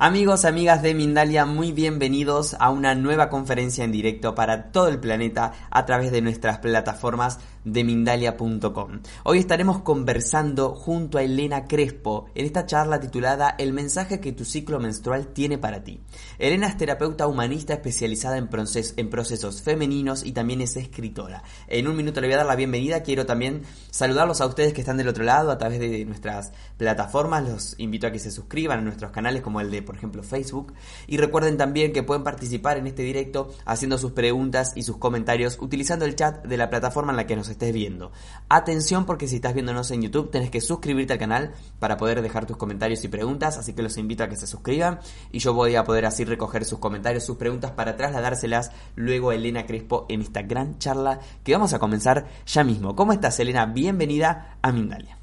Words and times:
Amigos, 0.00 0.44
amigas 0.44 0.80
de 0.80 0.94
Mindalia, 0.94 1.44
muy 1.44 1.72
bienvenidos 1.72 2.54
a 2.60 2.70
una 2.70 2.94
nueva 2.94 3.28
conferencia 3.28 3.82
en 3.82 3.90
directo 3.90 4.32
para 4.36 4.70
todo 4.70 4.86
el 4.86 5.00
planeta 5.00 5.54
a 5.70 5.86
través 5.86 6.12
de 6.12 6.20
nuestras 6.20 6.58
plataformas 6.58 7.40
de 7.72 7.84
Mindalia.com. 7.84 9.00
Hoy 9.24 9.38
estaremos 9.38 9.82
conversando 9.82 10.74
junto 10.74 11.18
a 11.18 11.22
Elena 11.22 11.66
Crespo 11.66 12.26
en 12.34 12.46
esta 12.46 12.66
charla 12.66 13.00
titulada 13.00 13.54
El 13.58 13.72
mensaje 13.72 14.20
que 14.20 14.32
tu 14.32 14.44
ciclo 14.44 14.80
menstrual 14.80 15.28
tiene 15.28 15.58
para 15.58 15.84
ti. 15.84 16.00
Elena 16.38 16.68
es 16.68 16.76
terapeuta 16.76 17.26
humanista 17.26 17.74
especializada 17.74 18.38
en, 18.38 18.48
procesos 18.48 19.62
femeninos 19.62 20.24
y 20.24 20.32
también 20.32 20.62
es 20.62 20.76
escritora. 20.76 21.42
En 21.66 21.88
un 21.88 21.96
minuto 21.96 22.20
le 22.20 22.28
voy 22.28 22.34
a 22.34 22.38
dar 22.38 22.46
la 22.46 22.56
bienvenida. 22.56 23.02
Quiero 23.02 23.26
también 23.26 23.62
saludarlos 23.90 24.40
a 24.40 24.46
ustedes 24.46 24.72
que 24.72 24.80
están 24.80 24.96
del 24.96 25.08
otro 25.08 25.24
lado 25.24 25.50
a 25.50 25.58
través 25.58 25.78
de 25.78 26.04
nuestras 26.04 26.52
plataformas. 26.76 27.46
Los 27.46 27.74
invito 27.78 28.06
a 28.06 28.12
que 28.12 28.18
se 28.18 28.30
suscriban 28.30 28.78
a 28.78 28.82
nuestros 28.82 29.10
canales 29.10 29.42
como 29.42 29.60
el 29.60 29.70
de, 29.70 29.82
por 29.82 29.96
ejemplo, 29.96 30.22
Facebook. 30.22 30.72
Y 31.06 31.18
recuerden 31.18 31.56
también 31.58 31.92
que 31.92 32.02
pueden 32.02 32.24
participar 32.24 32.78
en 32.78 32.86
este 32.86 33.02
directo 33.02 33.50
haciendo 33.66 33.98
sus 33.98 34.12
preguntas 34.12 34.72
y 34.74 34.82
sus 34.82 34.96
comentarios 34.96 35.58
utilizando 35.60 36.06
el 36.06 36.16
chat 36.16 36.46
de 36.46 36.56
la 36.56 36.70
plataforma 36.70 37.12
en 37.12 37.16
la 37.16 37.26
que 37.26 37.36
nos 37.36 37.48
estés 37.58 37.74
viendo. 37.74 38.12
Atención 38.48 39.04
porque 39.04 39.26
si 39.26 39.36
estás 39.36 39.52
viéndonos 39.52 39.90
en 39.90 40.02
YouTube 40.02 40.30
tenés 40.30 40.50
que 40.50 40.60
suscribirte 40.60 41.12
al 41.12 41.18
canal 41.18 41.52
para 41.78 41.96
poder 41.96 42.22
dejar 42.22 42.46
tus 42.46 42.56
comentarios 42.56 43.04
y 43.04 43.08
preguntas, 43.08 43.58
así 43.58 43.74
que 43.74 43.82
los 43.82 43.98
invito 43.98 44.24
a 44.24 44.28
que 44.28 44.36
se 44.36 44.46
suscriban 44.46 45.00
y 45.32 45.40
yo 45.40 45.52
voy 45.52 45.74
a 45.74 45.84
poder 45.84 46.06
así 46.06 46.24
recoger 46.24 46.64
sus 46.64 46.78
comentarios, 46.78 47.24
sus 47.24 47.36
preguntas 47.36 47.72
para 47.72 47.96
trasladárselas 47.96 48.70
luego 48.94 49.30
a 49.30 49.34
Elena 49.34 49.66
Crespo 49.66 50.06
en 50.08 50.22
esta 50.22 50.42
gran 50.42 50.78
charla 50.78 51.20
que 51.42 51.52
vamos 51.52 51.74
a 51.74 51.78
comenzar 51.78 52.26
ya 52.46 52.64
mismo. 52.64 52.94
¿Cómo 52.94 53.12
estás 53.12 53.38
Elena? 53.40 53.66
Bienvenida 53.66 54.58
a 54.62 54.72
Mindalia. 54.72 55.18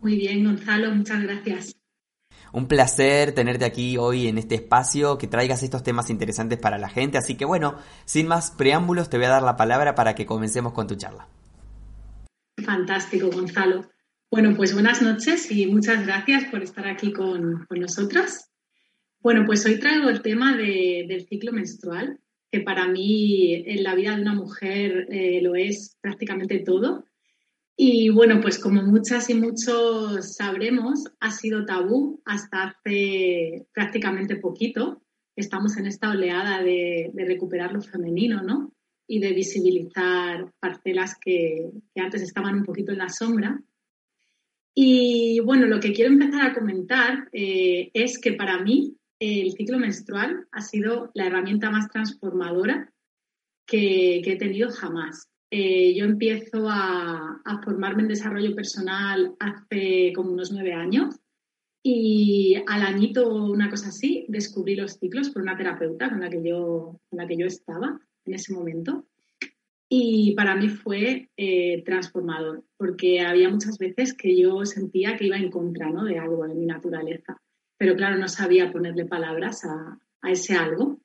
Muy 0.00 0.16
bien, 0.16 0.44
Gonzalo, 0.44 0.94
muchas 0.94 1.22
gracias. 1.22 1.81
Un 2.52 2.68
placer 2.68 3.32
tenerte 3.32 3.64
aquí 3.64 3.96
hoy 3.96 4.28
en 4.28 4.36
este 4.36 4.56
espacio, 4.56 5.16
que 5.16 5.26
traigas 5.26 5.62
estos 5.62 5.82
temas 5.82 6.10
interesantes 6.10 6.58
para 6.58 6.76
la 6.76 6.90
gente. 6.90 7.16
Así 7.16 7.34
que 7.34 7.46
bueno, 7.46 7.76
sin 8.04 8.28
más 8.28 8.50
preámbulos, 8.50 9.08
te 9.08 9.16
voy 9.16 9.24
a 9.26 9.30
dar 9.30 9.42
la 9.42 9.56
palabra 9.56 9.94
para 9.94 10.14
que 10.14 10.26
comencemos 10.26 10.74
con 10.74 10.86
tu 10.86 10.94
charla. 10.94 11.28
Fantástico, 12.62 13.30
Gonzalo. 13.30 13.86
Bueno, 14.30 14.54
pues 14.54 14.74
buenas 14.74 15.00
noches 15.00 15.50
y 15.50 15.66
muchas 15.66 16.06
gracias 16.06 16.44
por 16.44 16.62
estar 16.62 16.86
aquí 16.86 17.12
con, 17.12 17.66
nosotros. 17.70 18.46
Bueno, 19.20 19.44
pues 19.46 19.64
hoy 19.64 19.78
traigo 19.78 20.10
el 20.10 20.20
tema 20.20 20.54
del 20.56 21.26
ciclo 21.26 21.52
menstrual, 21.52 22.18
que 22.50 22.60
para 22.60 22.86
mí 22.86 23.62
en 23.66 23.82
la 23.82 23.94
vida 23.94 24.14
de 24.14 24.22
una 24.22 24.34
mujer 24.34 25.06
eh, 25.10 25.40
lo 25.42 25.54
es 25.54 25.96
prácticamente 26.02 26.58
todo. 26.60 27.06
Y 27.76 28.10
bueno, 28.10 28.40
pues 28.40 28.58
como 28.58 28.82
muchas 28.82 29.30
y 29.30 29.34
muchos 29.34 30.34
sabremos, 30.34 31.04
ha 31.20 31.30
sido 31.30 31.64
tabú 31.64 32.20
hasta 32.24 32.64
hace 32.64 33.66
prácticamente 33.72 34.36
poquito. 34.36 35.02
Estamos 35.34 35.76
en 35.78 35.86
esta 35.86 36.10
oleada 36.10 36.62
de, 36.62 37.10
recuperar 37.14 37.72
lo 37.72 37.80
femenino, 37.80 38.42
¿no? 38.42 38.72
Y 39.06 39.20
de 39.20 39.32
visibilizar 39.32 40.52
parcelas 40.60 41.16
que, 41.18 41.70
antes 41.96 42.22
estaban 42.22 42.56
un 42.56 42.64
poquito 42.64 42.92
en 42.92 42.98
la 42.98 43.08
sombra. 43.08 43.62
Y 44.74 45.40
bueno, 45.40 45.66
lo 45.66 45.80
que 45.80 45.92
quiero 45.92 46.12
empezar 46.12 46.42
a 46.42 46.54
comentar 46.54 47.28
eh, 47.32 47.90
es 47.94 48.18
que 48.18 48.32
para 48.34 48.62
mí 48.62 48.96
el 49.18 49.52
ciclo 49.52 49.78
menstrual 49.78 50.46
ha 50.50 50.60
sido 50.60 51.10
la 51.14 51.26
herramienta 51.26 51.70
más 51.70 51.88
transformadora 51.88 52.92
que 53.66 54.18
he 54.18 54.36
tenido 54.36 54.70
jamás. 54.70 55.31
Eh, 55.54 55.92
yo 55.94 56.06
empiezo 56.06 56.66
a, 56.66 57.42
formarme 57.62 58.02
en 58.02 58.08
desarrollo 58.08 58.54
personal 58.56 59.36
hace 59.38 60.14
como 60.14 60.32
unos 60.32 60.50
nueve 60.50 60.72
años 60.72 61.14
y 61.82 62.56
al 62.66 62.80
añito, 62.80 63.28
una 63.28 63.68
cosa 63.68 63.88
así, 63.88 64.24
descubrí 64.28 64.76
los 64.76 64.92
ciclos 64.94 65.28
por 65.28 65.42
una 65.42 65.54
terapeuta 65.54 66.08
con 66.08 66.20
la 66.20 66.30
que 66.30 66.42
yo, 66.42 66.98
con 67.10 67.18
la 67.18 67.26
que 67.26 67.36
yo 67.36 67.44
estaba 67.44 68.00
en 68.24 68.34
ese 68.34 68.54
momento. 68.54 69.04
Y 69.90 70.34
para 70.34 70.56
mí 70.56 70.70
fue 70.70 71.28
eh, 71.36 71.82
transformador, 71.84 72.64
porque 72.78 73.20
había 73.20 73.50
muchas 73.50 73.76
veces 73.76 74.14
que 74.14 74.34
yo 74.40 74.64
sentía 74.64 75.18
que 75.18 75.26
iba 75.26 75.36
en 75.36 75.50
contra 75.50 75.90
¿no? 75.90 76.04
de 76.04 76.18
algo 76.18 76.46
de 76.46 76.54
mi 76.54 76.64
naturaleza, 76.64 77.36
pero 77.76 77.94
claro, 77.94 78.16
no 78.16 78.28
sabía 78.28 78.72
ponerle 78.72 79.04
palabras 79.04 79.66
a, 79.66 79.98
a 80.22 80.30
ese 80.30 80.54
algo. 80.54 80.98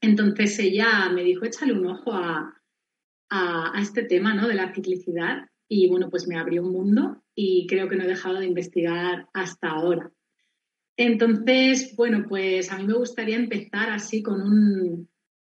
Entonces 0.00 0.56
ella 0.60 1.08
me 1.12 1.24
dijo, 1.24 1.44
échale 1.44 1.72
un 1.72 1.86
ojo 1.86 2.12
a, 2.12 2.61
a, 3.32 3.72
este 3.80 4.04
tema 4.04 4.34
¿no? 4.34 4.46
de 4.46 4.54
la 4.54 4.74
ciclicidad 4.74 5.46
y 5.66 5.88
bueno, 5.88 6.10
pues 6.10 6.28
me 6.28 6.38
abrió 6.38 6.62
un 6.62 6.72
mundo 6.72 7.22
y 7.34 7.66
creo 7.66 7.88
que 7.88 7.96
no 7.96 8.04
he 8.04 8.08
dejado 8.08 8.38
de 8.38 8.46
investigar 8.46 9.26
hasta 9.32 9.70
ahora. 9.70 10.12
Entonces, 10.98 11.94
bueno, 11.96 12.26
pues 12.28 12.70
a 12.70 12.76
mí 12.76 12.86
me 12.86 12.92
gustaría 12.92 13.36
empezar 13.36 13.88
así 13.88 14.22
con, 14.22 14.42
un, 14.42 15.08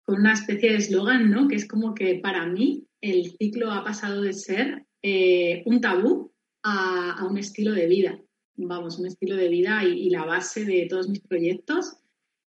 con 0.02 0.20
una 0.20 0.32
especie 0.32 0.70
de 0.70 0.78
eslogan, 0.78 1.30
¿no? 1.30 1.48
Que 1.48 1.56
es 1.56 1.68
como 1.68 1.94
que 1.94 2.14
para 2.14 2.46
mí 2.46 2.86
el 3.02 3.36
ciclo 3.36 3.70
ha 3.70 3.84
pasado 3.84 4.22
de 4.22 4.32
ser 4.32 4.86
eh, 5.02 5.62
un 5.66 5.82
tabú 5.82 6.32
a, 6.62 7.26
un 7.28 7.36
estilo 7.36 7.72
de 7.72 7.86
vida. 7.86 8.18
Vamos, 8.54 8.98
un 8.98 9.06
estilo 9.06 9.36
de 9.36 9.48
vida 9.48 9.84
y, 9.84 10.08
la 10.08 10.24
base 10.24 10.64
de 10.64 10.86
todos 10.88 11.10
mis 11.10 11.20
proyectos 11.20 11.98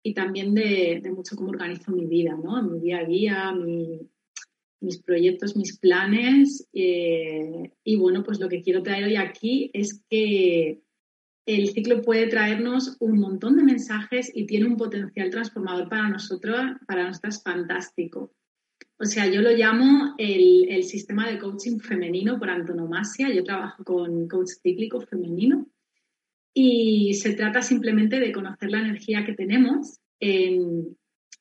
y 0.01 0.15
también 0.15 0.55
de, 0.55 1.01
de, 1.03 1.11
mucho 1.11 1.35
cómo 1.35 1.51
organizo 1.51 1.91
mi 1.91 2.07
vida, 2.07 2.35
¿no? 2.43 2.63
Mi 2.63 2.79
día 2.79 2.99
a 2.99 3.05
día, 3.05 3.51
mi, 3.51 4.09
mis 4.81 5.01
proyectos, 5.01 5.55
mis 5.55 5.77
planes. 5.77 6.67
Eh, 6.73 7.71
y 7.83 7.95
bueno, 7.95 8.23
pues 8.23 8.39
lo 8.39 8.49
que 8.49 8.61
quiero 8.61 8.83
traer 8.83 9.05
hoy 9.05 9.15
aquí 9.15 9.71
es 9.73 10.03
que 10.09 10.81
el 11.45 11.69
ciclo 11.69 12.01
puede 12.01 12.27
traernos 12.27 12.95
un 12.99 13.19
montón 13.19 13.57
de 13.57 13.63
mensajes 13.63 14.31
y 14.33 14.45
tiene 14.45 14.67
un 14.67 14.77
potencial 14.77 15.29
transformador 15.29 15.89
para 15.89 16.09
nosotros, 16.09 16.59
para 16.87 17.07
nosotras 17.07 17.41
fantástico. 17.43 18.33
O 18.99 19.05
sea, 19.05 19.27
yo 19.27 19.41
lo 19.41 19.51
llamo 19.51 20.13
el, 20.17 20.69
el 20.69 20.83
sistema 20.83 21.27
de 21.29 21.39
coaching 21.39 21.79
femenino 21.79 22.37
por 22.37 22.49
antonomasia. 22.49 23.33
Yo 23.33 23.43
trabajo 23.43 23.83
con 23.83 24.27
coach 24.27 24.49
cíclico 24.61 24.99
femenino 25.01 25.67
y 26.53 27.13
se 27.13 27.33
trata 27.33 27.61
simplemente 27.61 28.19
de 28.19 28.31
conocer 28.31 28.69
la 28.69 28.81
energía 28.81 29.23
que 29.25 29.33
tenemos 29.33 29.99
en, 30.19 30.97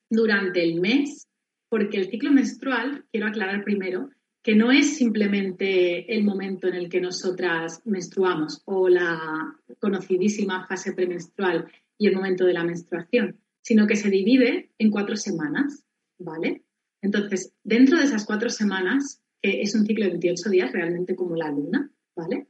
durante 0.09 0.63
el 0.63 0.79
mes 0.79 1.28
porque 1.69 1.97
el 1.97 2.09
ciclo 2.09 2.31
menstrual, 2.31 3.05
quiero 3.11 3.27
aclarar 3.27 3.63
primero, 3.63 4.09
que 4.41 4.55
no 4.55 4.71
es 4.71 4.95
simplemente 4.95 6.15
el 6.15 6.23
momento 6.23 6.67
en 6.67 6.75
el 6.75 6.89
que 6.89 7.01
nosotras 7.01 7.81
menstruamos 7.85 8.61
o 8.65 8.87
la 8.87 9.55
conocidísima 9.79 10.65
fase 10.65 10.93
premenstrual 10.93 11.69
y 11.97 12.07
el 12.07 12.15
momento 12.15 12.45
de 12.45 12.53
la 12.53 12.63
menstruación, 12.63 13.37
sino 13.61 13.85
que 13.85 13.95
se 13.95 14.09
divide 14.09 14.71
en 14.77 14.91
cuatro 14.91 15.15
semanas, 15.17 15.83
¿vale? 16.17 16.63
Entonces, 17.01 17.53
dentro 17.63 17.97
de 17.97 18.05
esas 18.05 18.25
cuatro 18.25 18.49
semanas, 18.49 19.21
que 19.41 19.61
es 19.61 19.75
un 19.75 19.85
ciclo 19.85 20.05
de 20.05 20.11
28 20.11 20.49
días, 20.49 20.71
realmente 20.71 21.15
como 21.15 21.35
la 21.35 21.51
luna, 21.51 21.91
¿vale? 22.15 22.47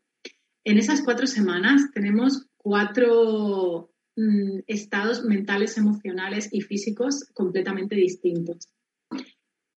En 0.63 0.78
esas 0.78 1.01
cuatro 1.01 1.25
semanas 1.25 1.91
tenemos 1.94 2.47
cuatro 2.57 3.91
mm, 4.16 4.59
estados 4.68 5.24
mentales, 5.24 5.78
emocionales 5.78 6.50
y 6.51 6.62
físicos 6.62 7.25
completamente 7.33 7.95
distintos. 7.95 8.69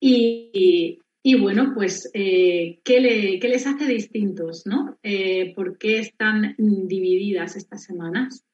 Y, 0.04 1.38
bueno, 1.38 1.72
pues, 1.74 2.10
eh, 2.12 2.80
¿qué, 2.82 3.00
les 3.40 3.66
hace 3.68 3.86
distintos? 3.86 4.66
¿no? 4.66 4.98
Eh, 5.04 5.54
¿Por 5.54 5.78
qué 5.78 6.00
están 6.00 6.56
divididas 6.58 7.54
estas 7.54 7.84
semanas? 7.84 8.44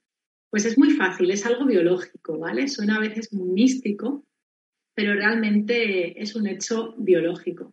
Pues 0.50 0.66
es 0.66 0.76
muy 0.76 0.90
fácil, 0.90 1.30
es 1.30 1.46
algo 1.46 1.64
biológico, 1.64 2.38
¿vale? 2.38 2.68
Suena 2.68 2.96
a 2.96 3.00
veces 3.00 3.32
muy 3.32 3.48
místico, 3.48 4.26
pero 4.94 5.14
realmente 5.14 6.20
es 6.20 6.36
un 6.36 6.46
hecho 6.48 6.94
biológico. 6.98 7.72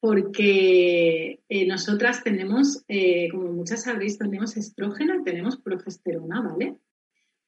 Porque 0.00 1.40
eh, 1.48 1.66
nosotras 1.66 2.22
tenemos, 2.22 2.84
como 3.30 3.52
muchas 3.52 3.84
sabréis, 3.84 4.18
tenemos 4.18 4.58
estrógeno, 4.58 5.22
tenemos 5.24 5.56
progesterona, 5.56 6.42
¿vale? 6.42 6.76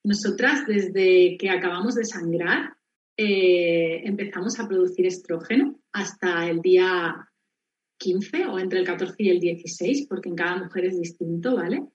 Nosotras 0.02 0.66
desde 0.66 1.36
que 1.38 1.50
acabamos 1.50 1.96
de 1.96 2.06
sangrar 2.06 2.79
eh, 3.22 4.00
empezamos 4.06 4.58
a 4.58 4.66
producir 4.66 5.04
estrógeno 5.04 5.78
hasta 5.92 6.48
el 6.48 6.62
día 6.62 7.28
15 7.98 8.46
o 8.46 8.58
entre 8.58 8.78
el 8.78 8.86
14 8.86 9.14
y 9.18 9.28
el 9.28 9.40
16, 9.40 10.06
porque 10.08 10.30
en 10.30 10.36
cada 10.36 10.56
mujer 10.56 10.86
es 10.86 10.98
distinto, 10.98 11.54
¿vale? 11.56 11.86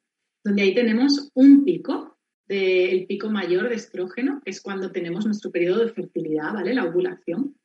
Donde 0.43 0.61
ahí 0.61 0.75
tenemos 0.75 1.31
un 1.33 1.65
pico 1.65 2.19
del 2.47 3.07
pico 3.07 3.31
mayor 3.31 3.69
de 3.69 3.75
estrógeno, 3.75 4.39
que 4.45 4.51
es 4.51 4.61
cuando 4.61 4.91
tenemos 4.91 5.25
nuestro 5.25 5.49
periodo 5.49 5.83
de 5.83 5.93
fertilidad, 5.93 6.53
¿vale? 6.53 6.75
La 6.75 6.85
ovulación. 6.85 7.57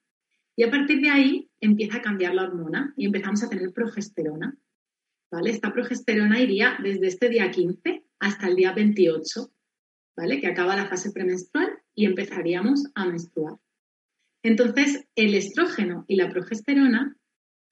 Y 0.56 0.62
a 0.62 0.70
partir 0.70 1.02
de 1.02 1.10
ahí 1.10 1.50
empieza 1.60 1.98
a 1.98 2.02
cambiar 2.02 2.34
la 2.34 2.44
hormona 2.44 2.94
y 2.96 3.04
empezamos 3.04 3.42
a 3.42 3.50
tener 3.50 3.74
progesterona. 3.74 4.56
¿Vale? 5.30 5.50
Esta 5.50 5.74
progesterona 5.74 6.40
iría 6.40 6.78
desde 6.82 7.08
este 7.08 7.28
día 7.28 7.50
15 7.50 8.06
hasta 8.20 8.48
el 8.48 8.56
día 8.56 8.72
28, 8.72 9.52
¿vale? 10.16 10.40
Que 10.40 10.46
acaba 10.46 10.76
la 10.76 10.86
fase 10.86 11.12
premenstrual 11.12 11.79
y 12.00 12.06
empezaríamos 12.06 12.86
a 12.94 13.04
menstruar. 13.04 13.56
Entonces, 14.42 15.04
el 15.16 15.34
estrógeno 15.34 16.06
y 16.08 16.16
la 16.16 16.30
progesterona 16.30 17.14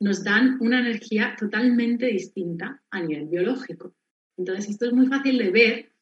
nos 0.00 0.22
dan 0.22 0.58
una 0.60 0.80
energía 0.80 1.34
totalmente 1.38 2.04
distinta 2.08 2.82
a 2.90 3.00
nivel 3.00 3.28
biológico. 3.28 3.94
Entonces, 4.36 4.68
esto 4.68 4.84
es 4.84 4.92
muy 4.92 5.06
fácil 5.06 5.38
de 5.38 5.50
ver 5.50 5.92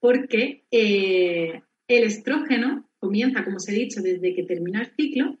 porque 0.00 0.64
eh, 0.70 1.60
el 1.86 2.04
estrógeno 2.04 2.88
comienza, 2.98 3.44
como 3.44 3.58
os 3.58 3.68
he 3.68 3.74
dicho, 3.74 4.00
desde 4.00 4.34
que 4.34 4.44
termina 4.44 4.80
el 4.80 4.94
ciclo 4.96 5.38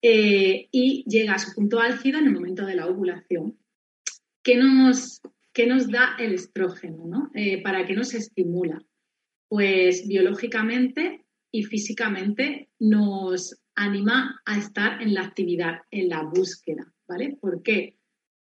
eh, 0.00 0.68
y 0.72 1.04
llega 1.06 1.34
a 1.34 1.38
su 1.38 1.54
punto 1.54 1.80
álgido 1.80 2.18
en 2.18 2.28
el 2.28 2.32
momento 2.32 2.64
de 2.64 2.76
la 2.76 2.86
ovulación. 2.86 3.58
¿Qué 4.42 4.56
nos, 4.56 5.20
nos 5.68 5.90
da 5.90 6.16
el 6.18 6.32
estrógeno? 6.32 7.30
Eh, 7.34 7.62
¿Para 7.62 7.86
qué 7.86 7.92
nos 7.92 8.14
estimula? 8.14 8.82
Pues 9.50 10.08
biológicamente 10.08 11.26
y 11.52 11.64
físicamente 11.64 12.70
nos 12.80 13.62
anima 13.74 14.40
a 14.44 14.58
estar 14.58 15.00
en 15.02 15.14
la 15.14 15.22
actividad, 15.22 15.82
en 15.90 16.08
la 16.08 16.22
búsqueda, 16.22 16.92
¿vale? 17.06 17.36
¿Por 17.40 17.62
qué? 17.62 17.98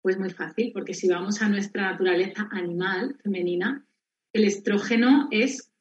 Pues 0.01 0.19
muy 0.19 0.31
fácil, 0.31 0.71
porque 0.73 0.93
si 0.93 1.07
vamos 1.07 1.41
a 1.41 1.49
nuestra 1.49 1.91
naturaleza 1.91 2.49
animal 2.51 3.15
femenina, 3.23 3.85
el 4.33 4.43
estrógeno 4.43 5.29
es, 5.31 5.71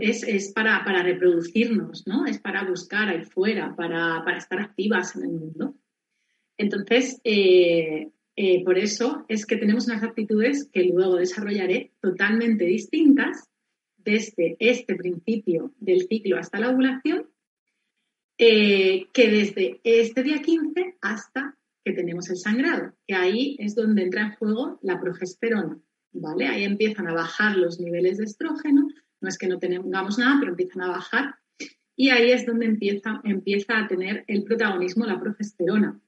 es, 0.00 0.52
para, 0.52 1.02
reproducirnos, 1.02 2.06
¿no? 2.06 2.26
Es 2.26 2.40
para 2.40 2.64
buscar 2.64 3.08
ahí 3.08 3.24
fuera, 3.24 3.76
para, 3.76 4.24
estar 4.36 4.58
activas 4.58 5.14
en 5.14 5.22
el 5.22 5.30
mundo. 5.30 5.76
Entonces, 6.56 7.20
eh, 7.24 8.10
eh, 8.36 8.64
por 8.64 8.78
eso 8.78 9.24
es 9.28 9.46
que 9.46 9.56
tenemos 9.56 9.86
unas 9.86 10.02
actitudes 10.02 10.68
que 10.72 10.84
luego 10.84 11.16
desarrollaré 11.16 11.92
totalmente 12.00 12.64
distintas 12.64 13.49
desde 14.04 14.56
este 14.58 14.94
principio 14.94 15.72
del 15.78 16.06
ciclo 16.06 16.38
hasta 16.38 16.60
la 16.60 16.70
ovulación, 16.70 17.28
eh, 18.38 19.06
que 19.12 19.28
desde 19.30 19.80
este 19.84 20.22
día 20.22 20.40
15 20.40 20.96
hasta 21.00 21.56
que 21.84 21.92
tenemos 21.92 22.28
el 22.30 22.36
sangrado, 22.36 22.94
que 23.06 23.14
ahí 23.14 23.56
es 23.58 23.74
donde 23.74 24.02
entra 24.02 24.22
en 24.22 24.32
juego 24.36 24.78
la 24.82 25.00
progesterona. 25.00 25.78
¿vale? 26.12 26.46
Ahí 26.46 26.64
empiezan 26.64 27.08
a 27.08 27.14
bajar 27.14 27.56
los 27.56 27.80
niveles 27.80 28.18
de 28.18 28.24
estrógeno, 28.24 28.88
no 29.20 29.28
es 29.28 29.38
que 29.38 29.46
no 29.46 29.58
tengamos 29.58 30.18
nada, 30.18 30.36
pero 30.40 30.52
empiezan 30.52 30.82
a 30.82 30.88
bajar 30.88 31.34
y 31.96 32.08
ahí 32.08 32.30
es 32.30 32.46
donde 32.46 32.66
empieza, 32.66 33.20
empieza 33.24 33.78
a 33.78 33.86
tener 33.86 34.24
el 34.26 34.44
protagonismo 34.44 35.04
la 35.04 35.20
progesterona. 35.20 36.00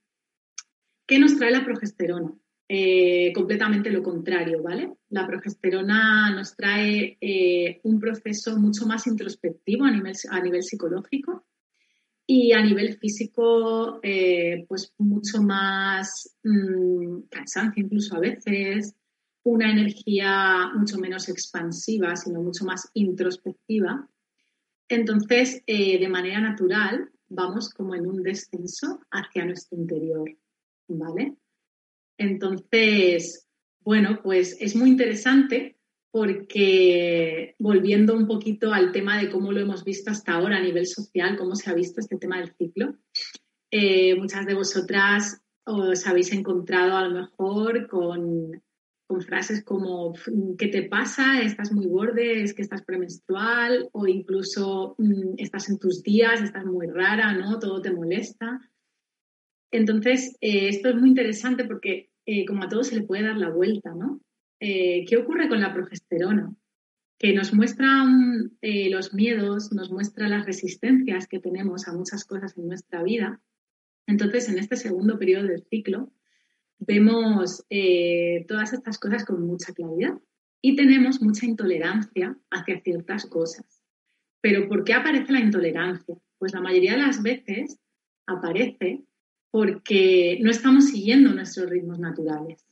¿Qué 1.07 1.19
nos 1.19 1.37
trae 1.37 1.51
la 1.51 1.65
progesterona? 1.65 2.33
Eh, 2.69 3.33
completamente 3.35 3.91
lo 3.91 4.03
contrario, 4.03 4.63
¿vale? 4.63 4.95
La 5.11 5.27
progesterona 5.27 6.31
nos 6.31 6.57
trae 6.57 7.19
eh, 7.21 7.81
un 7.83 8.01
proceso 8.01 8.59
mucho 8.59 8.87
más 8.87 9.07
introspectivo 9.07 9.85
a 9.85 9.91
nivel, 9.91 10.15
a 10.31 10.41
nivel 10.41 10.63
psicológico 10.63 11.45
y 12.27 12.53
a 12.53 12.63
nivel 12.63 12.97
físico, 12.99 14.01
eh, 14.03 14.65
pues 14.69 14.95
mucho 14.99 15.43
más 15.43 16.37
mm, 16.45 17.23
cansancio 17.29 17.85
incluso 17.85 18.17
a 18.17 18.21
veces, 18.21 18.95
una 19.43 19.71
energía 19.71 20.71
mucho 20.75 20.99
menos 20.99 21.29
expansiva, 21.29 22.15
sino 22.17 22.41
mucho 22.41 22.65
más 22.65 22.89
introspectiva. 22.95 24.09
Entonces, 24.89 25.63
de 25.67 26.09
manera 26.09 26.41
natural, 26.41 27.11
vamos 27.29 27.71
como 27.71 27.95
en 27.95 28.07
un 28.07 28.23
descenso 28.23 29.01
hacia 29.11 29.45
nuestro 29.45 29.79
interior, 29.79 30.31
¿vale? 30.87 31.37
Entonces, 32.23 33.49
bueno, 33.81 34.21
pues 34.23 34.57
es 34.61 34.77
muy 34.77 34.91
interesante 34.91 35.77
porque 36.13 37.57
volviendo 37.59 38.15
un 38.15 38.27
poquito 38.27 38.73
al 38.73 38.93
tema 38.93 39.21
de 39.21 39.31
cómo 39.31 39.51
lo 39.51 39.61
hemos 39.61 39.83
visto 39.83 40.11
hasta 40.11 40.35
ahora 40.35 40.59
a 40.59 40.63
nivel 40.63 40.87
social, 40.87 41.37
cómo 41.37 41.57
se 41.57 41.71
ha 41.71 41.75
visto 41.75 42.01
este 42.01 42.17
tema 42.17 42.39
del 42.39 42.55
ciclo, 42.57 42.97
eh, 43.71 44.15
muchas 44.15 44.47
de 44.47 44.55
vosotras 44.55 45.43
os 45.65 46.07
habéis 46.07 46.33
encontrado 46.33 46.97
a 46.97 47.09
lo 47.09 47.15
mejor 47.23 47.89
con 47.89 48.63
frases 49.21 49.63
como 49.63 50.15
¿qué 50.57 50.69
te 50.69 50.85
pasa? 50.85 51.43
¿Estás 51.43 51.71
muy 51.73 51.87
borde? 51.87 52.43
¿Es 52.43 52.55
que 52.55 52.63
estás 52.63 52.83
premenstrual? 52.83 53.89
O 53.93 54.07
incluso 54.07 54.95
mm, 54.97 55.35
estás 55.37 55.69
en 55.69 55.79
tus 55.79 56.03
días, 56.03 56.41
estás 56.41 56.65
muy 56.65 56.87
rara, 56.87 57.35
¿no? 57.35 57.59
Todo 57.59 57.83
te 57.83 57.93
molesta. 57.93 58.61
Entonces, 59.71 60.37
eh, 60.41 60.69
esto 60.69 60.89
es 60.89 60.95
muy 60.97 61.11
interesante 61.11 61.65
porque 61.65 62.12
eh, 62.27 62.45
como 62.47 62.63
a 62.63 62.69
todo 62.69 62.85
se 62.85 62.97
le 62.97 63.03
puede 63.03 63.25
dar 63.25 63.37
la 63.37 63.51
vuelta, 63.51 63.95
¿no? 63.95 64.21
Eh, 64.61 65.05
¿Qué 65.09 65.17
ocurre 65.17 65.49
con 65.49 65.61
la 65.61 65.73
progesterona? 65.73 66.55
Que 67.19 67.33
nos 67.33 67.53
muestra 67.53 68.05
los 68.63 69.15
miedos, 69.15 69.73
nos 69.73 69.91
muestra 69.91 70.29
las 70.29 70.45
resistencias 70.45 71.29
que 71.29 71.39
tenemos 71.39 71.87
a 71.87 71.93
muchas 71.93 72.25
cosas 72.25 72.57
en 72.59 72.67
nuestra 72.67 73.03
vida. 73.03 73.41
Entonces, 74.07 74.49
en 74.49 74.59
este 74.59 74.77
segundo 74.77 75.19
periodo 75.19 75.47
del 75.47 75.65
ciclo, 75.71 76.13
vemos 76.87 77.65
eh, 77.71 78.45
todas 78.49 78.73
estas 78.73 78.99
cosas 78.99 79.25
con 79.25 79.47
mucha 79.47 79.73
claridad 79.73 80.19
y 80.61 80.77
tenemos 80.77 81.21
mucha 81.21 81.47
intolerancia 81.47 82.37
hacia 82.51 82.81
ciertas 82.81 83.27
cosas. 83.27 83.83
Pero 84.41 84.69
¿por 84.69 84.85
qué 84.85 84.95
aparece 84.95 85.33
la 85.33 85.41
intolerancia? 85.41 86.17
Pues 86.39 86.53
la 86.53 86.61
mayoría 86.61 86.93
de 86.93 87.03
las 87.03 87.23
veces 87.23 87.79
aparece 88.27 89.05
porque 89.53 90.39
no 90.41 90.51
estamos 90.51 90.89
siguiendo 90.89 91.33
nuestros 91.33 91.71
ritmos 91.71 91.99
naturales. 91.99 92.67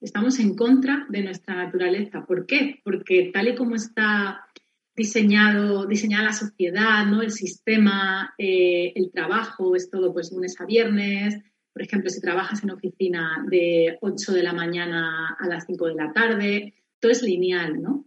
Estamos 0.00 0.38
en 0.38 0.54
contra 0.54 1.06
de 1.08 1.22
nuestra 1.22 1.56
naturaleza. 1.56 2.26
¿Por 2.26 2.46
qué? 2.46 2.80
Porque 2.84 3.30
tal 3.32 3.48
y 3.48 3.54
como 3.54 3.74
está 3.74 4.46
diseñado, 4.94 5.86
diseñada 5.86 6.26
la 6.26 6.32
sociedad, 6.34 7.06
¿no? 7.06 7.22
el 7.22 7.32
sistema, 7.32 8.34
eh, 8.36 8.92
el 8.94 9.10
trabajo, 9.10 9.74
es 9.74 9.90
todo 9.90 10.12
pues 10.12 10.30
lunes 10.30 10.60
a 10.60 10.66
viernes, 10.66 11.42
por 11.72 11.82
ejemplo, 11.82 12.10
si 12.10 12.20
trabajas 12.20 12.62
en 12.62 12.70
oficina 12.70 13.44
de 13.50 13.98
8 14.00 14.32
de 14.32 14.42
la 14.42 14.52
mañana 14.52 15.36
a 15.38 15.46
las 15.46 15.66
5 15.66 15.88
de 15.88 15.94
la 15.94 16.12
tarde, 16.12 16.74
todo 17.00 17.12
es 17.12 17.22
lineal, 17.22 17.82
¿no? 17.82 18.06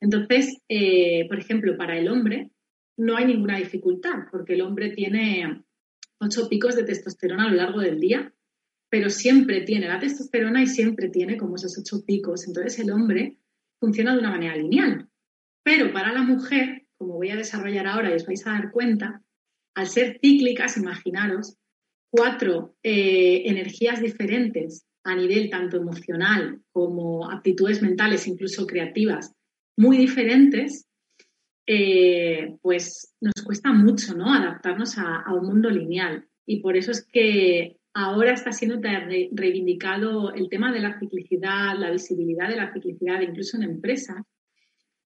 Entonces, 0.00 0.62
eh, 0.68 1.26
por 1.28 1.38
ejemplo, 1.38 1.76
para 1.76 1.98
el 1.98 2.08
hombre 2.08 2.50
no 2.98 3.16
hay 3.16 3.26
ninguna 3.26 3.58
dificultad, 3.58 4.28
porque 4.30 4.54
el 4.54 4.62
hombre 4.62 4.90
tiene 4.90 5.64
8 6.20 6.48
picos 6.48 6.76
de 6.76 6.84
testosterona 6.84 7.46
a 7.46 7.50
lo 7.50 7.56
largo 7.56 7.80
del 7.80 8.00
día, 8.00 8.32
pero 8.90 9.10
siempre 9.10 9.62
tiene 9.62 9.88
la 9.88 9.98
testosterona 9.98 10.62
y 10.62 10.66
siempre 10.66 11.08
tiene 11.08 11.36
como 11.36 11.56
esos 11.56 11.76
8 11.78 12.04
picos. 12.06 12.46
Entonces, 12.46 12.78
el 12.78 12.90
hombre 12.90 13.38
funciona 13.80 14.12
de 14.12 14.20
una 14.20 14.30
manera 14.30 14.56
lineal. 14.56 15.08
Pero 15.64 15.92
para 15.92 16.12
la 16.12 16.22
mujer, 16.22 16.86
como 16.96 17.14
voy 17.14 17.30
a 17.30 17.36
desarrollar 17.36 17.86
ahora 17.86 18.10
y 18.10 18.14
os 18.14 18.26
vais 18.26 18.46
a 18.46 18.52
dar 18.52 18.70
cuenta, 18.70 19.22
al 19.74 19.88
ser 19.88 20.18
cíclicas, 20.22 20.76
imaginaros, 20.76 21.56
cuatro 22.10 22.76
eh, 22.82 23.42
energías 23.46 24.00
diferentes 24.00 24.86
a 25.04 25.14
nivel 25.14 25.50
tanto 25.50 25.76
emocional 25.76 26.62
como 26.72 27.30
aptitudes 27.30 27.82
mentales, 27.82 28.26
incluso 28.26 28.66
creativas, 28.66 29.34
muy 29.76 29.98
diferentes, 29.98 30.85
eh, 31.66 32.56
pues 32.62 33.14
nos 33.20 33.44
cuesta 33.44 33.72
mucho 33.72 34.14
¿no? 34.14 34.32
adaptarnos 34.32 34.96
a, 34.98 35.24
un 35.34 35.46
mundo 35.46 35.68
lineal. 35.68 36.26
Y 36.46 36.60
por 36.60 36.76
eso 36.76 36.92
es 36.92 37.04
que 37.04 37.78
ahora 37.92 38.32
está 38.32 38.52
siendo 38.52 38.80
reivindicado 39.32 40.32
el 40.32 40.48
tema 40.48 40.72
de 40.72 40.80
la 40.80 40.98
ciclicidad, 40.98 41.76
la 41.76 41.90
visibilidad 41.90 42.48
de 42.48 42.56
la 42.56 42.72
ciclicidad, 42.72 43.20
incluso 43.20 43.56
en 43.56 43.64
empresas. 43.64 44.24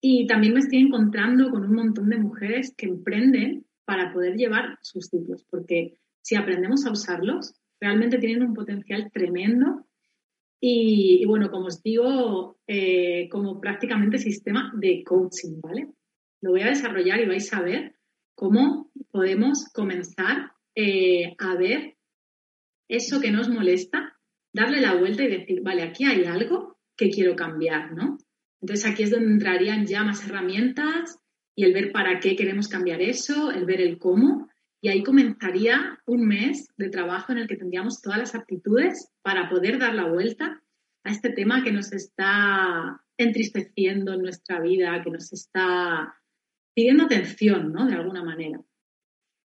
Y 0.00 0.26
también 0.26 0.54
me 0.54 0.60
estoy 0.60 0.78
encontrando 0.78 1.50
con 1.50 1.64
un 1.64 1.74
montón 1.74 2.08
de 2.08 2.18
mujeres 2.18 2.74
que 2.76 2.86
emprenden 2.86 3.64
para 3.84 4.12
poder 4.12 4.36
llevar 4.36 4.78
sus 4.82 5.06
ciclos, 5.06 5.44
porque 5.48 5.98
si 6.20 6.36
aprendemos 6.36 6.84
a 6.84 6.92
usarlos, 6.92 7.54
realmente 7.80 8.18
tienen 8.18 8.42
un 8.42 8.54
potencial 8.54 9.10
tremendo 9.12 9.86
y, 10.60 11.24
bueno, 11.26 11.50
como 11.50 11.66
os 11.66 11.82
digo, 11.82 12.58
eh, 12.66 13.28
como 13.30 13.60
prácticamente 13.60 14.18
sistema 14.18 14.72
de 14.76 15.04
coaching, 15.04 15.60
¿vale? 15.62 15.88
Lo 16.40 16.50
voy 16.50 16.62
a 16.62 16.68
desarrollar 16.68 17.21
y 17.21 17.26
vais 17.26 17.52
a 17.52 17.62
ver 17.62 17.97
cómo 18.35 18.90
podemos 19.11 19.66
comenzar 19.73 20.52
eh, 20.75 21.35
a 21.38 21.54
ver 21.57 21.97
eso 22.88 23.21
que 23.21 23.30
nos 23.30 23.49
molesta, 23.49 24.16
darle 24.52 24.80
la 24.80 24.95
vuelta 24.95 25.25
y 25.25 25.28
decir, 25.28 25.61
vale, 25.62 25.83
aquí 25.83 26.04
hay 26.04 26.25
algo 26.25 26.78
que 26.97 27.11
quiero 27.11 27.37
cambiar, 27.37 27.92
¿no? 27.92 28.18
Entonces 28.61 28.90
aquí 28.90 29.02
es 29.02 29.11
donde 29.11 29.33
entrarían 29.33 29.87
ya 29.87 30.02
más 30.02 30.25
herramientas 30.26 31.18
y 31.54 31.64
el 31.64 31.73
ver 31.73 31.92
para 31.92 32.21
qué 32.21 32.37
queremos 32.37 32.68
cambiar 32.68 33.02
eso, 33.02 33.50
el 33.50 33.64
ver 33.64 33.80
el 33.80 33.99
cómo 33.99 34.49
y 34.80 34.88
ahí 34.88 35.02
comenzaría 35.02 35.99
un 36.07 36.26
mes 36.26 36.68
de 36.76 36.88
trabajo 36.88 37.33
en 37.33 37.38
el 37.38 37.49
que 37.49 37.57
tendríamos 37.57 38.00
todas 38.00 38.18
las 38.18 38.35
aptitudes 38.35 39.11
para 39.23 39.49
poder 39.49 39.78
dar 39.78 39.95
la 39.95 40.09
vuelta 40.09 40.62
a 41.04 41.11
este 41.11 41.30
tema 41.30 41.64
que 41.64 41.73
nos 41.73 41.92
está 41.92 43.00
entristeciendo 43.16 44.12
en 44.12 44.23
nuestra 44.23 44.61
vida, 44.61 45.02
que 45.02 45.11
nos 45.11 45.33
está 45.33 46.14
pidiendo 46.78 47.06
atención, 47.06 47.73
¿no? 47.73 47.88
De 47.88 47.97
alguna 47.97 48.23
manera. 48.23 48.61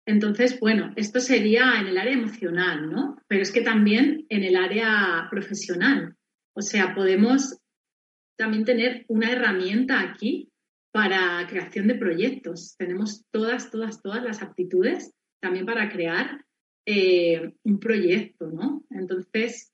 Entonces, 0.08 0.60
bueno, 0.60 0.92
esto 0.96 1.20
sería 1.20 1.80
en 1.80 1.86
el 1.86 2.00
área 2.00 2.14
emocional, 2.14 2.90
¿no? 2.90 3.18
Pero 3.28 3.44
es 3.44 3.52
que 3.52 3.62
también 3.62 4.26
en 4.30 4.44
el 4.44 4.56
área 4.56 5.28
profesional. 5.30 6.16
O 6.56 6.64
sea, 6.64 6.96
podemos 6.96 7.60
también 8.36 8.66
tener 8.66 9.06
una 9.10 9.32
herramienta 9.32 10.02
aquí 10.02 10.52
para 10.92 11.46
creación 11.48 11.86
de 11.86 12.00
proyectos. 12.00 12.76
Tenemos 12.80 13.24
todas, 13.30 13.70
todas, 13.70 14.02
todas 14.02 14.24
las 14.24 14.42
aptitudes 14.42 15.14
también 15.40 15.68
para 15.68 15.88
crear 15.92 16.44
eh, 16.88 17.54
un 17.62 17.80
proyecto, 17.80 18.50
¿no? 18.50 18.84
Entonces, 18.90 19.72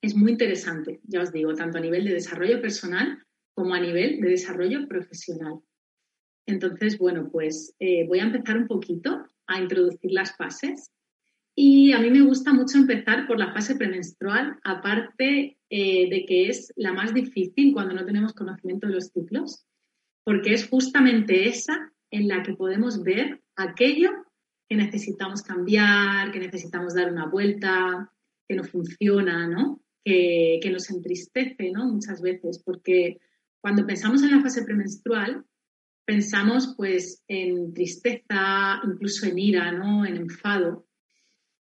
es 0.00 0.16
muy 0.16 0.32
interesante, 0.32 1.00
ya 1.02 1.20
os 1.20 1.32
digo, 1.32 1.54
tanto 1.54 1.76
a 1.76 1.82
nivel 1.82 2.06
de 2.06 2.14
desarrollo 2.14 2.62
personal 2.62 3.22
como 3.54 3.74
a 3.74 3.80
nivel 3.80 4.22
de 4.22 4.30
desarrollo 4.30 4.88
profesional. 4.88 5.60
Entonces, 6.46 6.98
bueno, 6.98 7.28
pues 7.30 7.74
eh, 7.78 8.06
voy 8.06 8.18
a 8.18 8.24
empezar 8.24 8.56
un 8.56 8.66
poquito 8.66 9.24
a 9.46 9.60
introducir 9.60 10.12
las 10.12 10.36
fases. 10.36 10.90
Y 11.54 11.92
a 11.92 12.00
mí 12.00 12.10
me 12.10 12.22
gusta 12.22 12.52
mucho 12.52 12.78
empezar 12.78 13.26
por 13.26 13.38
la 13.38 13.52
fase 13.52 13.76
premenstrual, 13.76 14.58
aparte 14.64 15.58
eh, 15.68 16.10
de 16.10 16.24
que 16.24 16.48
es 16.48 16.72
la 16.76 16.92
más 16.92 17.12
difícil 17.12 17.72
cuando 17.74 17.94
no 17.94 18.06
tenemos 18.06 18.32
conocimiento 18.32 18.86
de 18.86 18.94
los 18.94 19.08
ciclos, 19.08 19.66
porque 20.24 20.54
es 20.54 20.68
justamente 20.68 21.48
esa 21.48 21.92
en 22.10 22.28
la 22.28 22.42
que 22.42 22.54
podemos 22.54 23.02
ver 23.02 23.42
aquello 23.56 24.10
que 24.68 24.76
necesitamos 24.76 25.42
cambiar, 25.42 26.32
que 26.32 26.40
necesitamos 26.40 26.94
dar 26.94 27.12
una 27.12 27.26
vuelta, 27.26 28.10
que 28.48 28.56
no 28.56 28.64
funciona, 28.64 29.46
¿no? 29.46 29.82
Que, 30.04 30.58
que 30.62 30.70
nos 30.70 30.88
entristece, 30.90 31.70
¿no? 31.70 31.86
Muchas 31.86 32.22
veces, 32.22 32.62
porque 32.64 33.18
cuando 33.60 33.86
pensamos 33.86 34.22
en 34.22 34.30
la 34.30 34.40
fase 34.40 34.64
premenstrual, 34.64 35.44
pensamos 36.04 36.74
pues 36.76 37.22
en 37.28 37.72
tristeza, 37.74 38.80
incluso 38.84 39.26
en 39.26 39.38
ira, 39.38 39.72
¿no? 39.72 40.04
En 40.04 40.16
enfado. 40.16 40.86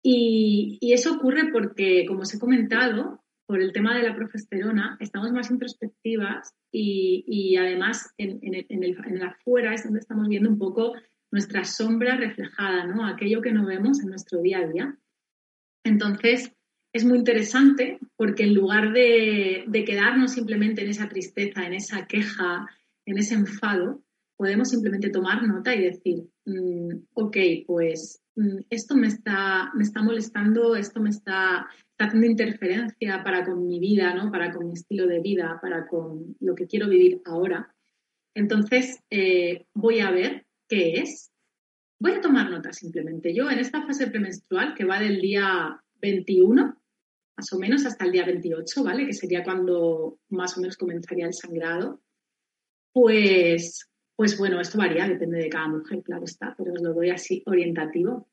Y, 0.02 0.78
eso 0.80 1.14
ocurre 1.14 1.50
porque, 1.52 2.04
como 2.06 2.20
os 2.20 2.34
he 2.34 2.38
comentado, 2.38 3.24
por 3.46 3.60
el 3.60 3.72
tema 3.72 3.96
de 3.96 4.04
la 4.04 4.14
progesterona, 4.14 4.96
estamos 5.00 5.32
más 5.32 5.50
introspectivas 5.50 6.54
y, 6.72 7.56
además 7.56 8.12
en, 8.18 8.38
el, 8.42 8.66
en, 8.68 8.84
el, 8.84 9.22
afuera 9.22 9.74
es 9.74 9.84
donde 9.84 10.00
estamos 10.00 10.28
viendo 10.28 10.48
un 10.48 10.58
poco 10.58 10.94
nuestra 11.30 11.64
sombra 11.64 12.16
reflejada, 12.16 12.86
¿no? 12.86 13.04
Aquello 13.06 13.40
que 13.40 13.52
no 13.52 13.66
vemos 13.66 14.00
en 14.00 14.08
nuestro 14.08 14.40
día 14.40 14.58
a 14.58 14.66
día. 14.66 14.98
Entonces, 15.84 16.52
es 16.92 17.04
muy 17.04 17.18
interesante 17.18 17.98
porque 18.16 18.44
en 18.44 18.54
lugar 18.54 18.92
de, 18.92 19.64
de 19.66 19.84
quedarnos 19.84 20.32
simplemente 20.32 20.82
en 20.82 20.90
esa 20.90 21.08
tristeza, 21.08 21.66
en 21.66 21.74
esa 21.74 22.06
queja, 22.06 22.68
en 23.06 23.18
ese 23.18 23.34
enfado, 23.34 24.02
podemos 24.36 24.68
simplemente 24.68 25.10
tomar 25.10 25.42
nota 25.42 25.74
y 25.74 25.82
decir, 25.82 26.24
mm, 26.44 27.06
ok, 27.14 27.36
pues 27.66 28.22
mm, 28.36 28.58
esto 28.70 28.94
me 28.96 29.08
está, 29.08 29.72
me 29.74 29.82
está 29.82 30.02
molestando, 30.02 30.76
esto 30.76 31.00
me 31.00 31.10
está, 31.10 31.68
haciendo 31.98 32.26
interferencia 32.26 33.22
para 33.24 33.44
con 33.44 33.66
mi 33.66 33.78
vida, 33.78 34.14
¿no? 34.14 34.30
para 34.30 34.52
con 34.52 34.66
mi 34.66 34.74
estilo 34.74 35.06
de 35.06 35.20
vida, 35.20 35.58
para 35.62 35.86
con 35.86 36.36
lo 36.40 36.54
que 36.54 36.66
quiero 36.66 36.88
vivir 36.88 37.22
ahora. 37.24 37.74
Entonces, 38.34 39.00
eh, 39.10 39.66
voy 39.72 40.00
a 40.00 40.10
ver 40.10 40.46
qué 40.68 41.00
es. 41.00 41.30
Voy 41.98 42.12
a 42.12 42.20
tomar 42.20 42.50
nota 42.50 42.72
simplemente. 42.72 43.34
Yo 43.34 43.50
en 43.50 43.58
esta 43.58 43.86
fase 43.86 44.08
premenstrual, 44.08 44.74
que 44.74 44.84
va 44.84 45.00
del 45.00 45.22
día 45.22 45.82
21, 46.02 46.76
más 47.36 47.52
o 47.52 47.58
menos 47.58 47.86
hasta 47.86 48.04
el 48.04 48.12
día 48.12 48.26
28, 48.26 48.84
¿vale? 48.84 49.06
Que 49.06 49.14
sería 49.14 49.42
cuando 49.42 50.18
más 50.28 50.56
o 50.58 50.60
menos 50.60 50.76
comenzaría 50.76 51.26
el 51.26 51.32
sangrado. 51.32 52.02
Pues 52.92 53.88
pues 54.16 54.38
bueno, 54.38 54.60
esto 54.60 54.78
varía, 54.78 55.06
depende 55.06 55.38
de 55.38 55.50
cada 55.50 55.68
mujer, 55.68 56.02
claro 56.02 56.24
está, 56.24 56.54
pero 56.56 56.72
os 56.72 56.82
lo 56.82 56.94
doy 56.94 57.10
así 57.10 57.42
orientativo. 57.46 58.28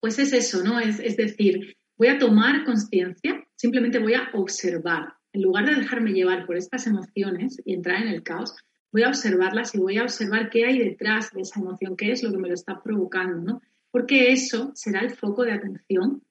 Pues 0.00 0.18
es 0.18 0.32
eso, 0.32 0.64
¿no? 0.64 0.80
Es, 0.80 0.98
es 0.98 1.16
decir, 1.16 1.76
voy 1.96 2.08
a 2.08 2.18
tomar 2.18 2.64
conciencia, 2.64 3.46
simplemente 3.54 3.98
voy 3.98 4.14
a 4.14 4.30
observar. 4.32 5.14
En 5.32 5.42
lugar 5.42 5.66
de 5.66 5.74
dejarme 5.74 6.12
llevar 6.12 6.46
por 6.46 6.56
estas 6.56 6.86
emociones 6.86 7.60
y 7.64 7.74
entrar 7.74 8.02
en 8.02 8.08
el 8.08 8.22
caos, 8.22 8.56
voy 8.92 9.02
a 9.02 9.08
observarlas 9.08 9.74
y 9.74 9.78
voy 9.78 9.98
a 9.98 10.04
observar 10.04 10.48
qué 10.50 10.64
hay 10.64 10.78
detrás 10.78 11.32
de 11.32 11.42
esa 11.42 11.60
emoción, 11.60 11.96
qué 11.96 12.12
es 12.12 12.22
lo 12.22 12.30
que 12.30 12.38
me 12.38 12.48
lo 12.48 12.54
está 12.54 12.80
provocando, 12.82 13.38
¿no? 13.38 13.60
Porque 13.90 14.32
eso 14.32 14.72
será 14.74 15.00
el 15.00 15.10
foco 15.10 15.42
de 15.42 15.52
atención 15.52 16.22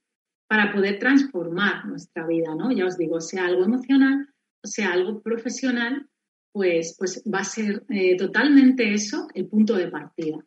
para 0.47 0.73
poder 0.73 0.97
transformar 0.97 1.85
nuestra 1.85 2.25
vida, 2.25 2.55
¿no? 2.55 2.71
Ya 2.71 2.85
os 2.85 2.97
digo, 2.97 3.19
sea 3.19 3.45
algo 3.45 3.65
emocional, 3.65 4.29
sea 4.63 4.93
algo 4.93 5.21
profesional 5.21 6.07
pues, 6.53 6.95
pues 6.97 7.23
va 7.31 7.39
a 7.39 7.43
ser 7.45 7.83
eh, 7.89 8.15
totalmente 8.15 8.93
eso 8.93 9.27
el 9.33 9.47
punto 9.47 9.75
de 9.75 9.89
partida, 9.89 10.37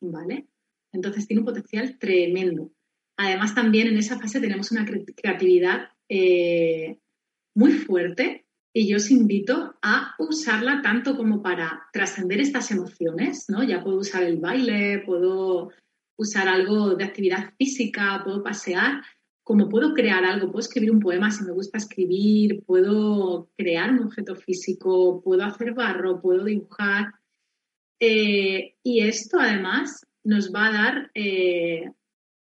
¿vale? 0.00 0.46
Entonces 0.92 1.26
tiene 1.26 1.40
un 1.40 1.46
potencial 1.46 1.98
tremendo. 1.98 2.70
Además, 3.16 3.54
también 3.54 3.88
en 3.88 3.96
esa 3.96 4.18
fase 4.18 4.40
tenemos 4.40 4.70
una 4.70 4.86
creatividad 4.86 5.90
eh, 6.08 6.98
muy 7.54 7.72
fuerte 7.72 8.46
y 8.72 8.88
yo 8.88 8.98
os 8.98 9.10
invito 9.10 9.74
a 9.82 10.14
usarla 10.18 10.82
tanto 10.82 11.16
como 11.16 11.42
para 11.42 11.88
trascender 11.92 12.40
estas 12.40 12.70
emociones, 12.70 13.46
¿no? 13.48 13.64
Ya 13.64 13.82
puedo 13.82 13.98
usar 13.98 14.22
el 14.22 14.36
baile, 14.36 15.02
puedo 15.04 15.70
usar 16.16 16.48
algo 16.48 16.94
de 16.94 17.04
actividad 17.04 17.54
física, 17.56 18.20
puedo 18.22 18.42
pasear, 18.42 19.02
como 19.48 19.70
puedo 19.70 19.94
crear 19.94 20.26
algo, 20.26 20.48
puedo 20.48 20.60
escribir 20.60 20.90
un 20.90 21.00
poema 21.00 21.30
si 21.30 21.42
me 21.42 21.52
gusta 21.52 21.78
escribir, 21.78 22.62
puedo 22.66 23.48
crear 23.56 23.90
un 23.90 24.00
objeto 24.00 24.36
físico, 24.36 25.22
puedo 25.24 25.42
hacer 25.42 25.72
barro, 25.72 26.20
puedo 26.20 26.44
dibujar. 26.44 27.14
Eh, 27.98 28.74
y 28.82 29.00
esto 29.00 29.40
además 29.40 30.06
nos 30.22 30.52
va 30.54 30.66
a 30.66 30.72
dar 30.72 31.10
eh, 31.14 31.90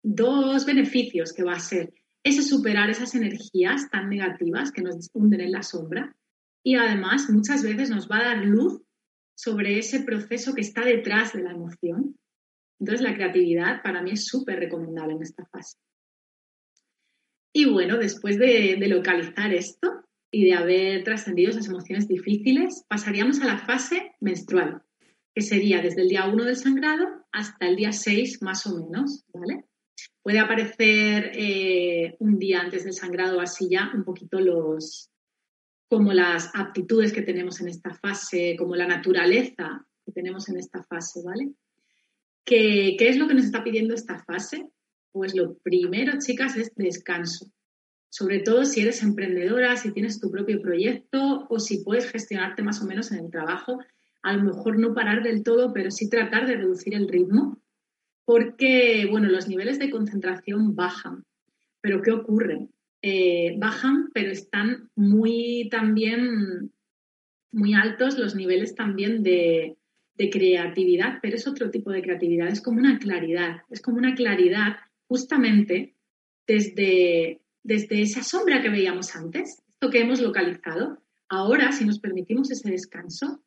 dos 0.01 0.65
beneficios 0.65 1.33
que 1.33 1.43
va 1.43 1.55
a 1.55 1.59
ser 1.59 1.93
ese 2.23 2.41
superar 2.41 2.89
esas 2.89 3.13
energías 3.15 3.89
tan 3.89 4.07
negativas 4.07 4.71
que 4.71 4.81
nos 4.81 5.09
hunden 5.13 5.41
en 5.41 5.51
la 5.51 5.61
sombra 5.61 6.15
y 6.63 6.75
además 6.75 7.29
muchas 7.29 7.63
veces 7.63 7.89
nos 7.89 8.09
va 8.09 8.19
a 8.19 8.35
dar 8.35 8.45
luz 8.45 8.81
sobre 9.35 9.77
ese 9.77 10.03
proceso 10.03 10.53
que 10.53 10.61
está 10.61 10.85
detrás 10.85 11.33
de 11.33 11.43
la 11.43 11.51
emoción. 11.51 12.17
Entonces 12.79 13.01
la 13.01 13.13
creatividad 13.13 13.83
para 13.83 14.01
mí 14.01 14.11
es 14.11 14.25
súper 14.25 14.57
recomendable 14.57 15.15
en 15.15 15.21
esta 15.21 15.45
fase. 15.47 15.75
Y 17.55 17.65
bueno, 17.65 17.97
después 17.97 18.39
de, 18.39 18.75
localizar 18.87 19.53
esto 19.53 20.03
y 20.31 20.45
de 20.45 20.53
haber 20.53 21.03
trascendido 21.03 21.51
esas 21.51 21.67
emociones 21.67 22.07
difíciles, 22.07 22.83
pasaríamos 22.89 23.39
a 23.41 23.45
la 23.45 23.59
fase 23.59 24.15
menstrual, 24.19 24.81
que 25.35 25.43
sería 25.43 25.79
desde 25.79 26.01
el 26.01 26.09
día 26.09 26.25
1 26.25 26.45
del 26.45 26.55
sangrado 26.55 27.05
hasta 27.31 27.67
el 27.67 27.75
día 27.75 27.91
6 27.91 28.41
más 28.41 28.65
o 28.65 28.75
menos, 28.75 29.23
¿vale? 29.31 29.65
Puede 30.23 30.39
aparecer 30.39 31.31
eh, 31.35 32.15
un 32.19 32.39
día 32.39 32.61
antes 32.61 32.85
del 32.85 32.93
sangrado 32.93 33.39
así 33.39 33.69
ya 33.69 33.91
un 33.93 34.03
poquito 34.03 34.39
los 34.39 35.11
como 35.87 36.11
las 36.11 36.49
aptitudes 36.55 37.13
que 37.13 37.21
tenemos 37.21 37.61
en 37.61 37.67
esta 37.67 37.93
fase, 37.93 38.55
como 38.57 38.75
la 38.75 38.87
naturaleza 38.87 39.85
que 40.03 40.11
tenemos 40.11 40.49
en 40.49 40.57
esta 40.57 40.81
fase, 40.81 41.21
¿vale? 41.23 41.51
¿Qué, 42.43 42.95
¿Qué 42.97 43.09
es 43.09 43.17
lo 43.17 43.27
que 43.27 43.35
nos 43.35 43.45
está 43.45 43.63
pidiendo 43.63 43.93
esta 43.93 44.17
fase? 44.23 44.72
Pues 45.13 45.35
lo 45.35 45.53
primero, 45.59 46.13
chicas, 46.17 46.57
es 46.57 46.73
descanso. 46.75 47.45
Sobre 48.09 48.39
todo 48.39 48.65
si 48.65 48.81
eres 48.81 49.03
emprendedora, 49.03 49.77
si 49.77 49.91
tienes 49.91 50.19
tu 50.19 50.31
propio 50.31 50.59
proyecto 50.59 51.45
o 51.49 51.59
si 51.59 51.83
puedes 51.83 52.11
gestionarte 52.11 52.63
más 52.63 52.81
o 52.81 52.85
menos 52.85 53.11
en 53.11 53.25
el 53.25 53.31
trabajo. 53.31 53.79
A 54.23 54.33
lo 54.33 54.43
mejor 54.43 54.79
no 54.79 54.95
parar 54.95 55.21
del 55.21 55.43
todo, 55.43 55.71
pero 55.71 55.91
sí 55.91 56.09
tratar 56.09 56.47
de 56.47 56.57
reducir 56.57 56.95
el 56.95 57.07
ritmo, 57.07 57.61
porque, 58.25 59.07
bueno, 59.09 59.29
los 59.29 59.47
niveles 59.47 59.77
de 59.77 59.91
concentración 59.91 60.75
bajan. 60.75 61.25
Pero 61.81 62.01
¿qué 62.01 62.11
ocurre? 62.11 62.69
Eh, 63.03 63.55
bajan, 63.59 64.09
pero 64.13 64.31
están 64.31 64.89
muy 64.95 65.67
también, 65.69 66.71
muy 67.51 67.75
altos 67.75 68.17
los 68.17 68.33
niveles 68.33 68.73
también 68.73 69.21
de, 69.21 69.77
de 70.15 70.29
creatividad, 70.29 71.19
pero 71.21 71.35
es 71.35 71.47
otro 71.47 71.69
tipo 71.69 71.91
de 71.91 72.01
creatividad, 72.01 72.47
es 72.47 72.61
como 72.61 72.79
una 72.79 72.97
claridad, 72.97 73.61
es 73.69 73.81
como 73.81 73.97
una 73.97 74.15
claridad 74.15 74.77
justamente 75.07 75.95
desde, 76.47 77.41
desde 77.63 78.01
esa 78.01 78.23
sombra 78.23 78.61
que 78.61 78.69
veíamos 78.69 79.15
antes, 79.15 79.61
esto 79.69 79.89
que 79.89 80.01
hemos 80.01 80.21
localizado, 80.21 81.01
ahora, 81.29 81.71
si 81.71 81.85
nos 81.85 81.99
permitimos 81.99 82.51
ese 82.51 82.69
descanso, 82.71 83.43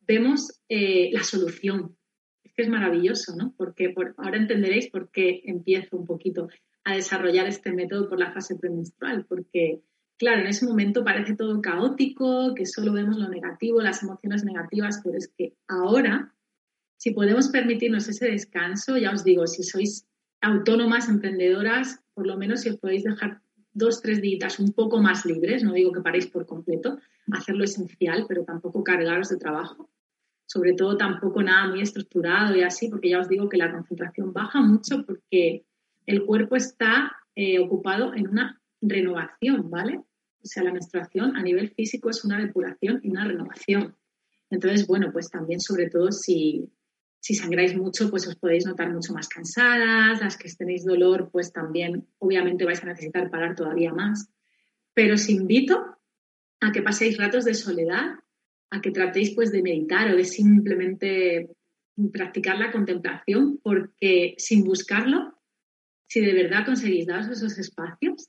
vemos 0.00 0.62
eh, 0.68 1.10
la 1.12 1.22
solución. 1.22 1.96
Es 2.42 2.52
que 2.54 2.62
es 2.62 2.68
maravilloso, 2.68 3.36
¿no? 3.36 3.54
Porque 3.56 3.94
ahora 4.16 4.38
entenderéis 4.38 4.88
por 4.90 5.10
qué 5.10 5.42
empiezo 5.44 5.96
un 5.96 6.06
poquito 6.06 6.48
a 6.84 6.94
desarrollar 6.94 7.46
este 7.46 7.70
método 7.72 8.08
por 8.08 8.18
la 8.18 8.32
fase 8.32 8.56
premenstrual, 8.56 9.26
porque, 9.26 9.82
claro, 10.16 10.40
en 10.40 10.46
ese 10.46 10.64
momento 10.64 11.04
parece 11.04 11.36
todo 11.36 11.60
caótico, 11.60 12.54
que 12.54 12.64
solo 12.64 12.92
vemos 12.92 13.18
lo 13.18 13.28
negativo, 13.28 13.82
las 13.82 14.02
emociones 14.02 14.42
negativas, 14.44 15.00
pero 15.04 15.18
es 15.18 15.28
que 15.28 15.54
ahora, 15.68 16.34
si 16.96 17.10
podemos 17.10 17.48
permitirnos 17.48 18.08
ese 18.08 18.30
descanso, 18.30 18.96
ya 18.96 19.12
os 19.12 19.22
digo, 19.22 19.46
si 19.46 19.62
sois 19.62 20.08
autónomas, 20.40 21.08
emprendedoras, 21.08 22.00
por 22.14 22.26
lo 22.26 22.36
menos 22.36 22.60
si 22.60 22.70
os 22.70 22.76
podéis 22.76 23.04
dejar 23.04 23.40
dos, 23.72 24.00
tres 24.02 24.20
días 24.20 24.58
un 24.58 24.72
poco 24.72 25.00
más 25.00 25.24
libres, 25.24 25.62
no 25.62 25.72
digo 25.72 25.92
que 25.92 26.00
paréis 26.00 26.26
por 26.26 26.46
completo, 26.46 26.98
hacer 27.32 27.56
lo 27.56 27.64
esencial, 27.64 28.26
pero 28.28 28.44
tampoco 28.44 28.82
cargaros 28.82 29.28
de 29.28 29.36
trabajo. 29.36 29.88
sobre 30.50 30.72
todo 30.72 30.96
tampoco 30.96 31.42
nada 31.42 31.68
muy 31.68 31.82
estructurado 31.82 32.56
y 32.56 32.62
así, 32.62 32.88
porque 32.88 33.10
ya 33.10 33.20
os 33.20 33.28
digo 33.28 33.50
que 33.50 33.58
la 33.58 33.70
concentración 33.70 34.32
baja 34.32 34.62
mucho 34.62 35.04
porque 35.04 35.66
el 36.06 36.24
cuerpo 36.24 36.56
está 36.56 37.12
eh, 37.34 37.58
ocupado 37.58 38.14
en 38.14 38.28
una 38.28 38.58
renovación, 38.80 39.68
¿vale? 39.68 39.98
O 40.42 40.46
sea, 40.46 40.64
la 40.64 40.72
menstruación 40.72 41.36
a 41.36 41.42
nivel 41.42 41.68
físico 41.68 42.08
es 42.08 42.24
una 42.24 42.38
depuración 42.38 43.00
y 43.02 43.10
una 43.10 43.26
renovación. 43.26 43.94
Entonces, 44.48 44.86
bueno, 44.86 45.12
pues 45.12 45.28
también 45.28 45.60
sobre 45.60 45.90
todo 45.90 46.10
si, 46.10 46.70
si 47.20 47.34
sangráis 47.34 47.76
mucho, 47.76 48.10
pues 48.10 48.26
os 48.26 48.36
podéis 48.36 48.66
notar 48.66 48.92
mucho 48.92 49.12
más 49.12 49.28
cansadas, 49.28 50.20
las 50.20 50.36
que 50.36 50.48
tenéis 50.50 50.84
dolor, 50.84 51.30
pues 51.30 51.52
también 51.52 52.06
obviamente 52.18 52.64
vais 52.64 52.82
a 52.82 52.86
necesitar 52.86 53.30
parar 53.30 53.54
todavía 53.54 53.92
más. 53.92 54.30
Pero 54.94 55.14
os 55.14 55.28
invito 55.28 55.98
a 56.60 56.72
que 56.72 56.82
paséis 56.82 57.18
ratos 57.18 57.44
de 57.44 57.54
soledad, 57.54 58.18
a 58.70 58.80
que 58.80 58.90
tratéis 58.90 59.34
pues 59.34 59.50
de 59.50 59.62
meditar 59.62 60.12
o 60.12 60.16
de 60.16 60.24
simplemente 60.24 61.50
practicar 62.12 62.58
la 62.58 62.70
contemplación, 62.70 63.58
porque 63.62 64.34
sin 64.38 64.64
buscarlo, 64.64 65.34
si 66.06 66.20
de 66.20 66.32
verdad 66.32 66.64
conseguís 66.64 67.06
daros 67.06 67.28
esos 67.28 67.58
espacios, 67.58 68.28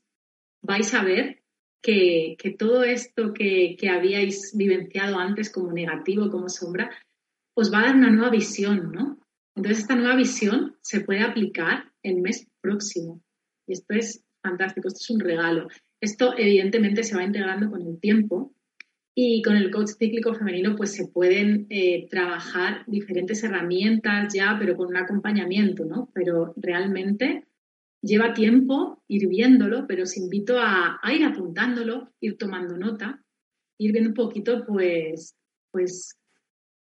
vais 0.62 0.92
a 0.94 1.04
ver 1.04 1.42
que, 1.80 2.36
todo 2.58 2.84
esto 2.84 3.32
que, 3.32 3.76
que, 3.78 3.88
habíais 3.88 4.52
vivenciado 4.54 5.18
antes 5.18 5.50
como 5.50 5.72
negativo, 5.72 6.30
como 6.30 6.48
sombra, 6.48 6.90
os 7.54 7.72
va 7.72 7.80
a 7.80 7.86
dar 7.86 7.96
una 7.96 8.10
nueva 8.10 8.30
visión, 8.30 8.92
¿no? 8.92 9.18
Entonces 9.54 9.80
esta 9.80 9.96
nueva 9.96 10.16
visión 10.16 10.76
se 10.80 11.00
puede 11.00 11.22
aplicar 11.22 11.92
el 12.02 12.20
mes 12.20 12.46
próximo. 12.60 13.22
Y 13.66 13.72
esto 13.72 13.94
es 13.94 14.24
fantástico, 14.42 14.88
esto 14.88 15.00
es 15.00 15.10
un 15.10 15.20
regalo. 15.20 15.68
Esto 16.00 16.34
evidentemente 16.36 17.02
se 17.02 17.16
va 17.16 17.24
integrando 17.24 17.70
con 17.70 17.82
el 17.82 17.98
tiempo 18.00 18.54
y 19.14 19.42
con 19.42 19.56
el 19.56 19.70
coach 19.70 19.90
cíclico 19.98 20.34
femenino 20.34 20.76
pues 20.76 20.94
se 20.94 21.08
pueden 21.08 21.66
eh, 21.68 22.08
trabajar 22.08 22.84
diferentes 22.86 23.42
herramientas 23.44 24.32
ya, 24.32 24.56
pero 24.58 24.76
con 24.76 24.88
un 24.88 24.96
acompañamiento, 24.96 25.84
¿no? 25.84 26.10
Pero 26.14 26.54
realmente 26.56 27.46
lleva 28.02 28.32
tiempo 28.32 29.02
ir 29.08 29.28
viéndolo, 29.28 29.86
pero 29.86 30.04
os 30.04 30.16
invito 30.16 30.58
a, 30.58 31.00
ir 31.12 31.24
apuntándolo, 31.24 32.12
ir 32.20 32.38
tomando 32.38 32.76
nota, 32.76 33.22
ir 33.78 33.92
viendo 33.92 34.10
un 34.10 34.14
poquito, 34.14 34.64
pues, 34.66 35.36
pues, 35.70 36.16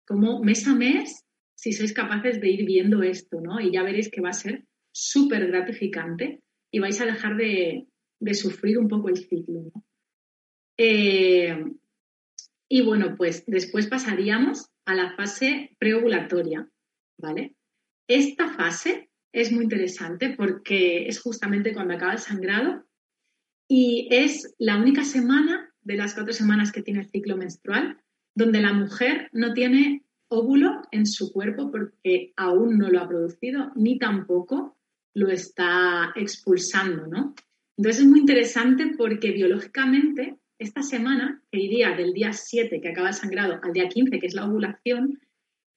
como 0.06 0.42
mes 0.42 0.66
a 0.66 0.74
mes, 0.74 1.24
si 1.54 1.72
sois 1.72 1.92
capaces 1.92 2.40
de 2.40 2.50
ir 2.50 2.66
viendo 2.66 3.02
esto, 3.02 3.40
¿no? 3.40 3.60
Y 3.60 3.72
ya 3.72 3.82
veréis 3.82 4.10
que 4.10 4.20
va 4.20 4.30
a 4.30 4.34
ser 4.34 4.64
súper 4.92 5.46
gratificante 5.46 6.42
y 6.70 6.78
vais 6.78 7.00
a 7.00 7.06
dejar 7.06 7.36
de, 7.36 7.86
sufrir 8.32 8.78
un 8.78 8.88
poco 8.88 9.08
el 9.08 9.18
ciclo. 9.18 9.70
Eh, 10.76 11.64
y 12.68 12.82
bueno, 12.82 13.14
pues 13.16 13.44
después 13.46 13.86
pasaríamos 13.86 14.70
a 14.84 14.94
la 14.94 15.14
fase 15.14 15.76
preovulatoria, 15.78 16.68
¿vale? 17.18 17.54
Esta 18.08 18.48
fase 18.52 19.10
es 19.32 19.52
muy 19.52 19.64
interesante 19.64 20.34
porque 20.36 21.06
es 21.06 21.20
justamente 21.20 21.72
cuando 21.72 21.94
acaba 21.94 22.12
el 22.12 22.18
sangrado 22.18 22.84
y 23.68 24.08
es 24.10 24.54
la 24.58 24.76
única 24.76 25.04
semana 25.04 25.72
de 25.82 25.96
las 25.96 26.14
cuatro 26.14 26.32
semanas 26.32 26.72
que 26.72 26.82
tiene 26.82 27.00
el 27.00 27.10
ciclo 27.10 27.36
menstrual 27.36 28.03
donde 28.34 28.60
la 28.60 28.72
mujer 28.72 29.28
no 29.32 29.52
tiene 29.52 30.04
óvulo 30.28 30.82
en 30.90 31.06
su 31.06 31.32
cuerpo 31.32 31.70
porque 31.70 32.32
aún 32.36 32.78
no 32.78 32.90
lo 32.90 33.00
ha 33.00 33.08
producido 33.08 33.70
ni 33.76 33.98
tampoco 33.98 34.76
lo 35.14 35.28
está 35.28 36.12
expulsando, 36.16 37.06
¿no? 37.06 37.34
Entonces 37.76 38.02
es 38.02 38.08
muy 38.08 38.20
interesante 38.20 38.94
porque 38.96 39.30
biológicamente 39.30 40.38
esta 40.58 40.82
semana, 40.82 41.42
que 41.50 41.60
iría 41.60 41.96
del 41.96 42.12
día 42.12 42.32
7 42.32 42.80
que 42.80 42.88
acaba 42.88 43.08
el 43.08 43.14
sangrado 43.14 43.60
al 43.62 43.72
día 43.72 43.88
15, 43.88 44.18
que 44.18 44.26
es 44.26 44.34
la 44.34 44.46
ovulación, 44.46 45.20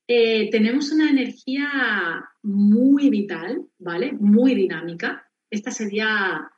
eh, 0.08 0.50
tenemos 0.52 0.92
una 0.92 1.10
energía 1.10 2.30
muy 2.42 3.10
vital, 3.10 3.66
¿vale? 3.78 4.14
Muy 4.14 4.56
dinámica. 4.56 5.30
Esta 5.50 5.72
sería 5.72 6.50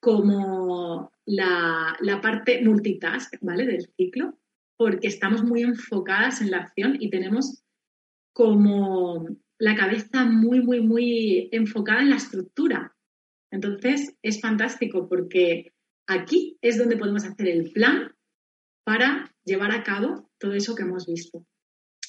como 0.00 1.12
la, 1.26 1.96
parte 2.22 2.62
multitask, 2.62 3.34
¿vale? 3.40 3.66
Del 3.66 3.88
ciclo, 3.96 4.38
porque 4.82 5.06
estamos 5.06 5.44
muy 5.44 5.62
enfocadas 5.62 6.40
en 6.40 6.50
la 6.50 6.58
acción 6.58 6.96
y 6.98 7.08
tenemos 7.08 7.62
como 8.34 9.28
la 9.58 9.76
cabeza 9.76 10.24
muy, 10.24 10.60
muy, 10.60 10.80
muy 10.80 11.48
enfocada 11.52 12.02
en 12.02 12.10
la 12.10 12.16
estructura. 12.16 12.96
Entonces, 13.52 14.16
es 14.22 14.40
fantástico 14.40 15.08
porque 15.08 15.72
aquí 16.08 16.58
es 16.62 16.78
donde 16.78 16.96
podemos 16.96 17.24
hacer 17.24 17.46
el 17.46 17.70
plan 17.70 18.12
para 18.84 19.32
llevar 19.44 19.70
a 19.70 19.84
cabo 19.84 20.28
todo 20.38 20.54
eso 20.54 20.74
que 20.74 20.82
hemos 20.82 21.06
visto. 21.06 21.46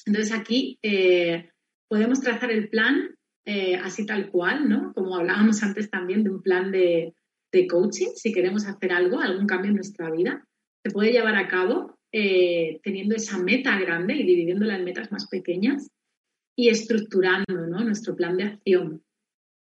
Entonces 0.04 0.32
aquí 0.32 0.78
eh, 0.82 1.50
podemos 1.88 2.20
trazar 2.20 2.50
el 2.50 2.68
plan 2.68 3.14
eh, 3.46 3.76
así 3.76 4.04
tal 4.04 4.30
cual, 4.30 4.68
¿no? 4.68 4.92
Como 4.94 5.16
hablábamos 5.16 5.62
antes 5.62 5.90
también 5.90 6.24
de 6.24 6.30
un 6.30 6.42
plan 6.42 6.72
de, 6.72 7.14
coaching, 7.70 8.08
si 8.16 8.32
queremos 8.32 8.66
hacer 8.66 8.90
algo, 8.90 9.20
algún 9.20 9.46
cambio 9.46 9.68
en 9.68 9.76
nuestra 9.76 10.10
vida, 10.10 10.44
se 10.84 10.90
puede 10.90 11.12
llevar 11.12 11.36
a 11.36 11.46
cabo 11.46 11.93
eh, 12.16 12.78
teniendo 12.84 13.16
esa 13.16 13.38
meta 13.38 13.76
grande 13.76 14.14
y 14.14 14.22
dividiéndola 14.22 14.76
en 14.76 14.84
metas 14.84 15.10
más 15.10 15.26
pequeñas 15.26 15.90
y 16.54 16.68
estructurando 16.68 17.66
nuestro 17.66 18.14
plan 18.14 18.36
de 18.36 18.44
acción. 18.44 19.02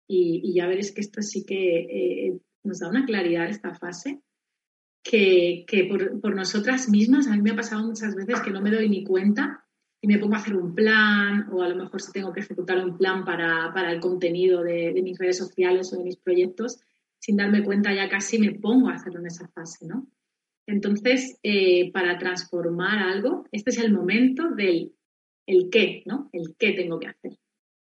Y, 0.08 0.54
ya 0.54 0.66
veréis 0.66 0.94
que 0.94 1.02
esto 1.02 1.22
sí 1.22 1.44
que 1.44 2.40
nos 2.64 2.80
da 2.80 2.88
una 2.88 3.06
claridad 3.06 3.50
esta 3.50 3.76
fase 3.76 4.22
que, 5.04 5.66
por, 5.90 6.22
por, 6.22 6.36
nosotras 6.36 6.88
mismas, 6.88 7.28
a 7.28 7.36
mí 7.36 7.42
me 7.42 7.52
ha 7.52 7.56
pasado 7.58 7.86
muchas 7.86 8.16
veces 8.16 8.40
que 8.40 8.52
no 8.52 8.62
me 8.62 8.72
doy 8.72 8.88
ni 8.88 9.04
cuenta 9.04 9.66
y 10.00 10.08
me 10.08 10.18
pongo 10.18 10.36
a 10.36 10.38
hacer 10.38 10.56
un 10.56 10.74
plan 10.74 11.50
o 11.52 11.64
a 11.64 11.68
lo 11.68 11.76
mejor 11.76 12.02
si 12.02 12.14
tengo 12.14 12.32
que 12.32 12.40
ejecutar 12.40 12.84
un 12.84 12.98
plan 12.98 13.26
para, 13.26 13.74
para 13.74 13.92
el 13.92 14.00
contenido 14.00 14.64
de, 14.64 14.94
de, 14.94 15.02
mis 15.02 15.18
redes 15.18 15.38
sociales 15.38 15.92
o 15.92 15.98
de 15.98 16.06
mis 16.06 16.16
proyectos, 16.16 16.80
sin 17.20 17.36
darme 17.36 17.62
cuenta 17.64 17.94
ya 17.94 18.08
casi 18.08 18.40
me 18.40 18.54
pongo 18.54 18.88
a 18.88 18.94
hacerlo 18.94 19.20
en 19.20 19.28
esa 19.28 19.50
fase, 19.50 19.86
¿no? 19.86 20.08
Entonces, 20.68 21.40
eh, 21.44 21.92
para 21.94 22.18
transformar 22.18 23.00
algo, 23.00 23.46
este 23.52 23.72
es 23.72 23.78
el 23.80 23.94
momento 23.94 24.52
del 24.52 24.94
el 25.48 25.70
qué, 25.72 26.04
¿no? 26.06 26.30
El 26.34 26.56
qué 26.58 26.74
tengo 26.74 27.00
que 27.00 27.08
hacer. 27.08 27.38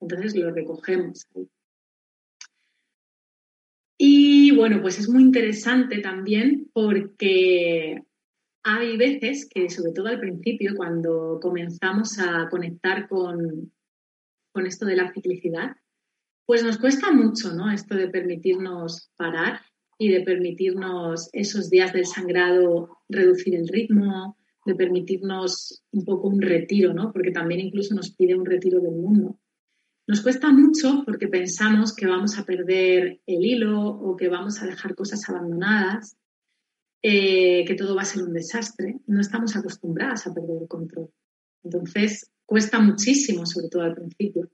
Entonces 0.01 0.35
lo 0.35 0.51
recogemos 0.51 1.27
ahí. 1.37 1.47
Y 3.99 4.57
bueno, 4.57 4.81
pues 4.81 4.99
es 4.99 5.11
muy 5.11 5.23
interesante 5.23 5.99
también 5.99 6.71
porque 6.73 8.03
hay 8.65 8.97
veces 8.97 9.47
que, 9.47 9.69
sobre 9.69 9.93
todo 9.93 10.07
al 10.07 10.21
principio, 10.21 10.75
cuando 10.75 11.39
comenzamos 11.41 12.19
a 12.19 12.49
conectar 12.49 13.09
con, 13.09 13.71
con 14.53 14.67
esto 14.67 14.87
de 14.87 14.97
la 14.97 15.13
ciclicidad, 15.13 15.77
pues 16.47 16.65
nos 16.65 16.79
cuesta 16.79 17.13
mucho, 17.13 17.53
¿no? 17.53 17.71
Esto 17.71 17.95
de 17.95 18.09
permitirnos 18.09 19.11
parar 19.17 19.61
y 20.01 20.09
de 20.09 20.23
permitirnos 20.23 21.29
esos 21.35 21.69
días 21.69 21.93
del 21.93 22.07
sangrado 22.07 22.89
reducir 23.07 23.55
el 23.55 23.69
ritmo, 23.69 24.35
de 24.65 24.75
permitirnos 24.75 25.83
un 25.93 26.07
poco 26.07 26.29
un 26.29 26.41
retiro, 26.41 26.95
¿no? 26.95 27.13
Porque 27.13 27.31
también 27.31 27.61
incluso 27.61 27.95
nos 27.95 28.11
pide 28.11 28.35
un 28.35 28.47
retiro 28.47 28.81
del 28.81 28.95
mundo. 28.95 29.39
Nos 30.07 30.23
cuesta 30.23 30.51
mucho 30.51 31.03
porque 31.05 31.29
pensamos 31.29 31.95
que 31.95 32.07
vamos 32.07 32.39
a 32.39 32.47
perder 32.47 33.21
el 33.27 33.45
hilo 33.45 33.89
o 33.89 34.17
que 34.17 34.31
vamos 34.31 34.63
a 34.63 34.67
dejar 34.67 34.95
cosas 34.95 35.29
abandonadas 35.29 36.17
eh, 37.03 37.67
que 37.67 37.75
todo 37.75 37.95
va 37.95 38.01
a 38.01 38.07
ser 38.07 38.23
un 38.23 38.33
desastre, 38.33 39.01
no 39.07 39.21
estamos 39.21 39.55
acostumbradas 39.55 40.27
a 40.27 40.33
perder 40.33 40.63
el 40.63 40.69
control. 40.69 41.11
Entonces, 41.63 42.31
cuesta 42.47 42.81
muchísimo, 42.81 43.45
sobre 43.45 43.69
todo 43.69 43.83
al 43.83 43.95
principio. 43.95 44.51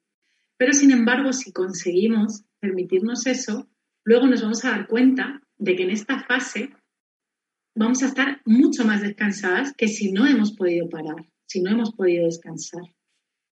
Pero, 0.56 0.72
sin 0.72 0.90
embargo, 0.90 1.32
si 1.32 1.52
conseguimos 1.52 2.42
permitirnos 2.58 3.28
eso, 3.28 3.68
luego 4.06 4.26
nos 4.28 4.40
vamos 4.40 4.64
a 4.64 4.70
dar 4.70 4.86
cuenta 4.86 5.42
de 5.58 5.74
que 5.74 5.82
en 5.82 5.90
esta 5.90 6.20
fase 6.20 6.70
vamos 7.74 8.02
a 8.02 8.06
estar 8.06 8.40
mucho 8.46 8.84
más 8.84 9.02
descansadas 9.02 9.74
que 9.76 9.88
si 9.88 10.12
no 10.12 10.26
hemos 10.26 10.52
podido 10.52 10.88
parar, 10.88 11.26
si 11.46 11.60
no 11.60 11.70
hemos 11.70 11.92
podido 11.92 12.24
descansar. 12.24 12.82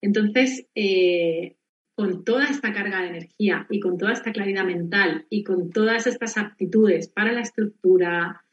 Entonces, 0.01 0.65
eh, 0.75 1.55
con 1.95 2.23
toda 2.23 2.45
esta 2.45 2.73
carga 2.73 3.01
de 3.01 3.09
energía 3.09 3.67
y 3.69 3.79
con 3.79 3.97
toda 3.97 4.13
esta 4.13 4.31
claridad 4.31 4.65
mental 4.65 5.27
y 5.29 5.43
con 5.43 5.69
todas 5.69 6.07
estas 6.07 6.37
aptitudes 6.37 7.09
para 7.09 7.31
la 7.31 7.41
estructura, 7.41 8.43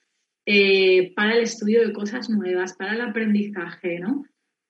eh, 0.44 1.14
para 1.14 1.34
el 1.34 1.44
estudio 1.44 1.86
de 1.86 1.92
cosas 1.94 2.28
nuevas, 2.28 2.76
para 2.76 2.94
el 2.94 3.00
aprendizaje, 3.00 4.00
¿no? 4.00 4.24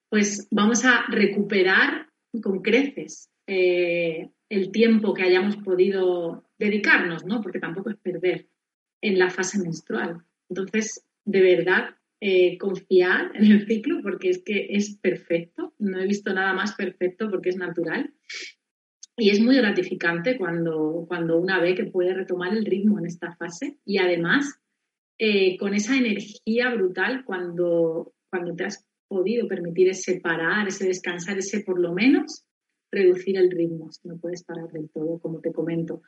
Pues 0.09 0.47
vamos 0.49 0.85
a 0.85 1.05
recuperar 1.09 2.07
con 2.41 2.61
creces 2.61 3.29
eh, 3.47 4.29
el 4.49 4.71
tiempo 4.71 5.13
que 5.13 5.23
hayamos 5.23 5.57
podido 5.57 6.43
dedicarnos, 6.57 7.25
¿no? 7.25 7.41
Porque 7.41 7.59
tampoco 7.59 7.89
es 7.89 7.97
perder 7.97 8.47
en 9.01 9.19
la 9.19 9.29
fase 9.29 9.59
menstrual. 9.59 10.23
Entonces, 10.49 11.05
de 11.25 11.41
verdad, 11.41 11.95
eh, 12.19 12.57
confiar 12.57 13.31
en 13.35 13.51
el 13.51 13.67
ciclo 13.67 14.01
porque 14.01 14.29
es 14.29 14.43
que 14.43 14.67
es 14.71 14.97
perfecto. 14.97 15.73
No 15.77 15.99
he 15.99 16.07
visto 16.07 16.33
nada 16.33 16.53
más 16.53 16.73
perfecto 16.75 17.29
porque 17.29 17.49
es 17.49 17.57
natural. 17.57 18.13
Y 19.17 19.31
es 19.31 19.39
muy 19.39 19.55
gratificante 19.55 20.37
cuando, 20.37 21.05
cuando 21.07 21.37
una 21.39 21.59
ve 21.59 21.75
que 21.75 21.85
puede 21.85 22.13
retomar 22.13 22.55
el 22.55 22.65
ritmo 22.65 22.99
en 22.99 23.07
esta 23.07 23.35
fase 23.35 23.77
y 23.83 23.97
además 23.97 24.59
eh, 25.17 25.57
con 25.57 25.73
esa 25.73 25.97
energía 25.97 26.73
brutal 26.73 27.25
cuando, 27.25 28.13
cuando 28.29 28.55
te 28.55 28.65
has 28.65 28.85
podido 29.07 29.47
permitir 29.47 29.89
ese 29.89 30.19
parar, 30.19 30.67
ese 30.67 30.87
descansar, 30.87 31.37
ese 31.37 31.61
por 31.61 31.79
lo 31.79 31.93
menos 31.93 32.45
reducir 32.91 33.37
el 33.37 33.51
ritmo, 33.51 33.91
si 33.91 34.07
no 34.07 34.17
puedes 34.17 34.43
parar 34.43 34.69
del 34.71 34.89
todo, 34.89 35.19
como 35.19 35.39
te 35.39 35.51
comento. 35.51 36.01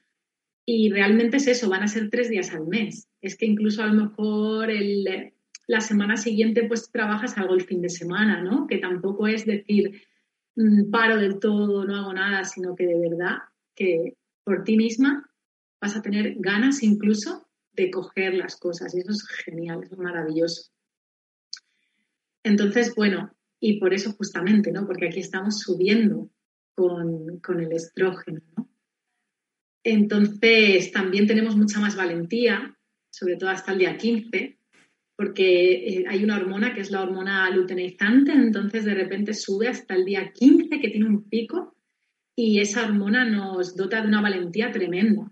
Y 0.65 0.91
realmente 0.91 1.37
es 1.37 1.47
eso, 1.47 1.69
van 1.69 1.83
a 1.83 1.87
ser 1.87 2.09
tres 2.09 2.29
días 2.29 2.53
al 2.53 2.67
mes. 2.67 3.07
Es 3.21 3.35
que 3.35 3.45
incluso 3.45 3.81
a 3.83 3.87
lo 3.87 4.05
mejor 4.05 4.69
el, 4.69 5.33
la 5.67 5.81
semana 5.81 6.17
siguiente 6.17 6.67
pues 6.67 6.91
trabajas 6.91 7.37
algo 7.37 7.55
el 7.55 7.61
fin 7.61 7.81
de 7.81 7.89
semana, 7.89 8.41
¿no? 8.41 8.67
Que 8.67 8.77
tampoco 8.77 9.27
es 9.27 9.45
decir, 9.45 10.01
mm, 10.55 10.89
paro 10.91 11.17
del 11.17 11.39
todo, 11.39 11.85
no 11.85 11.95
hago 11.95 12.13
nada, 12.13 12.43
sino 12.43 12.75
que 12.75 12.85
de 12.85 12.99
verdad 12.99 13.37
que 13.75 14.15
por 14.43 14.63
ti 14.63 14.77
misma 14.77 15.29
vas 15.81 15.95
a 15.95 16.01
tener 16.01 16.35
ganas 16.37 16.83
incluso 16.83 17.47
de 17.73 17.89
coger 17.91 18.33
las 18.33 18.57
cosas. 18.57 18.93
Y 18.93 18.99
eso 18.99 19.11
es 19.11 19.27
genial, 19.45 19.83
es 19.83 19.97
maravilloso. 19.97 20.71
Entonces, 22.43 22.93
bueno, 22.95 23.33
y 23.59 23.79
por 23.79 23.93
eso 23.93 24.13
justamente, 24.13 24.71
¿no? 24.71 24.85
Porque 24.85 25.07
aquí 25.07 25.19
estamos 25.19 25.59
subiendo 25.59 26.29
con, 26.79 27.39
con 27.39 27.59
el 27.59 27.73
estrógeno, 27.73 28.39
¿no? 28.55 28.69
Entonces, 29.83 30.93
también 30.93 31.27
tenemos 31.27 31.57
mucha 31.57 31.81
más 31.81 31.97
valentía, 31.97 32.77
sobre 33.09 33.35
todo 33.35 33.49
hasta 33.49 33.73
el 33.73 33.79
día 33.79 33.97
15, 33.97 34.57
porque 35.17 35.73
eh, 35.73 36.05
hay 36.07 36.23
una 36.23 36.37
hormona 36.37 36.73
que 36.73 36.79
es 36.79 36.89
la 36.89 37.01
hormona 37.01 37.49
luteinizante, 37.49 38.31
entonces 38.31 38.85
de 38.85 38.93
repente 38.93 39.33
sube 39.33 39.67
hasta 39.67 39.93
el 39.95 40.05
día 40.05 40.31
15, 40.31 40.79
que 40.79 40.89
tiene 40.89 41.07
un 41.07 41.27
pico, 41.27 41.75
y 42.33 42.59
esa 42.59 42.85
hormona 42.85 43.25
nos 43.25 43.75
dota 43.75 44.01
de 44.01 44.07
una 44.07 44.21
valentía 44.21 44.71
tremenda. 44.71 45.29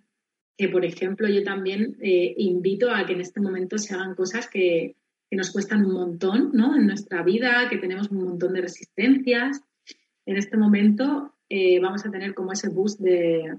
Que, 0.57 0.67
por 0.67 0.83
ejemplo, 0.83 1.29
yo 1.29 1.43
también 1.43 1.95
eh, 2.01 2.33
invito 2.37 2.91
a 2.91 3.05
que 3.05 3.13
en 3.13 3.21
este 3.21 3.39
momento 3.39 3.77
se 3.77 3.93
hagan 3.93 4.15
cosas 4.15 4.49
que, 4.49 4.97
que 5.29 5.37
nos 5.37 5.51
cuestan 5.51 5.85
un 5.85 5.93
montón 5.93 6.49
¿no? 6.51 6.75
en 6.75 6.87
nuestra 6.87 7.23
vida, 7.23 7.69
que 7.69 7.77
tenemos 7.77 8.09
un 8.11 8.25
montón 8.25 8.53
de 8.53 8.61
resistencias. 8.61 9.61
En 10.25 10.35
este 10.35 10.57
momento 10.57 11.36
eh, 11.49 11.79
vamos 11.79 12.05
a 12.05 12.11
tener 12.11 12.33
como 12.33 12.51
ese 12.51 12.69
boost 12.69 12.99
de, 12.99 13.57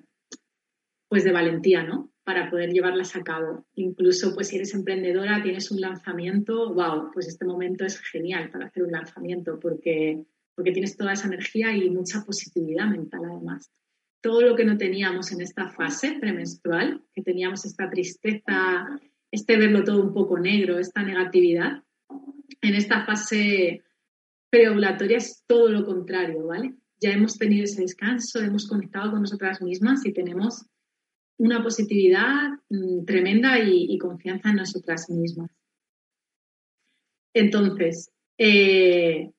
pues 1.08 1.24
de 1.24 1.32
valentía, 1.32 1.82
¿no? 1.82 2.12
Para 2.24 2.50
poder 2.50 2.70
llevarlas 2.70 3.16
a 3.16 3.22
cabo. 3.22 3.66
Incluso, 3.74 4.34
pues 4.34 4.48
si 4.48 4.56
eres 4.56 4.74
emprendedora, 4.74 5.42
tienes 5.42 5.70
un 5.70 5.80
lanzamiento, 5.80 6.74
wow, 6.74 7.10
pues 7.12 7.26
este 7.28 7.46
momento 7.46 7.84
es 7.84 7.98
genial 8.00 8.50
para 8.50 8.66
hacer 8.66 8.82
un 8.82 8.92
lanzamiento 8.92 9.58
porque, 9.58 10.24
porque 10.54 10.72
tienes 10.72 10.96
toda 10.96 11.14
esa 11.14 11.28
energía 11.28 11.74
y 11.74 11.88
mucha 11.90 12.24
positividad 12.24 12.86
mental 12.86 13.22
además. 13.24 13.70
Todo 14.20 14.42
lo 14.42 14.56
que 14.56 14.64
no 14.64 14.76
teníamos 14.76 15.32
en 15.32 15.40
esta 15.40 15.68
fase 15.68 16.16
premenstrual, 16.20 17.02
que 17.14 17.22
teníamos 17.22 17.64
esta 17.64 17.88
tristeza, 17.88 18.86
este 19.30 19.56
verlo 19.56 19.84
todo 19.84 20.02
un 20.02 20.12
poco 20.12 20.38
negro, 20.38 20.78
esta 20.78 21.02
negatividad, 21.02 21.82
en 22.60 22.74
esta 22.74 23.04
fase 23.04 23.84
preovulatoria 24.50 25.18
es 25.18 25.44
todo 25.46 25.68
lo 25.68 25.84
contrario, 25.84 26.46
¿vale? 26.46 26.74
Ya 27.00 27.10
hemos 27.10 27.38
tenido 27.38 27.64
ese 27.64 27.82
descanso, 27.82 28.40
hemos 28.40 28.66
conectado 28.66 29.12
con 29.12 29.20
nosotras 29.20 29.62
mismas 29.62 30.04
y 30.04 30.12
tenemos 30.12 30.66
una 31.38 31.62
positividad 31.62 32.50
mm, 32.68 33.04
tremenda 33.04 33.58
y, 33.60 33.96
confianza 33.98 34.50
en 34.50 34.56
nosotras 34.56 35.08
mismas. 35.08 35.50
Entonces, 37.32 38.10
eh, 38.38 39.30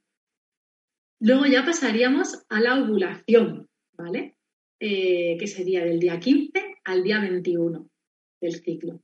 luego 1.20 1.46
ya 1.46 1.66
pasaríamos 1.66 2.46
a 2.48 2.62
la 2.62 2.82
ovulación, 2.82 3.68
¿vale? 3.98 4.38
Eh, 4.80 5.36
que 5.38 5.48
sería 5.48 5.84
del 5.84 6.00
día 6.00 6.20
15 6.20 6.78
al 6.86 7.04
día 7.04 7.20
21 7.20 7.90
del 8.40 8.56
ciclo. 8.56 9.02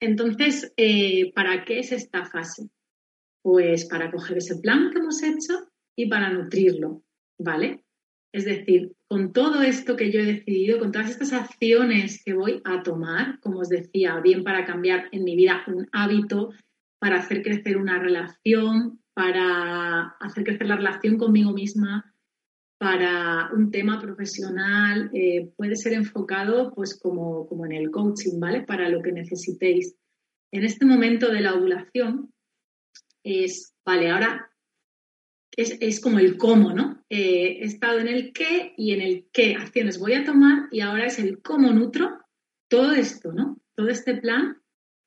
Entonces, 0.00 0.72
eh, 0.76 1.32
¿para 1.32 1.64
qué 1.64 1.78
es 1.78 1.92
esta 1.92 2.24
fase? 2.24 2.68
Pues 3.42 3.84
para 3.84 4.10
coger 4.10 4.38
ese 4.38 4.56
plan 4.56 4.90
que 4.90 4.98
hemos 4.98 5.22
hecho 5.22 5.70
y 5.94 6.06
para 6.08 6.30
nutrirlo, 6.30 7.04
¿vale? 7.40 7.84
Es 8.32 8.44
decir, 8.44 8.92
con 9.08 9.32
todo 9.32 9.62
esto 9.62 9.96
que 9.96 10.12
yo 10.12 10.20
he 10.20 10.26
decidido, 10.26 10.78
con 10.78 10.92
todas 10.92 11.10
estas 11.10 11.32
acciones 11.32 12.22
que 12.24 12.34
voy 12.34 12.60
a 12.64 12.82
tomar, 12.82 13.40
como 13.40 13.60
os 13.60 13.68
decía, 13.68 14.20
bien 14.20 14.44
para 14.44 14.64
cambiar 14.64 15.08
en 15.10 15.24
mi 15.24 15.34
vida 15.34 15.64
un 15.66 15.88
hábito, 15.90 16.50
para 17.00 17.18
hacer 17.18 17.42
crecer 17.42 17.76
una 17.76 17.98
relación, 17.98 19.00
para 19.14 20.16
hacer 20.20 20.44
crecer 20.44 20.68
la 20.68 20.76
relación 20.76 21.18
conmigo 21.18 21.52
misma, 21.52 22.14
para 22.78 23.50
un 23.52 23.70
tema 23.70 24.00
profesional, 24.00 25.10
eh, 25.12 25.50
puede 25.56 25.76
ser 25.76 25.92
enfocado 25.94 26.72
pues 26.72 26.98
como, 26.98 27.48
como 27.48 27.66
en 27.66 27.72
el 27.72 27.90
coaching, 27.90 28.38
¿vale? 28.38 28.62
Para 28.62 28.88
lo 28.88 29.02
que 29.02 29.12
necesitéis. 29.12 29.96
En 30.52 30.64
este 30.64 30.86
momento 30.86 31.30
de 31.30 31.40
la 31.40 31.54
ovulación 31.54 32.32
es, 33.24 33.74
vale, 33.84 34.10
ahora 34.10 34.50
es, 35.56 35.76
es 35.80 36.00
como 36.00 36.18
el 36.20 36.38
cómo, 36.38 36.72
¿no? 36.72 36.99
Eh, 37.10 37.58
he 37.60 37.64
estado 37.64 37.98
en 37.98 38.08
el 38.08 38.32
qué 38.32 38.72
y 38.76 38.92
en 38.92 39.02
el 39.02 39.26
qué 39.32 39.56
acciones 39.56 39.98
voy 39.98 40.14
a 40.14 40.24
tomar 40.24 40.68
y 40.70 40.80
ahora 40.80 41.06
es 41.06 41.18
el 41.18 41.42
cómo 41.42 41.72
nutro 41.72 42.20
todo 42.68 42.92
esto, 42.92 43.32
¿no? 43.32 43.60
Todo 43.74 43.88
este 43.88 44.14
plan, 44.14 44.58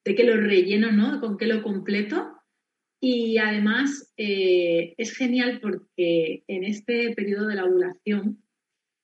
de 0.03 0.13
qué 0.13 0.25
lo 0.25 0.35
relleno, 0.35 0.91
¿no? 0.91 1.21
Con 1.21 1.37
qué 1.37 1.47
lo 1.47 1.63
completo 1.63 2.33
y 3.05 3.37
además 3.37 4.13
eh, 4.15 4.93
es 4.97 5.15
genial 5.15 5.59
porque 5.61 6.45
en 6.47 6.63
este 6.63 7.13
periodo 7.13 7.47
de 7.47 7.55
la 7.55 7.65
ovulación 7.65 8.43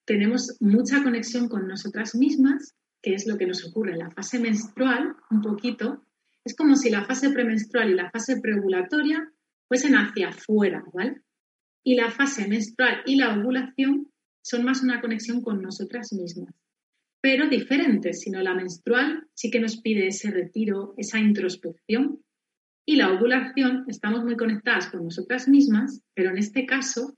tenemos 0.05 0.55
mucha 0.62 1.03
conexión 1.03 1.49
con 1.49 1.67
nosotras 1.67 2.15
mismas, 2.15 2.75
que 3.01 3.13
es 3.13 3.27
lo 3.27 3.38
que 3.38 3.45
nos 3.45 3.65
ocurre 3.67 3.91
en 3.91 3.99
la 3.99 4.12
fase 4.12 4.39
menstrual, 4.39 5.15
un 5.29 5.41
poquito. 5.41 6.05
Es 6.45 6.55
como 6.55 6.77
si 6.77 6.89
la 6.89 7.03
fase 7.03 7.29
premenstrual 7.29 7.91
y 7.91 7.95
la 7.95 8.09
fase 8.09 8.39
preovulatoria 8.41 9.31
fuesen 9.67 9.95
hacia 9.95 10.29
afuera, 10.29 10.83
¿vale? 10.93 11.21
Y 11.83 11.95
la 11.95 12.11
fase 12.11 12.47
menstrual 12.47 13.01
y 13.05 13.15
la 13.15 13.37
ovulación 13.37 14.11
son 14.41 14.63
más 14.63 14.83
una 14.83 15.01
conexión 15.01 15.41
con 15.41 15.61
nosotras 15.61 16.13
mismas, 16.13 16.53
pero 17.21 17.47
diferentes, 17.47 18.21
sino 18.21 18.41
la 18.41 18.53
menstrual 18.53 19.27
sí 19.33 19.49
que 19.51 19.59
nos 19.59 19.81
pide 19.81 20.07
ese 20.07 20.31
retiro, 20.31 20.93
esa 20.97 21.19
introspección 21.19 22.23
y 22.89 22.95
la 22.95 23.13
ovulación, 23.13 23.85
estamos 23.87 24.23
muy 24.23 24.35
conectadas 24.35 24.87
con 24.87 25.03
nosotras 25.03 25.47
mismas, 25.47 26.01
pero 26.15 26.31
en 26.31 26.39
este 26.39 26.65
caso 26.65 27.15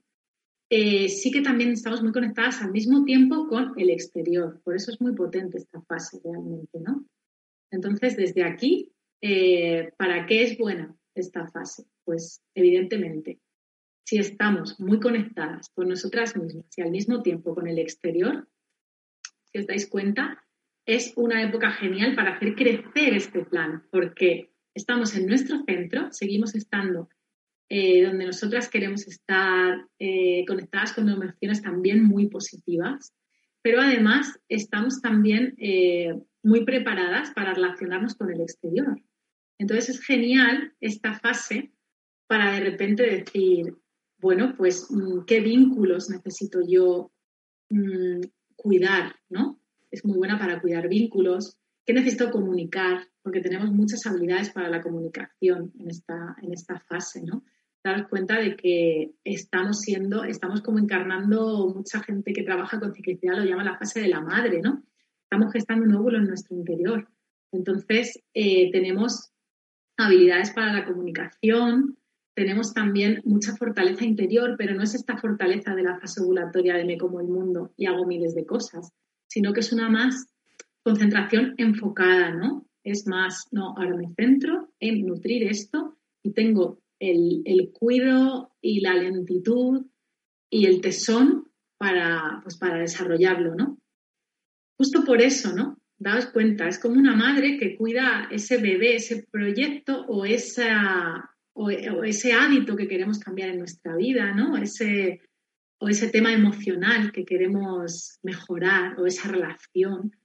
eh, 0.68 1.08
sí 1.08 1.30
que 1.30 1.40
también 1.40 1.70
estamos 1.70 2.02
muy 2.02 2.12
conectadas 2.12 2.60
al 2.60 2.72
mismo 2.72 3.04
tiempo 3.04 3.48
con 3.48 3.72
el 3.78 3.88
exterior. 3.88 4.60
Por 4.64 4.76
eso 4.76 4.90
es 4.90 5.00
muy 5.00 5.14
potente 5.14 5.56
esta 5.56 5.80
fase 5.80 6.20
realmente, 6.22 6.78
¿no? 6.78 7.06
Entonces, 7.70 8.16
desde 8.16 8.44
aquí, 8.44 8.92
eh, 9.22 9.92
¿para 9.96 10.26
qué 10.26 10.42
es 10.42 10.58
buena 10.58 10.94
esta 11.14 11.46
fase? 11.48 11.84
Pues 12.04 12.42
evidentemente, 12.54 13.38
si 14.04 14.18
estamos 14.18 14.78
muy 14.80 15.00
conectadas 15.00 15.70
con 15.74 15.88
nosotras 15.88 16.36
mismas 16.36 16.66
y 16.76 16.82
al 16.82 16.90
mismo 16.90 17.22
tiempo 17.22 17.54
con 17.54 17.66
el 17.68 17.78
exterior, 17.78 18.48
si 19.44 19.58
os 19.58 19.66
dais 19.66 19.86
cuenta, 19.86 20.44
es 20.86 21.12
una 21.16 21.42
época 21.42 21.70
genial 21.72 22.14
para 22.14 22.34
hacer 22.34 22.54
crecer 22.54 23.14
este 23.14 23.44
plan, 23.44 23.84
porque 23.90 24.50
estamos 24.74 25.14
en 25.14 25.26
nuestro 25.26 25.62
centro, 25.64 26.10
seguimos 26.10 26.54
estando 26.54 27.08
eh, 27.68 28.04
donde 28.04 28.26
nosotras 28.26 28.68
queremos 28.68 29.06
estar 29.06 29.86
eh, 29.98 30.44
conectadas 30.46 30.92
con 30.92 31.08
emociones 31.08 31.62
también 31.62 32.04
muy 32.04 32.28
positivas, 32.28 33.14
pero 33.62 33.80
además 33.80 34.38
estamos 34.48 35.00
también 35.00 35.54
eh, 35.58 36.12
muy 36.42 36.64
preparadas 36.64 37.30
para 37.30 37.54
relacionarnos 37.54 38.14
con 38.14 38.30
el 38.30 38.40
exterior. 38.40 39.00
Entonces 39.58 39.90
es 39.90 40.04
genial 40.04 40.74
esta 40.80 41.18
fase 41.18 41.72
para 42.26 42.52
de 42.52 42.60
repente 42.60 43.04
decir, 43.04 43.74
bueno, 44.22 44.54
pues 44.56 44.86
mm, 44.88 45.24
qué 45.26 45.40
vínculos 45.40 46.08
necesito 46.08 46.60
yo 46.66 47.10
mm, 47.68 48.20
cuidar, 48.54 49.16
¿no? 49.28 49.60
Es 49.90 50.04
muy 50.04 50.16
buena 50.16 50.38
para 50.38 50.60
cuidar 50.62 50.88
vínculos, 50.88 51.58
qué 51.84 51.92
necesito 51.92 52.30
comunicar, 52.30 53.08
porque 53.22 53.40
tenemos 53.40 53.72
muchas 53.72 54.06
habilidades 54.06 54.50
para 54.50 54.70
la 54.70 54.80
comunicación 54.80 55.72
en 55.78 55.90
esta, 55.90 56.36
en 56.40 56.52
esta 56.52 56.78
fase, 56.80 57.22
¿no? 57.22 57.44
Daros 57.84 58.06
cuenta 58.08 58.38
de 58.38 58.56
que 58.56 59.12
estamos 59.24 59.80
siendo, 59.80 60.22
estamos 60.22 60.62
como 60.62 60.78
encarnando 60.78 61.72
mucha 61.74 62.00
gente 62.00 62.32
que 62.32 62.44
trabaja 62.44 62.78
con 62.78 62.94
ciclicidad, 62.94 63.36
lo 63.36 63.44
llama 63.44 63.64
la 63.64 63.76
fase 63.76 64.00
de 64.00 64.08
la 64.08 64.20
madre, 64.20 64.62
¿no? 64.62 64.84
Estamos 65.24 65.52
gestando 65.52 65.84
un 65.84 65.94
óvulo 65.96 66.18
en 66.18 66.28
nuestro 66.28 66.56
interior. 66.56 67.08
Entonces, 67.50 68.22
eh, 68.34 68.70
tenemos 68.70 69.32
habilidades 69.96 70.52
para 70.52 70.72
la 70.72 70.84
comunicación, 70.84 71.98
tenemos 72.34 72.72
también 72.72 73.20
mucha 73.24 73.54
fortaleza 73.56 74.04
interior, 74.04 74.54
pero 74.56 74.74
no 74.74 74.82
es 74.82 74.94
esta 74.94 75.16
fortaleza 75.18 75.74
de 75.74 75.82
la 75.82 75.98
fase 75.98 76.22
ovulatoria 76.22 76.74
de 76.74 76.84
me 76.84 76.98
como 76.98 77.20
el 77.20 77.28
mundo 77.28 77.72
y 77.76 77.86
hago 77.86 78.06
miles 78.06 78.34
de 78.34 78.46
cosas, 78.46 78.90
sino 79.28 79.52
que 79.52 79.60
es 79.60 79.72
una 79.72 79.88
más 79.90 80.26
concentración 80.82 81.54
enfocada, 81.58 82.30
¿no? 82.30 82.66
Es 82.84 83.06
más, 83.06 83.46
no, 83.52 83.74
ahora 83.76 83.96
me 83.96 84.12
centro 84.14 84.72
en 84.80 85.06
nutrir 85.06 85.44
esto 85.44 85.98
y 86.22 86.32
tengo 86.32 86.80
el, 86.98 87.42
el 87.44 87.70
cuido 87.72 88.52
y 88.60 88.80
la 88.80 88.94
lentitud 88.94 89.86
y 90.50 90.66
el 90.66 90.80
tesón 90.80 91.48
para, 91.78 92.40
pues 92.42 92.56
para 92.56 92.78
desarrollarlo, 92.78 93.54
¿no? 93.54 93.78
Justo 94.76 95.04
por 95.04 95.20
eso, 95.20 95.52
¿no? 95.54 95.78
Daos 95.98 96.26
cuenta, 96.26 96.66
es 96.66 96.78
como 96.78 96.96
una 96.96 97.14
madre 97.14 97.58
que 97.58 97.76
cuida 97.76 98.28
ese 98.30 98.56
bebé, 98.56 98.96
ese 98.96 99.24
proyecto 99.30 100.04
o 100.08 100.24
esa, 100.24 101.31
o, 101.54 101.70
ese 101.70 102.32
hábito 102.32 102.76
que 102.76 102.88
queremos 102.88 103.18
cambiar 103.18 103.50
en 103.50 103.58
nuestra 103.58 103.96
vida, 103.96 104.32
¿no? 104.34 104.56
Ese, 104.56 105.20
o 105.78 105.88
ese 105.88 106.08
tema 106.08 106.32
emocional 106.32 107.12
que 107.12 107.24
queremos 107.24 108.18
mejorar 108.22 108.98
o 108.98 109.06
esa 109.06 109.28
relación. 109.28 110.16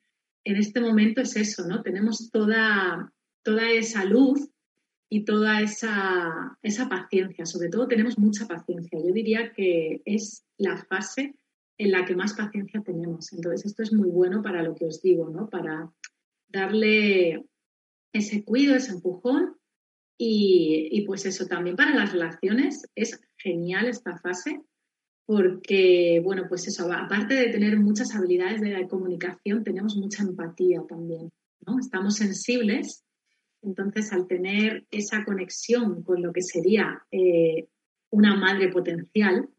En 0.43 0.55
este 0.55 0.79
momento 0.79 1.21
es 1.21 1.35
eso, 1.35 1.67
¿no? 1.67 1.81
Tenemos 1.81 2.29
toda, 2.31 3.11
toda 3.43 3.69
esa 3.71 4.05
luz 4.05 4.49
y 5.09 5.25
toda 5.25 5.61
esa, 5.61 6.57
esa 6.61 6.87
paciencia. 6.87 7.45
Sobre 7.45 7.69
todo 7.69 7.87
tenemos 7.87 8.17
mucha 8.17 8.47
paciencia. 8.47 8.99
Yo 8.99 9.13
diría 9.13 9.51
que 9.51 10.01
es 10.05 10.45
la 10.57 10.77
fase 10.77 11.35
en 11.77 11.91
la 11.91 12.05
que 12.05 12.15
más 12.15 12.33
paciencia 12.33 12.81
tenemos. 12.81 13.31
Entonces, 13.33 13.65
esto 13.65 13.83
es 13.83 13.93
muy 13.93 14.09
bueno 14.09 14.41
para 14.41 14.63
lo 14.63 14.73
que 14.75 14.85
os 14.85 15.01
digo, 15.01 15.29
¿no? 15.29 15.49
Para 15.49 15.91
darle 16.47 17.45
ese 18.13 18.43
cuido, 18.43 18.75
ese 18.75 18.93
empujón 18.93 19.56
y, 20.17 21.03
pues 21.05 21.25
eso, 21.25 21.45
también 21.45 21.75
para 21.75 21.93
las 21.93 22.11
relaciones 22.11 22.87
es 22.95 23.21
genial 23.37 23.87
esta 23.87 24.17
fase 24.17 24.61
porque, 25.25 26.21
bueno, 26.23 26.45
pues 26.47 26.67
eso, 26.67 26.91
aparte 26.91 27.33
de 27.33 27.49
tener 27.49 27.77
muchas 27.77 28.15
habilidades 28.15 28.61
de 28.61 28.87
comunicación, 28.87 29.63
tenemos 29.63 29.97
mucha 29.97 30.23
empatía 30.23 30.81
también, 30.87 31.29
¿no? 31.65 31.77
Estamos 31.79 32.15
sensibles, 32.15 33.03
entonces 33.61 34.13
al 34.13 34.25
tener 34.25 34.87
esa 34.89 35.25
conexión 35.25 36.01
con 36.03 36.21
lo 36.21 36.31
que 36.31 36.41
sería 36.41 37.03
eh, 37.11 37.67
una 38.09 38.35
madre 38.35 38.69
potencial, 38.69 39.49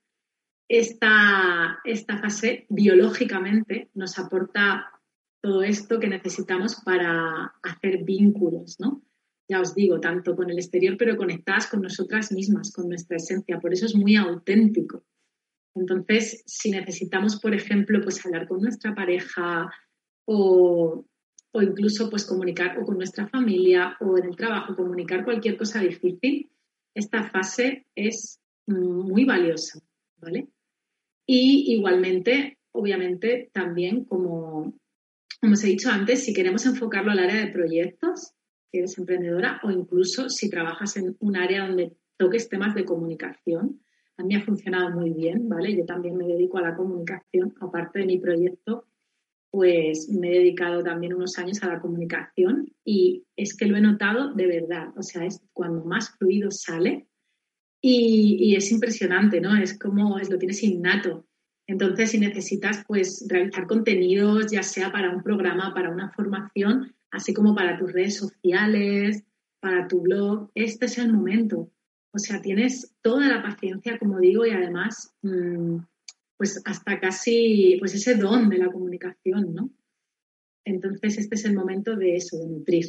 esta, 0.68 1.80
esta 1.84 2.18
fase 2.18 2.66
biológicamente 2.70 3.90
nos 3.94 4.18
aporta 4.18 4.90
todo 5.42 5.62
esto 5.62 6.00
que 6.00 6.08
necesitamos 6.08 6.76
para 6.82 7.54
hacer 7.62 8.04
vínculos, 8.04 8.80
¿no? 8.80 9.02
Ya 9.48 9.60
os 9.60 9.74
digo, 9.74 9.98
tanto 9.98 10.36
con 10.36 10.50
el 10.50 10.58
exterior, 10.58 10.96
pero 10.98 11.16
conectadas 11.16 11.68
con 11.68 11.80
nosotras 11.82 12.30
mismas, 12.32 12.72
con 12.72 12.88
nuestra 12.88 13.16
esencia. 13.16 13.58
Por 13.58 13.72
eso 13.72 13.86
es 13.86 13.94
muy 13.94 14.16
auténtico. 14.16 15.04
Entonces, 15.74 16.42
si 16.46 16.70
necesitamos, 16.70 17.40
por 17.40 17.54
ejemplo, 17.54 18.00
pues 18.02 18.24
hablar 18.24 18.46
con 18.46 18.60
nuestra 18.60 18.94
pareja 18.94 19.70
o, 20.26 21.06
o 21.52 21.62
incluso 21.62 22.10
pues 22.10 22.24
comunicar 22.26 22.78
o 22.78 22.84
con 22.84 22.96
nuestra 22.96 23.28
familia 23.28 23.96
o 24.00 24.18
en 24.18 24.26
el 24.26 24.36
trabajo, 24.36 24.76
comunicar 24.76 25.24
cualquier 25.24 25.56
cosa 25.56 25.80
difícil, 25.80 26.50
esta 26.94 27.30
fase 27.30 27.86
es 27.94 28.40
muy 28.66 29.24
valiosa, 29.24 29.80
¿vale? 30.16 30.48
Y 31.26 31.72
igualmente, 31.74 32.58
obviamente, 32.72 33.50
también 33.52 34.04
como, 34.04 34.74
como 35.40 35.52
os 35.52 35.64
he 35.64 35.68
dicho 35.68 35.90
antes, 35.90 36.24
si 36.24 36.32
queremos 36.34 36.66
enfocarlo 36.66 37.12
al 37.12 37.20
área 37.20 37.44
de 37.44 37.52
proyectos, 37.52 38.32
si 38.70 38.78
eres 38.78 38.98
emprendedora, 38.98 39.60
o 39.62 39.70
incluso 39.70 40.28
si 40.28 40.50
trabajas 40.50 40.96
en 40.96 41.16
un 41.20 41.36
área 41.36 41.66
donde 41.66 41.96
toques 42.16 42.48
temas 42.48 42.74
de 42.74 42.84
comunicación, 42.84 43.80
a 44.16 44.24
mí 44.24 44.34
ha 44.34 44.44
funcionado 44.44 44.90
muy 44.90 45.10
bien, 45.10 45.48
¿vale? 45.48 45.76
Yo 45.76 45.84
también 45.84 46.16
me 46.16 46.26
dedico 46.26 46.58
a 46.58 46.62
la 46.62 46.76
comunicación, 46.76 47.54
aparte 47.60 48.00
de 48.00 48.06
mi 48.06 48.18
proyecto, 48.18 48.86
pues 49.50 50.08
me 50.10 50.28
he 50.28 50.38
dedicado 50.40 50.82
también 50.82 51.14
unos 51.14 51.38
años 51.38 51.62
a 51.62 51.68
la 51.68 51.80
comunicación 51.80 52.70
y 52.84 53.24
es 53.36 53.56
que 53.56 53.66
lo 53.66 53.76
he 53.76 53.80
notado 53.80 54.34
de 54.34 54.46
verdad, 54.46 54.88
o 54.96 55.02
sea, 55.02 55.24
es 55.24 55.40
cuando 55.52 55.84
más 55.84 56.10
fluido 56.18 56.50
sale, 56.50 57.08
y, 57.80 58.56
es 58.56 58.70
impresionante, 58.72 59.40
¿no? 59.40 59.56
Es 59.56 59.78
como 59.78 60.18
es, 60.18 60.30
lo 60.30 60.38
tienes 60.38 60.62
innato. 60.62 61.26
Entonces, 61.66 62.10
si 62.10 62.18
necesitas 62.18 62.82
pues 62.86 63.26
realizar 63.28 63.66
contenidos, 63.66 64.50
ya 64.50 64.62
sea 64.62 64.90
para 64.90 65.14
un 65.14 65.22
programa, 65.22 65.74
para 65.74 65.90
una 65.90 66.10
formación, 66.10 66.94
así 67.10 67.34
como 67.34 67.54
para 67.54 67.78
tus 67.78 67.92
redes 67.92 68.16
sociales, 68.16 69.24
para 69.60 69.88
tu 69.88 70.00
blog, 70.00 70.50
este 70.54 70.86
es 70.86 70.98
el 70.98 71.12
momento. 71.12 71.70
O 72.12 72.18
sea, 72.18 72.40
tienes 72.40 72.94
toda 73.02 73.28
la 73.28 73.42
paciencia, 73.42 73.98
como 73.98 74.18
digo, 74.18 74.46
y 74.46 74.50
además, 74.50 75.14
mm, 75.22 75.78
pues 76.36 76.62
hasta 76.64 77.00
casi, 77.00 77.76
pues 77.78 77.94
ese 77.94 78.14
don 78.14 78.48
de 78.48 78.58
la 78.58 78.70
comunicación, 78.70 79.54
¿no? 79.54 79.70
Entonces, 80.64 81.18
este 81.18 81.34
es 81.34 81.44
el 81.44 81.54
momento 81.54 81.96
de 81.96 82.16
eso, 82.16 82.38
de 82.38 82.46
nutrir. 82.46 82.86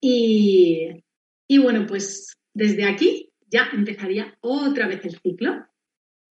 Y, 0.00 1.04
y 1.46 1.58
bueno, 1.58 1.86
pues 1.86 2.36
desde 2.54 2.84
aquí 2.84 3.32
ya 3.48 3.68
empezaría 3.72 4.36
otra 4.40 4.86
vez 4.86 5.04
el 5.04 5.18
ciclo 5.20 5.66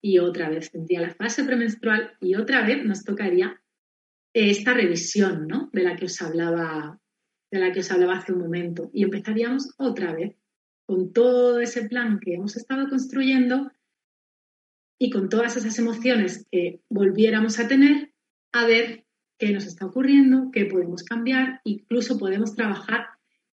y 0.02 0.18
otra 0.18 0.48
vez 0.48 0.70
tendría 0.70 1.02
la 1.02 1.14
fase 1.14 1.44
premenstrual 1.44 2.16
y 2.20 2.34
otra 2.34 2.66
vez 2.66 2.84
nos 2.84 3.04
tocaría 3.04 3.60
esta 4.32 4.74
revisión, 4.74 5.46
¿no? 5.46 5.70
De 5.72 5.82
la 5.82 5.96
que 5.96 6.06
os 6.06 6.20
hablaba, 6.22 7.00
de 7.50 7.58
la 7.58 7.72
que 7.72 7.80
os 7.80 7.90
hablaba 7.90 8.18
hace 8.18 8.32
un 8.32 8.40
momento. 8.40 8.90
Y 8.92 9.04
empezaríamos 9.04 9.74
otra 9.78 10.14
vez 10.14 10.36
con 10.86 11.12
todo 11.12 11.60
ese 11.60 11.88
plan 11.88 12.18
que 12.20 12.34
hemos 12.34 12.56
estado 12.56 12.88
construyendo 12.88 13.70
y 14.98 15.10
con 15.10 15.28
todas 15.28 15.56
esas 15.56 15.78
emociones 15.78 16.46
que 16.50 16.82
volviéramos 16.88 17.58
a 17.58 17.68
tener, 17.68 18.12
a 18.52 18.66
ver 18.66 19.06
qué 19.38 19.52
nos 19.52 19.66
está 19.66 19.86
ocurriendo, 19.86 20.50
qué 20.52 20.66
podemos 20.66 21.02
cambiar, 21.02 21.60
incluso 21.64 22.18
podemos 22.18 22.54
trabajar 22.54 23.06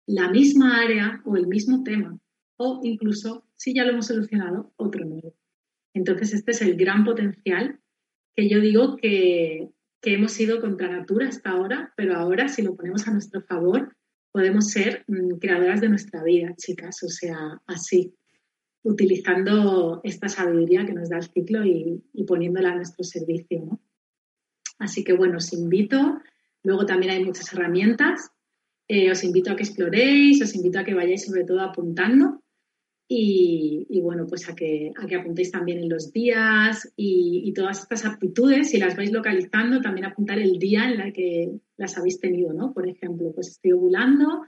la 0.06 0.30
misma 0.30 0.80
área 0.80 1.20
o 1.24 1.36
el 1.36 1.46
mismo 1.46 1.82
tema 1.82 2.18
o 2.56 2.80
incluso, 2.82 3.46
si 3.56 3.74
ya 3.74 3.84
lo 3.84 3.92
hemos 3.92 4.06
solucionado, 4.06 4.72
otro 4.76 5.04
nuevo. 5.04 5.34
Entonces, 5.92 6.34
este 6.34 6.52
es 6.52 6.62
el 6.62 6.76
gran 6.76 7.04
potencial 7.04 7.80
que 8.34 8.48
yo 8.48 8.60
digo 8.60 8.96
que, 8.96 9.70
hemos 10.12 10.38
ido 10.38 10.60
contra 10.60 10.88
natura 10.88 11.28
hasta 11.28 11.50
ahora, 11.50 11.92
pero 11.96 12.16
ahora, 12.16 12.48
si 12.48 12.60
lo 12.60 12.76
ponemos 12.76 13.08
a 13.08 13.12
nuestro 13.12 13.40
favor, 13.40 13.96
podemos 14.30 14.68
ser 14.68 15.04
mm, 15.06 15.38
creadoras 15.38 15.80
de 15.80 15.88
nuestra 15.88 16.22
vida, 16.22 16.54
chicas. 16.56 17.02
O 17.02 17.08
sea, 17.08 17.62
así, 17.66 18.14
utilizando 18.82 20.00
esta 20.04 20.28
sabiduría 20.28 20.84
que 20.84 20.92
nos 20.92 21.08
da 21.08 21.16
el 21.16 21.24
ciclo 21.24 21.64
y, 21.64 22.02
poniéndola 22.26 22.72
a 22.72 22.76
nuestro 22.76 23.04
servicio. 23.04 23.80
Así 24.78 25.02
que, 25.04 25.14
bueno, 25.14 25.38
os 25.38 25.52
invito. 25.54 26.20
Luego 26.62 26.84
también 26.84 27.12
hay 27.12 27.24
muchas 27.24 27.50
herramientas. 27.52 28.30
Eh, 28.86 29.10
os 29.10 29.24
invito 29.24 29.50
a 29.50 29.56
que 29.56 29.62
exploréis, 29.62 30.42
os 30.42 30.54
invito 30.54 30.78
a 30.78 30.84
que 30.84 30.92
vayáis 30.92 31.24
sobre 31.24 31.44
todo 31.44 31.62
apuntando 31.62 32.43
y, 33.06 34.00
bueno, 34.00 34.26
pues 34.26 34.48
a 34.48 34.54
que, 34.54 34.90
a 34.96 35.06
que 35.06 35.16
apuntéis 35.16 35.50
también 35.50 35.78
en 35.78 35.88
los 35.88 36.10
días 36.12 36.90
y, 36.96 37.52
todas 37.52 37.82
estas 37.82 38.04
aptitudes, 38.04 38.70
si 38.70 38.78
las 38.78 38.96
vais 38.96 39.12
localizando, 39.12 39.80
también 39.80 40.06
apuntar 40.06 40.38
el 40.38 40.58
día 40.58 40.90
en 40.90 41.00
el 41.00 41.12
que 41.12 41.52
las 41.76 41.96
habéis 41.98 42.18
tenido, 42.18 42.52
¿no? 42.52 42.72
Por 42.72 42.88
ejemplo, 42.88 43.30
pues 43.32 43.48
estoy 43.48 43.72
ovulando, 43.72 44.44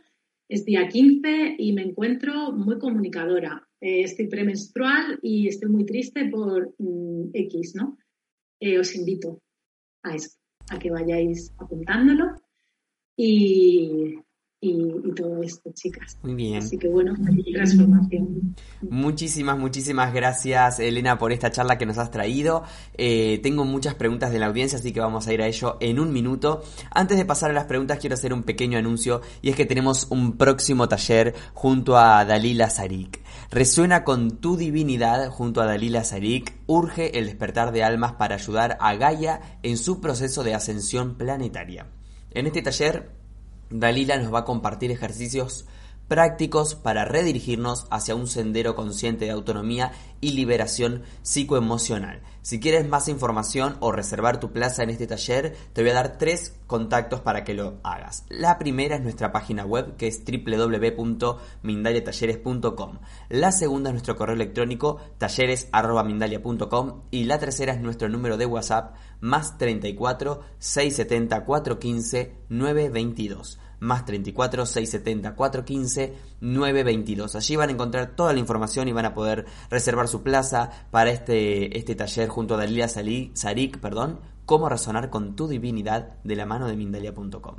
es 0.48 0.64
día 0.64 0.88
15 0.88 1.56
y 1.58 1.72
me 1.72 1.82
encuentro 1.82 2.52
muy 2.52 2.78
comunicadora. 2.78 3.68
Eh, 3.80 4.02
estoy 4.02 4.26
premenstrual 4.26 5.18
y 5.22 5.48
estoy 5.48 5.70
muy 5.70 5.84
triste 5.84 6.26
por 6.28 6.74
mm, 6.78 7.30
X, 7.34 7.74
¿no? 7.74 7.98
Eh, 8.58 8.78
os 8.78 8.94
invito 8.96 9.42
a 10.02 10.14
eso, 10.14 10.30
a 10.70 10.78
que 10.78 10.90
vayáis 10.90 11.52
apuntándolo 11.58 12.40
y, 13.16 14.14
y, 14.60 15.12
todo 15.14 15.42
esto, 15.42 15.70
chicas. 15.74 16.18
Muy 16.22 16.34
bien. 16.34 16.56
Así 16.56 16.78
que 16.78 16.88
bueno, 16.88 17.14
transformación. 17.52 18.56
Muchísimas, 18.88 19.58
muchísimas 19.58 20.12
gracias, 20.14 20.80
Elena, 20.80 21.18
por 21.18 21.32
esta 21.32 21.50
charla 21.50 21.76
que 21.76 21.86
nos 21.86 21.98
has 21.98 22.10
traído. 22.10 22.64
Eh, 22.94 23.38
tengo 23.42 23.64
muchas 23.64 23.94
preguntas 23.94 24.32
de 24.32 24.38
la 24.38 24.46
audiencia, 24.46 24.78
así 24.78 24.92
que 24.92 25.00
vamos 25.00 25.26
a 25.26 25.34
ir 25.34 25.42
a 25.42 25.46
ello 25.46 25.76
en 25.80 26.00
un 26.00 26.12
minuto. 26.12 26.62
Antes 26.90 27.18
de 27.18 27.24
pasar 27.24 27.50
a 27.50 27.54
las 27.54 27.66
preguntas, 27.66 27.98
quiero 27.98 28.14
hacer 28.14 28.32
un 28.32 28.42
pequeño 28.42 28.78
anuncio, 28.78 29.20
y 29.42 29.50
es 29.50 29.56
que 29.56 29.66
tenemos 29.66 30.06
un 30.10 30.36
próximo 30.36 30.88
taller 30.88 31.34
junto 31.52 31.98
a 31.98 32.24
Dalila 32.24 32.70
Sarik. 32.70 33.20
Resuena 33.50 34.04
con 34.04 34.38
tu 34.38 34.56
divinidad 34.56 35.28
junto 35.30 35.60
a 35.60 35.66
Dalila 35.66 36.02
Sarik, 36.02 36.54
urge 36.66 37.18
el 37.18 37.26
despertar 37.26 37.72
de 37.72 37.84
almas 37.84 38.14
para 38.14 38.36
ayudar 38.36 38.78
a 38.80 38.94
Gaia 38.94 39.58
en 39.62 39.76
su 39.76 40.00
proceso 40.00 40.42
de 40.42 40.54
ascensión 40.54 41.16
planetaria. 41.16 41.86
En 42.32 42.46
este 42.46 42.60
taller 42.60 43.15
Dalila 43.70 44.16
nos 44.16 44.32
va 44.32 44.40
a 44.40 44.44
compartir 44.44 44.90
ejercicios 44.90 45.66
prácticos 46.08 46.74
para 46.74 47.04
redirigirnos 47.04 47.86
hacia 47.90 48.14
un 48.14 48.26
sendero 48.26 48.74
consciente 48.74 49.26
de 49.26 49.32
autonomía 49.32 49.92
y 50.20 50.32
liberación 50.32 51.02
psicoemocional. 51.22 52.22
Si 52.42 52.60
quieres 52.60 52.86
más 52.88 53.08
información 53.08 53.76
o 53.80 53.90
reservar 53.90 54.38
tu 54.38 54.52
plaza 54.52 54.84
en 54.84 54.90
este 54.90 55.08
taller, 55.08 55.56
te 55.72 55.82
voy 55.82 55.90
a 55.90 55.94
dar 55.94 56.16
tres 56.16 56.54
contactos 56.68 57.20
para 57.20 57.42
que 57.42 57.54
lo 57.54 57.80
hagas. 57.82 58.24
La 58.28 58.56
primera 58.58 58.94
es 58.94 59.02
nuestra 59.02 59.32
página 59.32 59.66
web 59.66 59.96
que 59.96 60.06
es 60.06 60.22
www.mindaliatalleres.com. 60.24 62.98
La 63.28 63.50
segunda 63.50 63.90
es 63.90 63.94
nuestro 63.94 64.14
correo 64.14 64.36
electrónico 64.36 65.00
talleres.mindalia.com 65.18 67.02
y 67.10 67.24
la 67.24 67.40
tercera 67.40 67.72
es 67.72 67.80
nuestro 67.80 68.08
número 68.08 68.36
de 68.36 68.46
WhatsApp 68.46 68.94
más 69.20 69.58
34 69.58 70.40
670 70.60 71.44
415 71.44 72.32
922 72.48 73.58
más 73.80 74.04
34 74.04 74.66
670 74.66 75.34
415 75.34 76.14
922. 76.40 77.36
Allí 77.36 77.56
van 77.56 77.68
a 77.68 77.72
encontrar 77.72 78.16
toda 78.16 78.32
la 78.32 78.38
información 78.38 78.88
y 78.88 78.92
van 78.92 79.06
a 79.06 79.14
poder 79.14 79.46
reservar 79.70 80.08
su 80.08 80.22
plaza 80.22 80.70
para 80.90 81.10
este, 81.10 81.78
este 81.78 81.94
taller 81.94 82.28
junto 82.28 82.54
a 82.54 82.58
Dalila 82.58 82.88
Sarik, 82.88 83.78
perdón, 83.78 84.20
cómo 84.44 84.68
razonar 84.68 85.10
con 85.10 85.36
tu 85.36 85.48
divinidad 85.48 86.14
de 86.24 86.36
la 86.36 86.46
mano 86.46 86.68
de 86.68 86.76
Mindalia.com. 86.76 87.56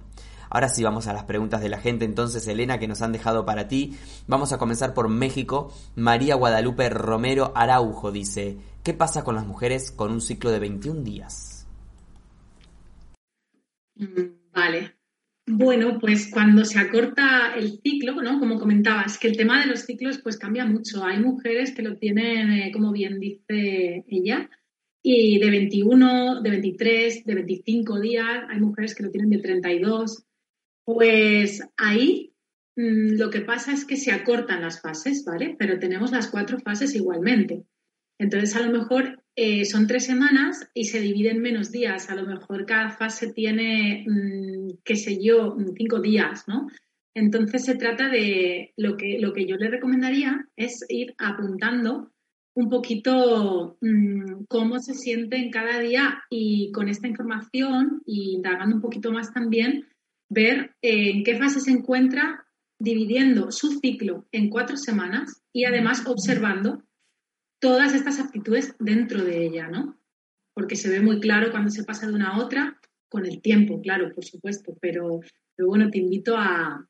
Ahora 0.49 0.69
sí 0.69 0.83
vamos 0.83 1.07
a 1.07 1.13
las 1.13 1.25
preguntas 1.25 1.61
de 1.61 1.69
la 1.69 1.79
gente, 1.79 2.05
entonces 2.05 2.47
Elena, 2.47 2.79
que 2.79 2.87
nos 2.87 3.01
han 3.01 3.11
dejado 3.11 3.45
para 3.45 3.67
ti. 3.67 3.97
Vamos 4.27 4.53
a 4.53 4.57
comenzar 4.57 4.93
por 4.93 5.09
México. 5.09 5.73
María 5.95 6.35
Guadalupe 6.35 6.89
Romero 6.89 7.51
Araujo 7.55 8.11
dice, 8.11 8.57
¿qué 8.83 8.93
pasa 8.93 9.23
con 9.23 9.35
las 9.35 9.45
mujeres 9.45 9.91
con 9.91 10.11
un 10.11 10.21
ciclo 10.21 10.51
de 10.51 10.59
21 10.59 11.01
días? 11.01 11.67
Vale. 14.53 14.96
Bueno, 15.49 15.97
pues 15.97 16.29
cuando 16.29 16.65
se 16.65 16.77
acorta 16.77 17.55
el 17.55 17.79
ciclo, 17.81 18.21
¿no? 18.21 18.37
Como 18.37 18.59
comentabas, 18.59 19.17
que 19.17 19.29
el 19.29 19.37
tema 19.37 19.61
de 19.61 19.67
los 19.67 19.85
ciclos 19.85 20.19
pues 20.21 20.37
cambia 20.37 20.65
mucho. 20.65 21.05
Hay 21.05 21.19
mujeres 21.19 21.73
que 21.73 21.83
lo 21.83 21.95
tienen, 21.95 22.51
eh, 22.51 22.71
como 22.73 22.91
bien 22.91 23.17
dice 23.17 24.03
ella, 24.09 24.49
y 25.01 25.39
de 25.39 25.49
21, 25.49 26.41
de 26.41 26.49
23, 26.49 27.23
de 27.23 27.35
25 27.35 27.99
días, 28.01 28.43
hay 28.49 28.59
mujeres 28.59 28.93
que 28.93 29.03
lo 29.03 29.09
tienen 29.09 29.29
de 29.29 29.37
32. 29.37 30.25
Pues 30.83 31.63
ahí 31.77 32.33
mm, 32.75 33.13
lo 33.17 33.29
que 33.29 33.39
pasa 33.39 33.71
es 33.71 33.85
que 33.85 33.95
se 33.95 34.11
acortan 34.11 34.61
las 34.61 34.81
fases, 34.81 35.23
¿vale? 35.23 35.55
Pero 35.57 35.79
tenemos 35.79 36.11
las 36.11 36.27
cuatro 36.27 36.59
fases 36.59 36.93
igualmente. 36.93 37.63
Entonces, 38.19 38.53
a 38.57 38.67
lo 38.67 38.77
mejor 38.77 39.23
eh, 39.39 39.65
son 39.65 39.85
tres 39.85 40.05
semanas 40.05 40.67
y 40.73 40.85
se 40.85 40.99
dividen 40.99 41.43
menos 41.43 41.71
días. 41.71 42.09
A 42.09 42.15
lo 42.15 42.25
mejor 42.25 42.65
cada 42.65 42.89
fase 42.89 43.31
tiene, 43.31 44.03
mm, 44.07 44.79
qué 44.83 44.95
sé 44.95 45.23
yo, 45.23 45.55
cinco 45.77 46.01
días, 46.01 46.45
¿no? 46.47 46.67
Entonces, 47.13 47.63
se 47.63 47.75
trata 47.75 48.09
de 48.09 48.73
lo 48.77 48.97
que, 48.97 49.19
lo 49.19 49.33
que 49.33 49.45
yo 49.45 49.55
le 49.57 49.69
recomendaría 49.69 50.47
es 50.55 50.83
ir 50.89 51.13
apuntando 51.19 52.11
un 52.55 52.69
poquito 52.69 53.77
mm, 53.79 54.45
cómo 54.47 54.79
se 54.79 54.95
siente 54.95 55.37
en 55.37 55.51
cada 55.51 55.79
día 55.81 56.23
y 56.31 56.71
con 56.71 56.89
esta 56.89 57.07
información 57.07 58.01
y 58.07 58.33
indagando 58.33 58.77
un 58.77 58.81
poquito 58.81 59.11
más 59.11 59.31
también, 59.31 59.85
ver 60.29 60.75
eh, 60.81 61.11
en 61.11 61.23
qué 61.23 61.37
fase 61.37 61.59
se 61.59 61.69
encuentra 61.69 62.47
dividiendo 62.79 63.51
su 63.51 63.79
ciclo 63.79 64.25
en 64.31 64.49
cuatro 64.49 64.77
semanas 64.77 65.43
y 65.53 65.65
además 65.65 66.03
observando 66.07 66.86
todas 67.59 67.93
estas 67.93 68.19
actitudes 68.19 68.75
dentro 68.79 69.23
de 69.23 69.45
ella, 69.45 69.67
¿no? 69.67 69.99
Porque 70.53 70.75
se 70.75 70.89
ve 70.89 71.01
muy 71.01 71.19
claro 71.19 71.51
cuando 71.51 71.69
se 71.71 71.83
pasa 71.83 72.07
de 72.07 72.13
una 72.13 72.29
a 72.29 72.39
otra, 72.39 72.79
con 73.09 73.25
el 73.25 73.41
tiempo, 73.41 73.81
claro, 73.81 74.11
por 74.13 74.25
supuesto, 74.25 74.75
pero, 74.81 75.21
pero 75.55 75.67
bueno, 75.67 75.89
te 75.89 75.99
invito 75.99 76.35
a, 76.37 76.85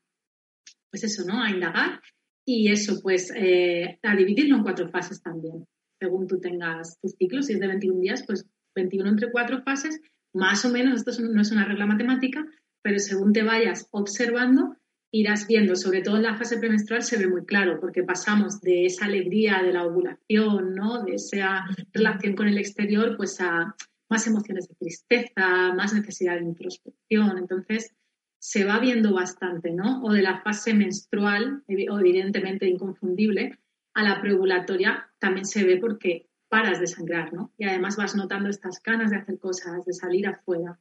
pues 0.90 1.04
eso, 1.04 1.24
¿no? 1.24 1.42
A 1.42 1.50
indagar 1.50 2.00
y 2.44 2.72
eso, 2.72 3.00
pues 3.02 3.32
eh, 3.36 3.98
a 4.02 4.16
dividirlo 4.16 4.56
en 4.56 4.62
cuatro 4.62 4.88
fases 4.88 5.22
también, 5.22 5.66
según 6.00 6.26
tú 6.26 6.40
tengas 6.40 6.98
tus 7.00 7.12
ciclos, 7.12 7.46
si 7.46 7.52
es 7.52 7.60
de 7.60 7.66
21 7.66 8.00
días, 8.00 8.24
pues 8.26 8.46
21 8.74 9.10
entre 9.10 9.30
cuatro 9.30 9.62
fases, 9.62 10.00
más 10.32 10.64
o 10.64 10.70
menos, 10.70 11.06
esto 11.06 11.22
no 11.22 11.40
es 11.40 11.52
una 11.52 11.66
regla 11.66 11.86
matemática, 11.86 12.46
pero 12.82 12.98
según 12.98 13.32
te 13.32 13.42
vayas 13.42 13.86
observando, 13.90 14.76
irás 15.10 15.46
viendo, 15.46 15.74
sobre 15.76 16.02
todo 16.02 16.16
en 16.16 16.24
la 16.24 16.36
fase 16.36 16.58
premenstrual 16.58 17.02
se 17.02 17.18
ve 17.18 17.26
muy 17.26 17.44
claro, 17.44 17.80
porque 17.80 18.02
pasamos 18.02 18.60
de 18.60 18.86
esa 18.86 19.06
alegría 19.06 19.62
de 19.62 19.72
la 19.72 19.84
ovulación, 19.84 20.74
¿no? 20.74 21.02
de 21.02 21.14
esa 21.14 21.64
relación 21.92 22.36
con 22.36 22.48
el 22.48 22.58
exterior, 22.58 23.16
pues 23.16 23.40
a 23.40 23.74
más 24.10 24.26
emociones 24.26 24.68
de 24.68 24.74
tristeza, 24.74 25.72
más 25.74 25.92
necesidad 25.94 26.36
de 26.36 26.44
introspección. 26.44 27.38
Entonces, 27.38 27.94
se 28.38 28.64
va 28.64 28.78
viendo 28.78 29.12
bastante, 29.12 29.72
¿no? 29.72 30.02
O 30.02 30.12
de 30.12 30.22
la 30.22 30.40
fase 30.40 30.72
menstrual, 30.72 31.64
evidentemente 31.66 32.68
inconfundible, 32.68 33.58
a 33.94 34.02
la 34.02 34.20
preovulatoria 34.20 35.10
también 35.18 35.44
se 35.44 35.64
ve 35.64 35.76
porque 35.78 36.28
paras 36.48 36.80
de 36.80 36.86
sangrar, 36.86 37.32
¿no? 37.32 37.52
Y 37.58 37.64
además 37.64 37.96
vas 37.96 38.14
notando 38.14 38.48
estas 38.48 38.80
ganas 38.82 39.10
de 39.10 39.16
hacer 39.16 39.38
cosas, 39.38 39.84
de 39.84 39.92
salir 39.92 40.26
afuera. 40.26 40.78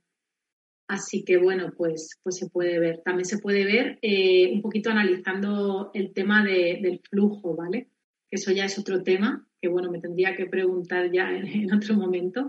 Así 0.87 1.23
que 1.23 1.37
bueno, 1.37 1.73
pues, 1.75 2.17
pues 2.23 2.37
se 2.37 2.49
puede 2.49 2.79
ver. 2.79 3.01
También 3.03 3.25
se 3.25 3.39
puede 3.39 3.65
ver 3.65 3.99
eh, 4.01 4.51
un 4.53 4.61
poquito 4.61 4.89
analizando 4.89 5.91
el 5.93 6.13
tema 6.13 6.45
del 6.45 7.01
flujo, 7.09 7.55
¿vale? 7.55 7.89
Eso 8.31 8.51
ya 8.51 8.65
es 8.65 8.77
otro 8.79 9.03
tema 9.03 9.47
que 9.61 9.67
bueno, 9.67 9.91
me 9.91 9.99
tendría 9.99 10.35
que 10.35 10.45
preguntar 10.45 11.11
ya 11.11 11.29
en, 11.31 11.73
otro 11.73 11.95
momento, 11.95 12.47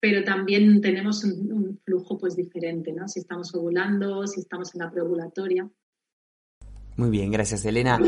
pero 0.00 0.24
también 0.24 0.80
tenemos 0.80 1.24
un, 1.24 1.80
flujo 1.84 2.18
pues 2.18 2.36
diferente, 2.36 2.92
¿no? 2.92 3.08
Si 3.08 3.20
estamos 3.20 3.54
ovulando, 3.54 4.26
si 4.26 4.40
estamos 4.40 4.74
en 4.74 4.80
la 4.80 4.90
preovulatoria. 4.90 5.68
Muy 6.96 7.10
bien, 7.10 7.30
gracias 7.30 7.64
Elena. 7.64 7.98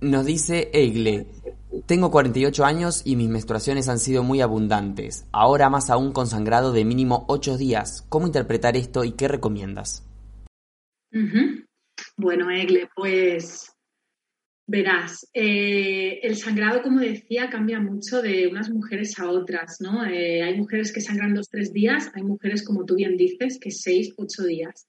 Nos 0.00 0.24
dice 0.24 0.70
Egle, 0.72 1.26
tengo 1.88 2.10
48 2.10 2.66
años 2.66 3.02
y 3.06 3.16
mis 3.16 3.30
menstruaciones 3.30 3.88
han 3.88 3.98
sido 3.98 4.22
muy 4.22 4.42
abundantes, 4.42 5.26
ahora 5.32 5.70
más 5.70 5.88
aún 5.88 6.12
con 6.12 6.26
sangrado 6.26 6.74
de 6.74 6.84
mínimo 6.84 7.24
8 7.28 7.56
días. 7.56 8.04
¿Cómo 8.10 8.26
interpretar 8.26 8.76
esto 8.76 9.04
y 9.04 9.12
qué 9.12 9.26
recomiendas? 9.26 10.06
Bueno, 12.18 12.50
Egle, 12.50 12.90
pues 12.94 13.72
verás, 14.66 15.26
eh, 15.32 16.20
el 16.22 16.36
sangrado, 16.36 16.82
como 16.82 17.00
decía, 17.00 17.48
cambia 17.48 17.80
mucho 17.80 18.20
de 18.20 18.48
unas 18.48 18.68
mujeres 18.68 19.18
a 19.18 19.30
otras, 19.30 19.80
¿no? 19.80 20.04
Eh, 20.04 20.42
hay 20.42 20.58
mujeres 20.58 20.92
que 20.92 21.00
sangran 21.00 21.32
dos, 21.32 21.48
tres 21.48 21.72
días, 21.72 22.10
hay 22.14 22.22
mujeres, 22.22 22.62
como 22.62 22.84
tú 22.84 22.96
bien 22.96 23.16
dices, 23.16 23.58
que 23.58 23.70
seis, 23.70 24.12
ocho 24.18 24.44
días. 24.44 24.86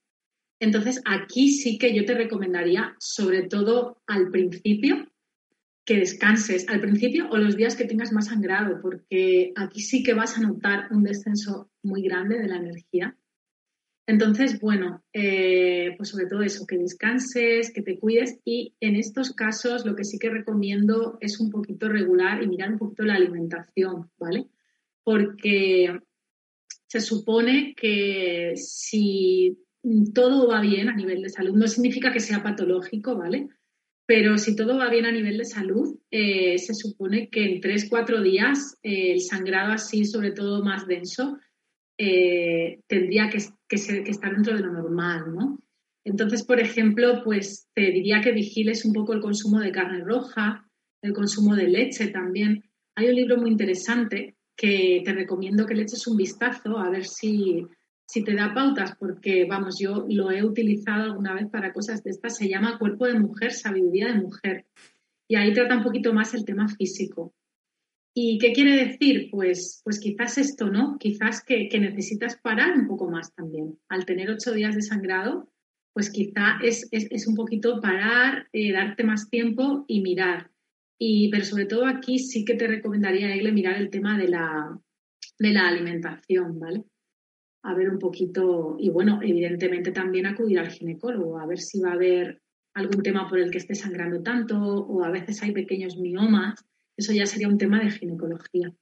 Entonces, 0.60 1.02
aquí 1.06 1.54
sí 1.54 1.78
que 1.78 1.96
yo 1.96 2.04
te 2.04 2.14
recomendaría, 2.14 2.94
sobre 3.00 3.44
todo 3.44 4.02
al 4.06 4.30
principio, 4.30 5.09
que 5.86 5.98
descanses 5.98 6.68
al 6.70 6.82
principio 6.82 7.30
o 7.30 7.38
los 7.38 7.56
días 7.56 7.76
que 7.76 7.86
tengas 7.86 8.12
más 8.12 8.28
sangrado, 8.28 8.80
porque 8.82 9.54
aquí 9.56 9.82
sí 9.82 10.04
que 10.04 10.13
vas 10.13 10.38
a 10.38 10.42
notar 10.42 10.88
un 10.92 11.04
descenso 11.04 11.72
muy 11.82 12.04
grande 12.04 12.38
de 12.38 12.48
la 12.48 12.58
energía. 12.58 13.18
Entonces, 14.06 14.60
bueno, 14.60 15.04
eh, 15.13 15.94
pues 15.96 16.10
sobre 16.10 16.26
todo 16.26 16.42
eso, 16.42 16.65
que 16.65 16.78
descanses, 16.78 17.72
que 17.72 17.84
te 17.84 18.00
cuides 18.00 18.39
y 18.44 18.74
en 18.80 18.96
estos 18.96 19.34
casos 19.34 19.86
lo 19.86 19.96
que 19.96 20.04
sí 20.04 20.18
que 20.18 20.32
recomiendo 20.32 21.20
es 21.22 21.39
un 21.39 21.52
poquito 21.52 21.89
regular 21.89 22.42
y 22.42 22.48
mirar 22.48 22.72
un 22.72 22.80
poquito 22.80 23.04
la 23.04 23.13
alimentación, 23.13 24.10
¿vale? 24.18 24.48
Porque 25.04 26.00
se 26.88 27.02
supone 27.02 27.76
que 27.76 28.54
si 28.56 29.60
todo 30.13 30.48
va 30.48 30.60
bien 30.60 30.89
a 30.89 30.96
nivel 30.96 31.22
de 31.22 31.30
salud, 31.30 31.56
no 31.56 31.68
significa 31.68 32.12
que 32.12 32.20
sea 32.20 32.42
patológico, 32.42 33.15
¿vale? 33.15 33.48
Pero 34.10 34.39
si 34.39 34.56
todo 34.56 34.76
va 34.76 34.89
bien 34.89 35.06
a 35.06 35.12
nivel 35.12 35.38
de 35.38 35.45
salud, 35.45 36.00
eh, 36.10 36.58
se 36.58 36.74
supone 36.74 37.30
que 37.30 37.43
en 37.43 37.62
tres, 37.62 37.88
cuatro 37.88 38.24
días 38.24 38.76
eh, 38.82 39.12
el 39.12 39.22
sangrado 39.22 39.72
así, 39.72 40.04
sobre 40.04 40.32
todo 40.32 40.63
más 40.63 40.88
denso, 40.88 41.38
eh, 41.95 42.80
tendría 42.88 43.30
que, 43.30 43.38
estar 43.38 44.34
dentro 44.34 44.56
de 44.56 44.63
lo 44.63 44.74
normal, 44.74 45.32
¿no? 45.32 45.60
Entonces, 46.04 46.43
por 46.43 46.60
ejemplo, 46.60 47.22
pues 47.24 47.67
te 47.76 47.91
diría 47.91 48.19
que 48.19 48.32
vigiles 48.32 48.84
un 48.84 48.93
poco 48.93 49.13
el 49.13 49.22
consumo 49.22 49.60
de 49.60 49.72
carne 49.72 50.04
roja, 50.04 50.67
el 51.04 51.13
consumo 51.13 51.56
de 51.56 51.67
leche 51.67 52.08
también. 52.08 52.63
Hay 52.95 53.10
un 53.10 53.15
libro 53.15 53.38
muy 53.38 53.52
interesante 53.52 54.38
que 54.58 55.04
te 55.06 55.13
recomiendo 55.13 55.67
que 55.67 55.76
le 55.76 55.84
eches 55.84 56.08
un 56.08 56.17
vistazo 56.17 56.80
a 56.80 56.89
ver 56.89 57.06
si, 57.06 57.63
si 58.10 58.24
te 58.24 58.34
da 58.34 58.56
pautas, 58.56 58.95
porque 58.98 59.45
vamos, 59.45 59.78
yo 59.80 60.08
lo 60.10 60.32
he 60.32 60.43
utilizado 60.43 61.04
alguna 61.04 61.36
vez 61.36 61.48
para 61.48 61.72
cosas 61.72 62.04
de 62.04 62.10
estas, 62.10 62.38
se 62.38 62.50
llama 62.50 62.80
Cuerpo 62.80 63.06
de 63.06 63.19
Mujer, 63.19 63.52
Sabiduría 63.52 64.08
de 64.08 64.19
Mujer. 64.19 64.65
Y 65.28 65.36
ahí 65.36 65.54
trata 65.54 65.78
un 65.78 65.84
poquito 65.84 66.12
más 66.12 66.34
el 66.34 66.43
tema 66.43 66.67
físico. 66.67 67.36
¿Y 68.15 68.39
qué 68.39 68.52
quiere 68.52 68.84
decir? 68.84 69.30
Pues, 69.30 69.82
pues 69.84 70.00
quizás 70.00 70.39
esto, 70.39 70.72
¿no? 70.72 70.98
Quizás 70.98 71.43
que, 71.43 71.69
necesitas 71.80 72.36
parar 72.38 72.76
un 72.76 72.88
poco 72.88 73.12
más 73.12 73.32
también. 73.36 73.78
Al 73.89 74.06
tener 74.06 74.32
ocho 74.32 74.54
días 74.54 74.74
de 74.74 74.82
sangrado, 74.82 75.48
pues 75.93 76.10
quizá 76.10 76.58
es, 76.63 77.28
un 77.28 77.36
poquito 77.36 77.80
parar, 77.80 78.48
eh, 78.54 78.72
darte 78.72 79.04
más 79.04 79.30
tiempo 79.30 79.86
y 79.88 80.02
mirar. 80.02 80.50
Y, 80.98 81.30
pero 81.30 81.45
sobre 81.45 81.67
todo 81.67 81.86
aquí 81.86 82.17
sí 82.17 82.43
que 82.43 82.56
te 82.56 82.65
recomendaría, 82.65 83.36
Egle, 83.36 83.52
mirar 83.52 83.76
el 83.76 83.91
tema 83.91 84.17
de 84.17 84.30
la, 84.30 84.80
de 85.38 85.54
la 85.54 85.67
alimentación, 85.67 86.60
¿vale? 86.60 86.86
A 87.63 87.74
ver 87.74 87.89
un 87.89 88.00
poquito, 88.00 88.76
y 88.80 88.89
bueno, 88.89 89.19
evidentemente 89.22 89.91
también 89.91 90.26
acudir 90.26 90.60
al 90.60 90.69
ginecólogo, 90.69 91.39
a 91.39 91.45
ver 91.45 91.60
si 91.60 91.80
va 91.80 91.89
a 91.89 91.93
haber 91.93 92.41
algún 92.74 93.04
tema 93.04 93.28
por 93.28 93.39
el 93.39 93.52
que 93.52 93.58
esté 93.58 93.76
sangrando 93.76 94.22
tanto, 94.22 94.58
o 94.58 95.04
a 95.04 95.10
veces 95.10 95.41
hay 95.43 95.52
pequeños 95.52 95.98
miomas, 95.98 96.64
eso 96.95 97.12
ya 97.14 97.26
sería 97.26 97.47
un 97.47 97.57
tema 97.57 97.84
de 97.84 97.91
ginecología. 97.91 98.74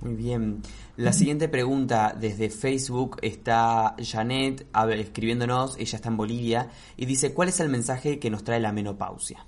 Muy 0.00 0.16
bien. 0.16 0.62
La 0.96 1.12
siguiente 1.12 1.48
pregunta 1.48 2.16
desde 2.18 2.50
Facebook 2.50 3.18
está 3.22 3.94
Janet 4.02 4.66
escribiéndonos, 4.96 5.78
ella 5.78 5.96
está 5.96 6.08
en 6.08 6.16
Bolivia, 6.16 6.70
y 6.96 7.06
dice, 7.06 7.32
¿cuál 7.32 7.50
es 7.50 7.60
el 7.60 7.68
mensaje 7.68 8.18
que 8.18 8.30
nos 8.30 8.42
trae 8.42 8.58
la 8.58 8.72
menopausia? 8.72 9.46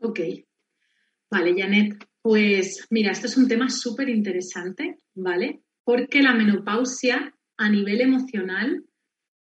Ok. 0.00 0.20
Vale, 1.30 1.54
Janet, 1.56 2.06
pues 2.20 2.86
mira, 2.90 3.12
esto 3.12 3.26
es 3.26 3.38
un 3.38 3.48
tema 3.48 3.70
súper 3.70 4.10
interesante, 4.10 4.98
¿vale? 5.14 5.62
Porque 5.84 6.22
la 6.22 6.34
menopausia 6.34 7.34
a 7.56 7.68
nivel 7.68 8.00
emocional 8.00 8.84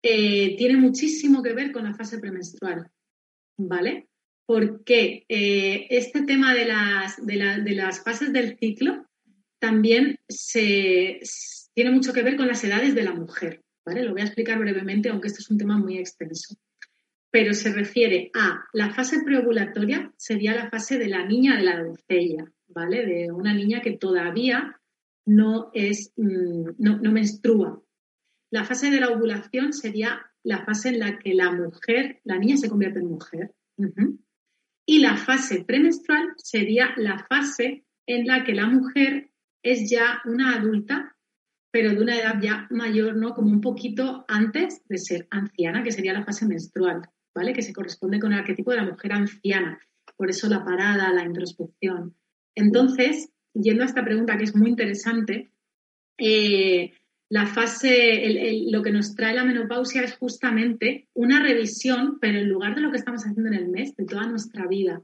eh, 0.04 0.56
tiene 0.58 0.78
muchísimo 0.78 1.42
que 1.42 1.54
ver 1.54 1.72
con 1.72 1.84
la 1.84 1.96
fase 1.96 2.20
premenstrual, 2.20 2.92
¿vale? 3.58 4.08
Porque 4.46 5.26
eh, 5.28 5.88
este 5.90 6.24
tema 6.24 6.54
de 6.54 6.66
las, 6.66 7.26
de, 7.26 7.74
las 7.74 8.04
fases 8.04 8.32
del 8.32 8.58
ciclo 8.60 9.08
también 9.60 10.20
se, 10.30 11.22
tiene 11.74 11.90
mucho 11.90 12.14
que 12.14 12.22
ver 12.22 12.38
con 12.38 12.48
las 12.48 12.64
edades 12.64 12.94
de 12.94 13.04
la 13.04 13.14
mujer, 13.14 13.64
¿vale? 13.84 14.04
Lo 14.04 14.12
voy 14.12 14.22
a 14.22 14.26
explicar 14.26 14.60
brevemente, 14.60 15.10
aunque 15.10 15.30
esto 15.30 15.40
es 15.42 15.50
un 15.50 15.58
tema 15.58 15.78
muy 15.78 15.98
extenso. 15.98 16.56
Pero 17.32 17.54
se 17.54 17.74
refiere 17.74 18.30
a 18.36 18.64
la 18.74 18.94
fase 18.94 19.24
preovulatoria, 19.24 20.14
sería 20.18 20.54
la 20.54 20.70
fase 20.70 21.00
de 21.00 21.08
la 21.08 21.26
niña 21.26 21.58
de 21.58 21.64
la 21.64 21.84
doncella, 21.84 22.46
¿vale? 22.68 23.06
De 23.06 23.32
una 23.32 23.54
niña 23.54 23.82
que 23.82 23.98
todavía 23.98 24.80
no 25.26 25.72
es, 25.74 26.14
mm, 26.18 26.72
no, 26.78 27.12
menstrua. 27.12 27.82
La 28.52 28.64
fase 28.64 28.92
de 28.92 29.00
la 29.00 29.10
ovulación 29.10 29.74
sería 29.74 30.22
la 30.44 30.64
fase 30.64 30.90
en 30.90 31.00
la 31.00 31.18
que 31.18 31.34
la 31.34 31.52
mujer, 31.52 32.22
la 32.24 32.38
niña 32.38 32.58
se 32.58 32.70
convierte 32.70 33.00
en 33.00 33.08
mujer. 33.08 33.54
Y 34.86 35.00
la 35.00 35.18
fase 35.18 35.66
premenstrual 35.66 36.34
sería 36.38 36.94
la 36.98 37.26
fase 37.28 37.86
en 38.06 38.28
la 38.28 38.44
que 38.44 38.54
la 38.54 38.68
mujer 38.68 39.32
es 39.64 39.90
ya 39.90 40.22
una 40.26 40.56
adulta, 40.56 41.18
pero 41.72 41.92
de 41.92 42.02
una 42.02 42.16
edad 42.16 42.40
ya 42.40 42.68
mayor, 42.70 43.18
¿no? 43.18 43.34
Como 43.34 43.50
un 43.50 43.62
poquito 43.62 44.24
antes 44.28 44.84
de 44.88 45.00
ser 45.00 45.28
anciana, 45.32 45.84
que 45.84 45.92
sería 45.92 46.14
la 46.14 46.24
fase 46.24 46.46
menstrual, 46.46 47.02
¿vale? 47.34 47.52
Que 47.52 47.64
se 47.64 47.74
corresponde 47.74 48.20
con 48.20 48.32
el 48.32 48.40
arquetipo 48.40 48.72
de 48.72 48.78
la 48.78 48.86
mujer 48.86 49.12
anciana. 49.12 49.80
Por 50.16 50.30
eso 50.30 50.48
la 50.48 50.64
parada, 50.64 51.12
la 51.12 51.26
introspección. 51.26 52.16
Entonces, 52.56 53.30
yendo 53.56 53.84
a 53.84 53.88
esta 53.88 54.04
pregunta 54.04 54.38
que 54.38 54.44
es 54.44 54.56
muy 54.56 54.70
interesante, 54.70 55.52
eh, 56.18 56.92
la 57.30 57.48
fase, 57.48 58.64
lo 58.70 58.84
que 58.84 58.92
nos 58.92 59.16
trae 59.16 59.34
la 59.34 59.44
menopausia 59.44 60.04
es 60.04 60.16
justamente 60.16 61.08
una 61.14 61.42
revisión, 61.42 62.20
pero 62.20 62.38
en 62.40 62.50
lugar 62.50 62.76
de 62.76 62.82
lo 62.82 62.92
que 62.92 62.98
estamos 62.98 63.24
haciendo 63.24 63.50
en 63.50 63.56
el 63.56 63.68
mes, 63.68 63.96
de 63.96 64.06
toda 64.06 64.28
nuestra 64.28 64.68
vida. 64.68 65.02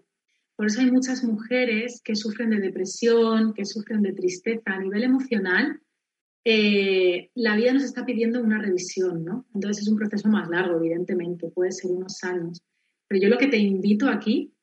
Por 0.55 0.67
eso 0.67 0.81
hay 0.81 0.91
muchas 0.91 1.23
mujeres 1.23 2.01
que 2.03 2.15
sufren 2.15 2.51
de 2.51 2.59
depresión, 2.59 3.53
que 3.53 3.65
sufren 3.65 4.03
de 4.03 4.13
tristeza 4.13 4.61
a 4.65 4.79
nivel 4.79 5.03
emocional. 5.03 5.81
Eh, 6.45 7.31
la 7.33 7.55
vida 7.55 7.73
nos 7.73 7.83
está 7.83 8.05
pidiendo 8.05 8.41
una 8.41 8.61
revisión, 8.61 9.25
¿no? 9.25 9.47
Entonces 9.55 9.83
es 9.83 9.89
un 9.89 9.97
proceso 9.97 10.29
más 10.29 10.47
largo, 10.49 10.77
evidentemente, 10.77 11.49
puede 11.49 11.71
ser 11.71 11.89
unos 11.89 12.23
años. 12.23 12.61
Pero 13.07 13.23
yo 13.23 13.29
lo 13.29 13.39
que 13.39 13.47
te 13.47 13.57
invito 13.57 14.07
aquí 14.07 14.53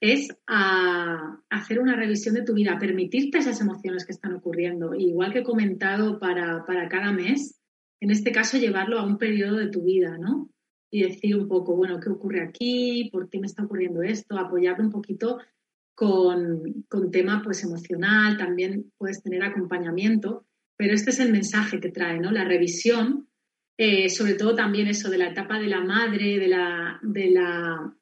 es 0.00 0.28
a 0.46 1.42
hacer 1.50 1.78
una 1.78 1.94
revisión 1.94 2.34
de 2.34 2.42
tu 2.42 2.54
vida, 2.54 2.78
permitirte 2.78 3.38
esas 3.38 3.60
emociones 3.60 4.06
que 4.06 4.12
están 4.12 4.34
ocurriendo. 4.34 4.94
Igual 4.94 5.32
que 5.32 5.40
he 5.40 5.44
comentado 5.44 6.18
para, 6.18 6.64
cada 6.88 7.12
mes, 7.12 7.60
en 8.00 8.10
este 8.10 8.32
caso 8.32 8.56
llevarlo 8.56 8.98
a 8.98 9.04
un 9.04 9.18
periodo 9.18 9.56
de 9.56 9.68
tu 9.68 9.82
vida, 9.82 10.16
¿no? 10.16 10.50
Y 10.90 11.02
decir 11.02 11.36
un 11.36 11.48
poco, 11.48 11.76
bueno, 11.76 12.00
¿qué 12.00 12.08
ocurre 12.08 12.42
aquí? 12.42 13.10
¿Por 13.12 13.28
qué 13.28 13.38
me 13.38 13.46
está 13.46 13.62
ocurriendo 13.62 14.02
esto? 14.02 14.38
Apoyarte 14.38 14.82
un 14.82 14.90
poquito 14.90 15.38
con, 15.94 16.84
con 16.88 17.10
tema 17.10 17.42
pues 17.44 17.62
emocional, 17.62 18.38
también 18.38 18.90
puedes 18.96 19.22
tener 19.22 19.42
acompañamiento, 19.42 20.46
pero 20.78 20.94
este 20.94 21.10
es 21.10 21.20
el 21.20 21.30
mensaje 21.30 21.78
que 21.78 21.90
trae, 21.90 22.18
¿no? 22.18 22.32
La 22.32 22.44
revisión, 22.44 23.28
eh, 23.76 24.08
sobre 24.08 24.32
todo 24.32 24.54
también 24.54 24.86
eso 24.88 25.10
de 25.10 25.18
la 25.18 25.28
etapa 25.28 25.58
de 25.58 25.68
la 25.68 25.82
madre, 25.82 26.38
de 26.38 26.48
la, 26.48 26.98
de 27.02 27.30
la 27.30 27.94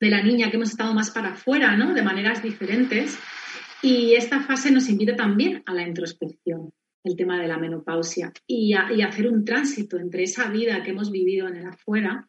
de 0.00 0.10
la 0.10 0.22
niña 0.22 0.50
que 0.50 0.56
hemos 0.56 0.70
estado 0.70 0.94
más 0.94 1.10
para 1.10 1.32
afuera, 1.32 1.76
¿no? 1.76 1.94
De 1.94 2.02
maneras 2.02 2.42
diferentes. 2.42 3.18
Y 3.82 4.14
esta 4.14 4.40
fase 4.40 4.70
nos 4.70 4.88
invita 4.88 5.16
también 5.16 5.62
a 5.66 5.74
la 5.74 5.86
introspección, 5.86 6.72
el 7.04 7.16
tema 7.16 7.40
de 7.40 7.48
la 7.48 7.58
menopausia, 7.58 8.32
y 8.46 8.74
a, 8.74 8.88
hacer 9.06 9.28
un 9.28 9.44
tránsito 9.44 9.98
entre 9.98 10.24
esa 10.24 10.50
vida 10.50 10.82
que 10.82 10.90
hemos 10.90 11.10
vivido 11.10 11.46
en 11.48 11.56
el 11.56 11.66
afuera 11.66 12.28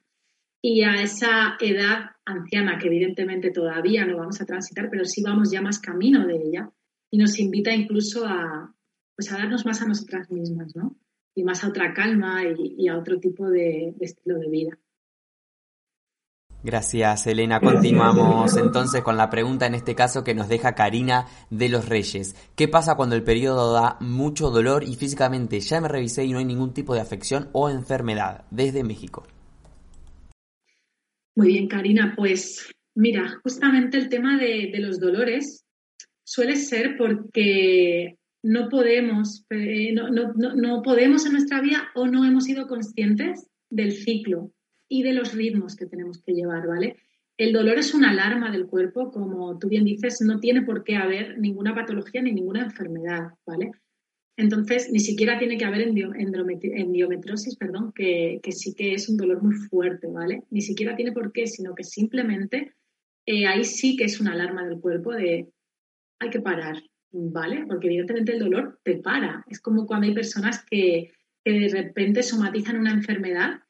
y 0.61 0.83
a 0.83 0.95
esa 1.01 1.55
edad 1.59 2.11
anciana 2.25 2.77
que 2.77 2.87
evidentemente 2.87 3.51
todavía 3.51 4.05
no 4.05 4.17
vamos 4.17 4.41
a 4.41 4.45
transitar, 4.45 4.89
pero 4.89 5.05
sí 5.05 5.21
vamos 5.21 5.51
ya 5.51 5.61
más 5.61 5.79
camino 5.79 6.25
de 6.25 6.35
ella 6.35 6.69
y 7.09 7.17
nos 7.17 7.39
invita 7.39 7.73
incluso 7.73 8.25
a, 8.25 8.73
pues 9.15 9.31
a 9.31 9.37
darnos 9.37 9.65
más 9.65 9.81
a 9.81 9.87
nosotras 9.87 10.29
mismas, 10.29 10.75
¿no? 10.75 10.97
Y 11.35 11.43
más 11.43 11.63
a 11.63 11.69
otra 11.69 11.93
calma 11.93 12.43
y, 12.43 12.87
a 12.87 12.97
otro 12.97 13.19
tipo 13.19 13.49
de 13.49 13.95
estilo 13.99 14.39
de 14.39 14.49
vida. 14.49 14.79
Gracias, 16.63 17.27
Elena. 17.27 17.59
Continuamos 17.59 18.57
entonces 18.57 19.03
con 19.03 19.15
la 19.15 19.29
pregunta 19.29 19.67
en 19.67 19.75
este 19.75 19.93
caso 19.93 20.23
que 20.23 20.33
nos 20.33 20.49
deja 20.49 20.73
Karina 20.73 21.27
de 21.51 21.69
los 21.69 21.87
Reyes. 21.87 22.35
¿Qué 22.55 22.67
pasa 22.67 22.95
cuando 22.95 23.15
el 23.15 23.23
periodo 23.23 23.73
da 23.73 23.97
mucho 23.99 24.49
dolor 24.49 24.83
y 24.83 24.95
físicamente 24.95 25.59
ya 25.59 25.79
me 25.79 25.87
revisé 25.87 26.25
y 26.25 26.31
no 26.31 26.39
hay 26.39 26.45
ningún 26.45 26.73
tipo 26.73 26.95
de 26.95 27.01
afección 27.01 27.49
o 27.53 27.69
enfermedad? 27.69 28.45
Desde 28.49 28.83
México. 28.83 29.27
Muy 31.35 31.49
bien, 31.49 31.67
Karina. 31.67 32.13
Pues 32.17 32.71
mira, 32.95 33.39
justamente 33.43 33.97
el 33.97 34.09
tema 34.09 34.37
de, 34.39 34.71
los 34.79 34.99
dolores 34.99 35.63
suele 36.23 36.55
ser 36.55 36.97
porque 36.97 38.17
no 38.41 38.67
podemos, 38.69 39.45
eh, 39.51 39.93
no 39.93 40.81
podemos 40.81 41.25
en 41.27 41.33
nuestra 41.33 41.61
vida 41.61 41.89
o 41.93 42.07
no 42.07 42.25
hemos 42.25 42.45
sido 42.45 42.67
conscientes 42.67 43.45
del 43.69 43.91
ciclo 43.91 44.51
y 44.89 45.03
de 45.03 45.13
los 45.13 45.33
ritmos 45.33 45.75
que 45.75 45.85
tenemos 45.85 46.21
que 46.21 46.33
llevar, 46.33 46.67
¿vale? 46.67 46.97
El 47.37 47.53
dolor 47.53 47.77
es 47.77 47.93
una 47.93 48.09
alarma 48.09 48.51
del 48.51 48.65
cuerpo, 48.65 49.11
como 49.11 49.59
tú 49.59 49.69
bien 49.69 49.85
dices, 49.85 50.21
no 50.21 50.39
tiene 50.39 50.63
por 50.63 50.83
qué 50.83 50.95
haber 50.95 51.37
ninguna 51.37 51.75
patología 51.75 52.21
ni 52.21 52.31
ninguna 52.31 52.63
enfermedad, 52.63 53.29
¿vale? 53.45 53.71
Entonces, 54.37 54.91
ni 54.91 54.99
siquiera 54.99 55.37
tiene 55.37 55.57
que 55.57 55.65
haber 55.65 55.81
endiometrosis, 55.81 57.55
perdón, 57.55 57.91
que, 57.91 58.39
sí 58.51 58.75
que 58.75 58.93
es 58.93 59.09
un 59.09 59.17
dolor 59.17 59.41
muy 59.41 59.55
fuerte, 59.55 60.07
¿vale? 60.07 60.43
Ni 60.51 60.61
siquiera 60.61 60.95
tiene 60.95 61.11
por 61.11 61.31
qué, 61.31 61.47
sino 61.47 61.73
que 61.73 61.83
simplemente 61.83 62.73
eh, 63.25 63.47
ahí 63.47 63.65
sí 63.65 63.95
que 63.97 64.05
es 64.05 64.19
una 64.19 64.33
alarma 64.33 64.65
del 64.65 64.79
cuerpo 64.79 65.13
de 65.13 65.49
hay 66.19 66.29
que 66.29 66.39
parar, 66.39 66.81
¿vale? 67.11 67.65
Porque 67.67 67.87
evidentemente 67.87 68.33
el 68.33 68.39
dolor 68.39 68.79
te 68.83 68.97
para. 68.97 69.43
Es 69.47 69.59
como 69.59 69.85
cuando 69.85 70.07
hay 70.07 70.13
personas 70.13 70.63
que, 70.69 71.11
que 71.43 71.51
de 71.51 71.69
repente 71.69 72.23
somatizan 72.23 72.77
una 72.77 72.93
enfermedad 72.93 73.61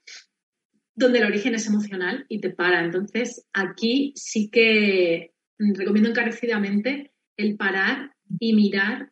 donde 0.98 1.20
el 1.20 1.26
origen 1.26 1.54
es 1.54 1.68
emocional 1.68 2.26
y 2.28 2.42
te 2.42 2.50
para. 2.50 2.84
Entonces, 2.84 3.48
aquí 3.54 4.14
sí 4.16 4.50
que 4.50 5.32
recomiendo 5.60 6.10
encarecidamente 6.10 7.14
el 7.38 7.56
parar 7.56 8.16
y 8.40 8.56
mirar 8.56 9.12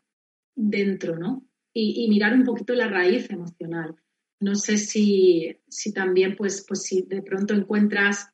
dentro, 0.55 1.17
¿no? 1.17 1.47
Y, 1.73 2.07
mirar 2.09 2.33
un 2.33 2.43
poquito 2.43 2.73
la 2.73 2.87
raíz 2.87 3.29
emocional. 3.29 3.95
No 4.39 4.55
sé 4.55 4.77
si, 4.77 5.57
también, 5.93 6.35
pues, 6.35 6.65
pues 6.67 6.83
si 6.83 7.03
de 7.03 7.21
pronto 7.21 7.53
encuentras 7.53 8.29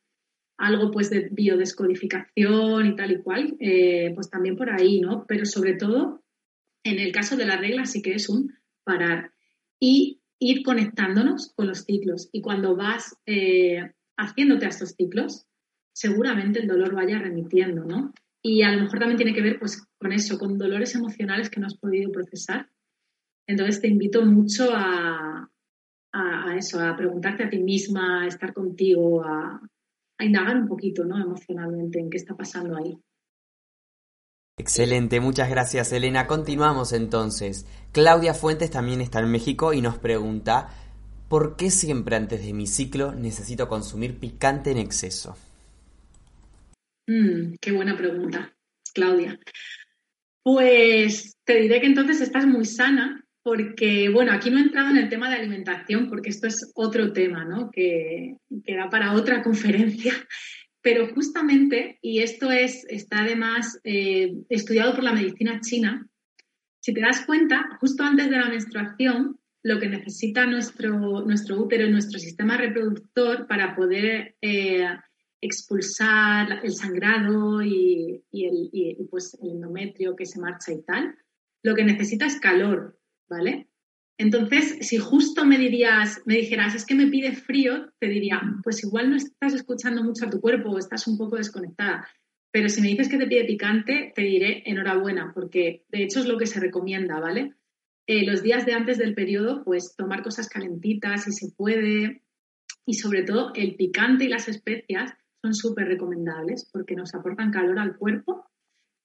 algo 0.57 0.91
pues 0.91 1.09
de 1.09 1.29
biodescodificación 1.31 2.85
y 2.85 2.95
tal 2.95 3.11
y 3.11 3.21
cual, 3.21 3.57
eh, 3.59 4.11
pues 4.13 4.29
también 4.29 4.55
por 4.55 4.69
ahí, 4.69 5.01
¿no? 5.01 5.25
Pero 5.27 5.45
sobre 5.45 5.73
todo, 5.73 6.23
en 6.83 6.99
el 6.99 7.11
caso 7.11 7.35
de 7.35 7.45
la 7.45 7.57
regla 7.57 7.85
sí 7.85 8.01
que 8.01 8.13
es 8.13 8.29
un 8.29 8.53
parar. 8.83 9.31
Y 9.79 10.20
ir 10.41 10.63
conectándonos 10.63 11.53
con 11.55 11.67
los 11.67 11.83
ciclos. 11.83 12.27
Y 12.33 12.41
cuando 12.41 12.75
vas 12.75 13.15
eh, 13.27 13.91
haciéndote 14.17 14.65
a 14.65 14.69
estos 14.69 14.95
ciclos, 14.97 15.45
seguramente 15.93 16.59
el 16.59 16.67
dolor 16.67 16.95
vaya 16.95 17.19
remitiendo, 17.19 17.85
¿no? 17.85 18.11
Y 18.41 18.63
a 18.63 18.71
lo 18.71 18.81
mejor 18.81 18.99
también 18.99 19.17
tiene 19.17 19.35
que 19.35 19.43
ver 19.43 19.59
pues, 19.59 19.85
con 19.99 20.11
eso, 20.11 20.39
con 20.39 20.57
dolores 20.57 20.95
emocionales 20.95 21.51
que 21.51 21.59
no 21.59 21.67
has 21.67 21.77
podido 21.77 22.11
procesar. 22.11 22.67
Entonces 23.47 23.81
te 23.81 23.87
invito 23.87 24.25
mucho 24.25 24.71
a, 24.73 25.47
a, 26.11 26.57
eso, 26.57 26.79
a 26.79 26.97
preguntarte 26.97 27.43
a 27.43 27.49
ti 27.49 27.59
misma, 27.59 28.23
a 28.23 28.27
estar 28.27 28.51
contigo, 28.51 29.23
a, 29.23 29.61
a 30.17 30.25
indagar 30.25 30.57
un 30.57 30.67
poquito 30.67 31.05
¿no? 31.05 31.21
emocionalmente 31.21 31.99
en 31.99 32.09
qué 32.09 32.17
está 32.17 32.35
pasando 32.35 32.77
ahí. 32.77 32.97
Excelente, 34.57 35.19
muchas 35.19 35.49
gracias 35.49 35.91
Elena. 35.91 36.27
Continuamos 36.27 36.93
entonces. 36.93 37.65
Claudia 37.91 38.33
Fuentes 38.33 38.71
también 38.71 39.01
está 39.01 39.19
en 39.19 39.31
México 39.31 39.73
y 39.73 39.81
nos 39.81 39.97
pregunta, 39.97 40.69
¿por 41.27 41.55
qué 41.55 41.71
siempre 41.71 42.15
antes 42.15 42.45
de 42.45 42.53
mi 42.53 42.67
ciclo 42.67 43.13
necesito 43.13 43.67
consumir 43.67 44.19
picante 44.19 44.71
en 44.71 44.77
exceso? 44.77 45.35
Mm, 47.07 47.55
qué 47.59 47.71
buena 47.71 47.97
pregunta, 47.97 48.53
Claudia. 48.93 49.39
Pues 50.43 51.35
te 51.43 51.59
diré 51.59 51.81
que 51.81 51.87
entonces 51.87 52.21
estás 52.21 52.45
muy 52.45 52.65
sana 52.65 53.23
porque, 53.43 54.09
bueno, 54.09 54.31
aquí 54.31 54.51
no 54.51 54.59
he 54.59 54.61
entrado 54.61 54.91
en 54.91 54.97
el 54.97 55.09
tema 55.09 55.29
de 55.29 55.35
alimentación 55.35 56.09
porque 56.09 56.29
esto 56.29 56.47
es 56.47 56.71
otro 56.75 57.11
tema, 57.11 57.43
¿no? 57.45 57.71
Que, 57.71 58.37
que 58.63 58.75
da 58.75 58.89
para 58.89 59.13
otra 59.13 59.41
conferencia. 59.41 60.13
Pero 60.81 61.13
justamente, 61.13 61.99
y 62.01 62.19
esto 62.19 62.51
es, 62.51 62.85
está 62.89 63.21
además 63.21 63.79
eh, 63.83 64.33
estudiado 64.49 64.95
por 64.95 65.03
la 65.03 65.13
medicina 65.13 65.61
china, 65.61 66.07
si 66.79 66.93
te 66.93 67.01
das 67.01 67.25
cuenta, 67.25 67.77
justo 67.79 68.03
antes 68.03 68.29
de 68.29 68.37
la 68.37 68.49
menstruación, 68.49 69.39
lo 69.63 69.79
que 69.79 69.87
necesita 69.87 70.47
nuestro, 70.47 71.21
nuestro 71.21 71.61
útero 71.61 71.85
y 71.85 71.91
nuestro 71.91 72.17
sistema 72.19 72.57
reproductor 72.57 73.47
para 73.47 73.75
poder 73.75 74.35
eh, 74.41 74.87
expulsar 75.39 76.61
el 76.63 76.71
sangrado 76.73 77.61
y, 77.61 78.23
pues 79.09 79.37
el 79.41 79.51
endometrio 79.51 80.15
que 80.15 80.25
se 80.25 80.39
marcha 80.39 80.71
y 80.71 80.81
tal, 80.83 81.15
lo 81.63 81.75
que 81.75 81.83
necesita 81.83 82.25
es 82.25 82.39
calor, 82.39 82.99
¿vale? 83.29 83.67
Entonces, 84.21 84.77
si 84.81 84.97
justo 84.97 85.45
me 85.45 85.57
dirías, 85.57 86.21
me 86.25 86.35
dijeras, 86.35 86.75
es 86.75 86.85
que 86.85 86.95
me 86.95 87.07
pide 87.07 87.33
frío, 87.33 87.91
te 87.99 88.07
diría, 88.07 88.41
pues 88.63 88.83
igual 88.83 89.09
no 89.09 89.15
estás 89.15 89.53
escuchando 89.53 90.03
mucho 90.03 90.25
a 90.25 90.29
tu 90.29 90.39
cuerpo 90.39 90.69
o 90.69 90.77
estás 90.77 91.07
un 91.07 91.17
poco 91.17 91.37
desconectada. 91.37 92.07
Pero 92.51 92.69
si 92.69 92.81
me 92.81 92.89
dices 92.89 93.09
que 93.09 93.17
te 93.17 93.27
pide 93.27 93.45
picante, 93.45 94.11
te 94.15 94.21
diré 94.21 94.63
enhorabuena, 94.65 95.31
porque 95.33 95.85
de 95.89 96.03
hecho 96.03 96.19
es 96.19 96.27
lo 96.27 96.37
que 96.37 96.45
se 96.45 96.59
recomienda, 96.59 97.19
¿vale? 97.19 97.55
eh, 98.07 98.25
los 98.25 98.43
días 98.43 98.65
de 98.65 98.73
antes 98.73 98.97
del 98.97 99.13
periodo, 99.13 99.63
pues 99.63 99.95
tomar 99.95 100.21
cosas 100.21 100.49
calentitas 100.49 101.23
si 101.23 101.31
se 101.31 101.51
puede. 101.55 102.23
Y 102.85 102.95
sobre 102.95 103.23
todo 103.23 103.53
el 103.55 103.75
picante 103.75 104.25
y 104.25 104.27
las 104.27 104.49
especias 104.49 105.13
son 105.41 105.53
súper 105.53 105.87
recomendables 105.87 106.69
porque 106.71 106.95
nos 106.95 107.13
aportan 107.13 107.51
calor 107.51 107.79
al 107.79 107.95
cuerpo 107.95 108.45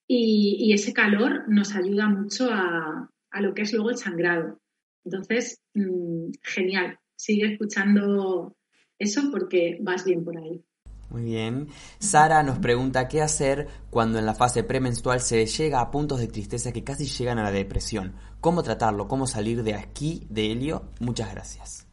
y, 0.07 0.73
ese 0.73 0.93
calor 0.93 1.47
nos 1.47 1.75
ayuda 1.75 2.07
mucho 2.07 2.49
a, 2.51 3.09
lo 3.39 3.53
que 3.53 3.61
es 3.61 3.73
luego 3.73 3.91
el 3.91 3.97
sangrado. 3.97 4.59
Entonces, 5.07 5.61
mm, 5.73 6.31
genial, 6.43 6.99
sigue 7.15 7.53
escuchando 7.53 8.57
eso 8.99 9.31
porque 9.31 9.77
vas 9.81 10.03
bien 10.03 10.25
por 10.25 10.37
ahí. 10.37 10.61
Muy 11.09 11.23
bien. 11.23 11.67
Sara 11.99 12.43
nos 12.43 12.59
pregunta 12.59 13.07
qué 13.07 13.21
hacer 13.21 13.67
cuando 13.89 14.19
en 14.19 14.25
la 14.25 14.33
fase 14.33 14.63
premenstrual 14.65 15.21
se 15.21 15.45
llega 15.45 15.79
a 15.79 15.89
puntos 15.91 16.19
de 16.19 16.27
tristeza 16.27 16.73
que 16.73 16.83
casi 16.83 17.05
llegan 17.05 17.39
a 17.39 17.43
la 17.43 17.51
depresión. 17.51 18.15
¿Cómo 18.41 18.63
tratarlo? 18.63 19.07
¿Cómo 19.07 19.27
salir 19.27 19.63
de 19.63 19.75
aquí, 19.75 20.27
de 20.29 20.51
Helio? 20.51 20.91
Muchas 20.99 21.31
gracias. 21.31 21.87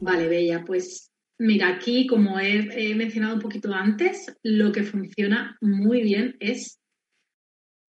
Vale, 0.00 0.28
Bella. 0.28 0.62
Pues 0.66 1.10
mira, 1.38 1.68
aquí, 1.68 2.06
como 2.06 2.38
he, 2.38 2.94
mencionado 2.94 3.36
un 3.36 3.40
poquito 3.40 3.72
antes, 3.72 4.36
lo 4.42 4.72
que 4.72 4.82
funciona 4.82 5.56
muy 5.62 6.02
bien 6.02 6.36
es 6.40 6.79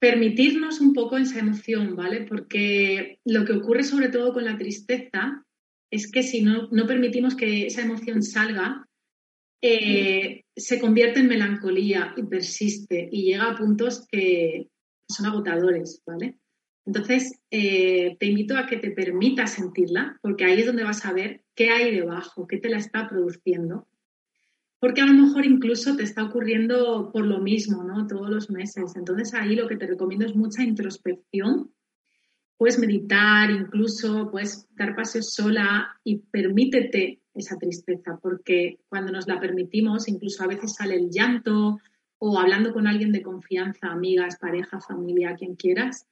permitirnos 0.02 0.82
un 0.82 0.94
poco 0.94 1.16
esa 1.16 1.38
emoción, 1.38 1.96
¿vale? 1.96 2.26
Porque 2.28 3.20
lo 3.24 3.46
que 3.46 3.54
ocurre 3.54 3.84
sobre 3.84 4.10
todo 4.10 4.34
con 4.34 4.44
la 4.44 4.58
tristeza 4.58 5.46
es 5.92 6.12
que 6.12 6.24
si 6.24 6.42
no, 6.42 6.70
no 6.72 6.88
permitimos 6.88 7.36
que 7.36 7.68
esa 7.68 7.84
emoción 7.84 8.24
salga, 8.24 8.88
eh, 9.62 10.44
se 10.56 10.80
convierte 10.80 11.20
en 11.20 11.28
melancolía 11.28 12.16
y 12.18 12.24
persiste 12.24 13.10
y 13.12 13.26
llega 13.26 13.52
a 13.52 13.56
puntos 13.56 14.08
que 14.12 14.70
son 15.08 15.28
agotadores, 15.28 16.02
¿vale? 16.04 16.40
Entonces, 16.84 17.40
eh, 17.52 18.18
te 18.20 18.26
invito 18.26 18.58
a 18.58 18.66
que 18.66 18.78
te 18.78 18.90
permitas 18.90 19.54
sentirla, 19.54 20.18
porque 20.24 20.46
ahí 20.46 20.62
es 20.62 20.66
donde 20.66 20.84
vas 20.84 21.06
a 21.06 21.14
ver 21.14 21.44
qué 21.54 21.70
hay 21.70 21.94
debajo, 21.94 22.48
qué 22.48 22.58
te 22.58 22.70
la 22.70 22.78
está 22.78 23.08
produciendo. 23.08 23.88
Porque 24.82 25.00
a 25.00 25.06
lo 25.06 25.14
mejor 25.14 25.46
incluso 25.46 25.96
te 25.96 26.04
está 26.04 26.26
ocurriendo 26.26 27.12
por 27.14 27.26
lo 27.26 27.40
mismo, 27.40 27.84
¿no? 27.84 28.06
Todos 28.08 28.30
los 28.30 28.50
meses. 28.50 28.98
Entonces 28.98 29.34
ahí 29.34 29.56
lo 29.56 29.70
que 29.70 29.78
te 29.78 29.88
recomiendo 29.88 30.26
es 30.26 30.36
mucha 30.36 30.64
introspección 30.64 31.72
puedes 32.62 32.78
meditar, 32.78 33.50
incluso 33.50 34.30
puedes 34.30 34.68
dar 34.76 34.96
paseos 34.96 35.34
sola 35.34 36.00
y 36.04 36.18
permítete 36.18 37.20
esa 37.34 37.58
tristeza, 37.58 38.20
porque 38.22 38.78
cuando 38.88 39.12
nos 39.12 39.28
la 39.28 39.40
permitimos, 39.40 40.08
incluso 40.08 40.44
a 40.44 40.48
veces 40.48 40.76
sale 40.76 40.94
el 40.94 41.10
llanto 41.10 41.80
o 42.20 42.40
hablando 42.40 42.72
con 42.72 42.86
alguien 42.86 43.12
de 43.14 43.24
confianza, 43.24 43.88
amigas, 43.88 44.38
pareja, 44.38 44.80
familia, 44.80 45.34
quien 45.36 45.56
quieras, 45.56 46.06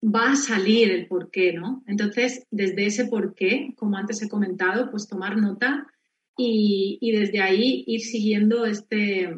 va 0.00 0.30
a 0.30 0.36
salir 0.36 0.92
el 0.92 1.08
porqué, 1.08 1.54
¿no? 1.54 1.82
Entonces, 1.88 2.46
desde 2.52 2.86
ese 2.86 3.06
porqué, 3.06 3.74
como 3.76 3.96
antes 3.96 4.22
he 4.22 4.28
comentado, 4.28 4.92
pues 4.92 5.08
tomar 5.08 5.38
nota 5.38 5.88
y, 6.36 6.98
y 7.00 7.12
desde 7.12 7.40
ahí 7.40 7.84
ir 7.86 8.00
siguiendo 8.00 8.64
este, 8.66 9.34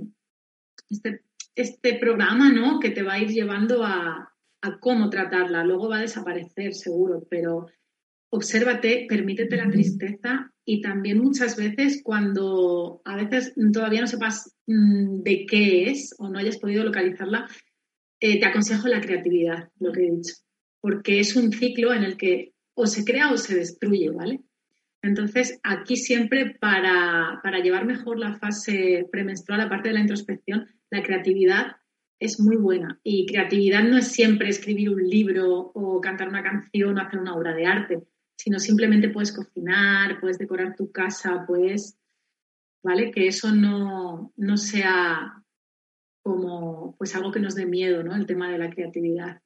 este, 0.90 1.22
este 1.54 1.94
programa, 1.98 2.50
¿no? 2.52 2.80
Que 2.80 2.90
te 2.90 3.02
va 3.02 3.14
a 3.14 3.22
ir 3.22 3.28
llevando 3.28 3.84
a, 3.84 4.32
a 4.62 4.78
cómo 4.78 5.10
tratarla. 5.10 5.64
Luego 5.64 5.88
va 5.88 5.98
a 5.98 6.02
desaparecer, 6.02 6.74
seguro, 6.74 7.26
pero 7.28 7.66
obsérvate, 8.30 9.06
permítete 9.08 9.56
la 9.56 9.68
tristeza 9.70 10.52
y 10.64 10.80
también 10.80 11.18
muchas 11.18 11.56
veces 11.56 12.00
cuando 12.02 13.02
a 13.04 13.16
veces 13.16 13.54
todavía 13.72 14.00
no 14.00 14.06
sepas 14.06 14.56
mm, 14.66 15.22
de 15.22 15.46
qué 15.46 15.90
es 15.90 16.14
o 16.18 16.28
no 16.28 16.38
hayas 16.38 16.58
podido 16.58 16.84
localizarla, 16.84 17.46
eh, 18.20 18.38
te 18.38 18.46
aconsejo 18.46 18.88
la 18.88 19.00
creatividad, 19.00 19.70
lo 19.80 19.92
que 19.92 20.06
he 20.06 20.10
dicho, 20.12 20.34
porque 20.80 21.20
es 21.20 21.34
un 21.36 21.52
ciclo 21.52 21.92
en 21.92 22.04
el 22.04 22.16
que 22.16 22.54
o 22.74 22.86
se 22.86 23.04
crea 23.04 23.32
o 23.32 23.36
se 23.36 23.56
destruye, 23.56 24.10
¿vale? 24.10 24.40
Entonces, 25.02 25.58
aquí 25.64 25.96
siempre 25.96 26.56
para, 26.60 27.40
para 27.42 27.58
llevar 27.58 27.84
mejor 27.84 28.18
la 28.18 28.34
fase 28.38 29.08
premenstrual, 29.10 29.60
aparte 29.60 29.88
de 29.88 29.94
la 29.94 30.00
introspección, 30.00 30.68
la 30.90 31.02
creatividad 31.02 31.76
es 32.20 32.38
muy 32.38 32.56
buena. 32.56 33.00
Y 33.02 33.26
creatividad 33.26 33.82
no 33.82 33.98
es 33.98 34.08
siempre 34.08 34.48
escribir 34.48 34.90
un 34.90 35.02
libro 35.08 35.72
o 35.74 36.00
cantar 36.00 36.28
una 36.28 36.42
canción 36.42 36.96
o 36.96 37.00
hacer 37.00 37.18
una 37.18 37.34
obra 37.34 37.52
de 37.52 37.66
arte, 37.66 38.02
sino 38.36 38.60
simplemente 38.60 39.08
puedes 39.08 39.32
cocinar, 39.32 40.20
puedes 40.20 40.38
decorar 40.38 40.76
tu 40.76 40.92
casa, 40.92 41.44
pues, 41.48 41.98
¿vale? 42.84 43.10
Que 43.10 43.26
eso 43.26 43.52
no, 43.52 44.32
no 44.36 44.56
sea 44.56 45.42
como 46.22 46.94
pues 46.96 47.16
algo 47.16 47.32
que 47.32 47.40
nos 47.40 47.56
dé 47.56 47.66
miedo, 47.66 48.04
¿no? 48.04 48.14
El 48.14 48.26
tema 48.26 48.50
de 48.50 48.58
la 48.58 48.70
creatividad. 48.70 49.42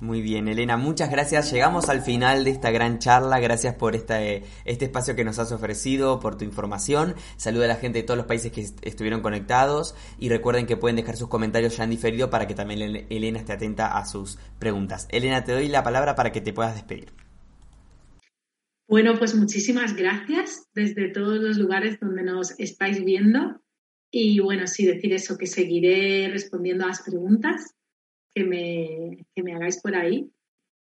Muy 0.00 0.22
bien, 0.22 0.48
Elena, 0.48 0.78
muchas 0.78 1.10
gracias. 1.10 1.52
Llegamos 1.52 1.90
al 1.90 2.00
final 2.00 2.42
de 2.44 2.52
esta 2.52 2.70
gran 2.70 2.98
charla. 2.98 3.38
Gracias 3.38 3.74
por 3.74 3.94
este, 3.94 4.44
este 4.64 4.86
espacio 4.86 5.14
que 5.14 5.24
nos 5.24 5.38
has 5.38 5.52
ofrecido, 5.52 6.20
por 6.20 6.38
tu 6.38 6.44
información. 6.46 7.14
Saluda 7.36 7.66
a 7.66 7.68
la 7.68 7.76
gente 7.76 7.98
de 7.98 8.04
todos 8.04 8.16
los 8.16 8.26
países 8.26 8.50
que 8.50 8.62
estuvieron 8.80 9.20
conectados 9.20 9.94
y 10.18 10.30
recuerden 10.30 10.64
que 10.64 10.78
pueden 10.78 10.96
dejar 10.96 11.18
sus 11.18 11.28
comentarios 11.28 11.76
ya 11.76 11.84
en 11.84 11.90
diferido 11.90 12.30
para 12.30 12.46
que 12.46 12.54
también 12.54 13.06
Elena 13.10 13.40
esté 13.40 13.52
atenta 13.52 13.98
a 13.98 14.06
sus 14.06 14.38
preguntas. 14.58 15.06
Elena, 15.10 15.44
te 15.44 15.52
doy 15.52 15.68
la 15.68 15.82
palabra 15.82 16.14
para 16.14 16.32
que 16.32 16.40
te 16.40 16.54
puedas 16.54 16.74
despedir. 16.74 17.12
Bueno, 18.88 19.18
pues 19.18 19.34
muchísimas 19.34 19.94
gracias 19.94 20.66
desde 20.72 21.10
todos 21.10 21.40
los 21.40 21.58
lugares 21.58 22.00
donde 22.00 22.22
nos 22.22 22.58
estáis 22.58 23.04
viendo. 23.04 23.60
Y 24.10 24.40
bueno, 24.40 24.66
sí, 24.66 24.86
decir 24.86 25.12
eso, 25.12 25.36
que 25.36 25.46
seguiré 25.46 26.26
respondiendo 26.30 26.84
a 26.84 26.88
las 26.88 27.02
preguntas 27.02 27.74
que 28.34 28.44
me, 28.44 29.26
que 29.34 29.42
me 29.42 29.54
hagáis 29.54 29.80
por 29.80 29.94
ahí. 29.94 30.30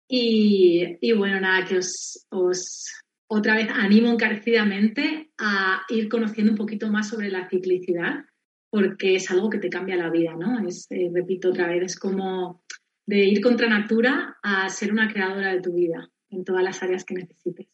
Y, 0.09 0.99
y 1.01 1.13
bueno, 1.13 1.41
nada, 1.41 1.65
que 1.67 1.79
os, 1.79 2.27
os, 2.31 2.93
otra 3.27 3.57
vez 3.57 3.69
animo 3.71 4.11
encarecidamente 4.11 5.31
a 5.39 5.83
ir 5.89 6.09
conociendo 6.09 6.53
un 6.53 6.59
poquito 6.59 6.89
más 6.91 7.09
sobre 7.09 7.31
la 7.31 7.49
ciclicidad, 7.49 8.25
porque 8.71 9.17
es 9.17 9.31
algo 9.31 9.49
que 9.51 9.59
te 9.59 9.71
cambia 9.71 9.97
la 9.97 10.11
vida, 10.11 10.35
¿no? 10.35 10.67
Es, 10.67 10.87
eh, 10.91 11.11
repito 11.13 11.51
otra 11.51 11.69
vez, 11.69 11.83
es 11.83 11.99
como 11.99 12.63
de 13.07 13.25
ir 13.25 13.41
contra 13.41 13.69
natura 13.69 14.37
a 14.43 14.69
ser 14.69 14.93
una 14.93 15.13
creadora 15.13 15.53
de 15.53 15.61
tu 15.61 15.75
vida 15.75 16.11
en 16.31 16.45
todas 16.45 16.63
las 16.63 16.83
áreas 16.83 17.05
que 17.05 17.15
necesites. 17.15 17.69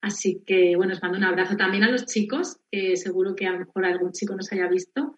Así 0.00 0.42
que, 0.46 0.76
bueno, 0.76 0.92
os 0.92 1.02
mando 1.02 1.18
un 1.18 1.24
abrazo 1.24 1.56
también 1.56 1.82
a 1.82 1.90
los 1.90 2.06
chicos, 2.06 2.58
que 2.70 2.96
seguro 2.96 3.34
que 3.34 3.46
a 3.46 3.52
lo 3.52 3.60
mejor 3.60 3.84
algún 3.84 4.12
chico 4.12 4.36
nos 4.36 4.52
haya 4.52 4.68
visto 4.68 5.16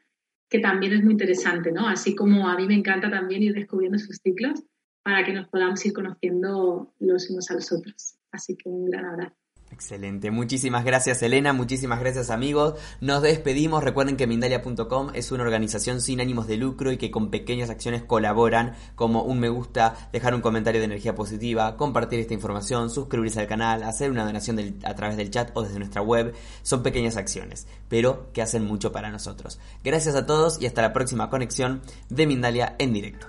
que 0.50 0.58
también 0.58 0.92
es 0.92 1.02
muy 1.04 1.12
interesante, 1.12 1.70
¿no? 1.72 1.88
Así 1.88 2.14
como 2.14 2.48
a 2.48 2.56
mí 2.56 2.66
me 2.66 2.74
encanta 2.74 3.08
también 3.08 3.42
ir 3.42 3.54
descubriendo 3.54 3.98
sus 3.98 4.18
ciclos 4.22 4.60
para 5.02 5.24
que 5.24 5.32
nos 5.32 5.48
podamos 5.48 5.84
ir 5.86 5.92
conociendo 5.92 6.92
los 6.98 7.30
unos 7.30 7.50
a 7.50 7.54
los 7.54 7.72
otros. 7.72 8.16
Así 8.32 8.56
que 8.56 8.68
un 8.68 8.90
gran 8.90 9.06
abrazo. 9.06 9.36
Excelente, 9.72 10.32
muchísimas 10.32 10.84
gracias 10.84 11.22
Elena, 11.22 11.52
muchísimas 11.52 12.00
gracias 12.00 12.30
amigos. 12.30 12.74
Nos 13.00 13.22
despedimos, 13.22 13.84
recuerden 13.84 14.16
que 14.16 14.26
Mindalia.com 14.26 15.10
es 15.14 15.30
una 15.30 15.44
organización 15.44 16.00
sin 16.00 16.20
ánimos 16.20 16.48
de 16.48 16.56
lucro 16.56 16.90
y 16.90 16.96
que 16.96 17.12
con 17.12 17.30
pequeñas 17.30 17.70
acciones 17.70 18.02
colaboran, 18.02 18.74
como 18.96 19.22
un 19.22 19.38
me 19.38 19.48
gusta, 19.48 20.10
dejar 20.12 20.34
un 20.34 20.40
comentario 20.40 20.80
de 20.80 20.86
energía 20.86 21.14
positiva, 21.14 21.76
compartir 21.76 22.18
esta 22.18 22.34
información, 22.34 22.90
suscribirse 22.90 23.38
al 23.38 23.46
canal, 23.46 23.84
hacer 23.84 24.10
una 24.10 24.24
donación 24.24 24.80
a 24.82 24.94
través 24.96 25.16
del 25.16 25.30
chat 25.30 25.50
o 25.54 25.62
desde 25.62 25.78
nuestra 25.78 26.02
web. 26.02 26.34
Son 26.62 26.82
pequeñas 26.82 27.16
acciones, 27.16 27.68
pero 27.88 28.32
que 28.32 28.42
hacen 28.42 28.64
mucho 28.64 28.90
para 28.90 29.10
nosotros. 29.10 29.60
Gracias 29.84 30.16
a 30.16 30.26
todos 30.26 30.60
y 30.60 30.66
hasta 30.66 30.82
la 30.82 30.92
próxima 30.92 31.30
conexión 31.30 31.80
de 32.08 32.26
Mindalia 32.26 32.74
en 32.80 32.92
directo. 32.92 33.28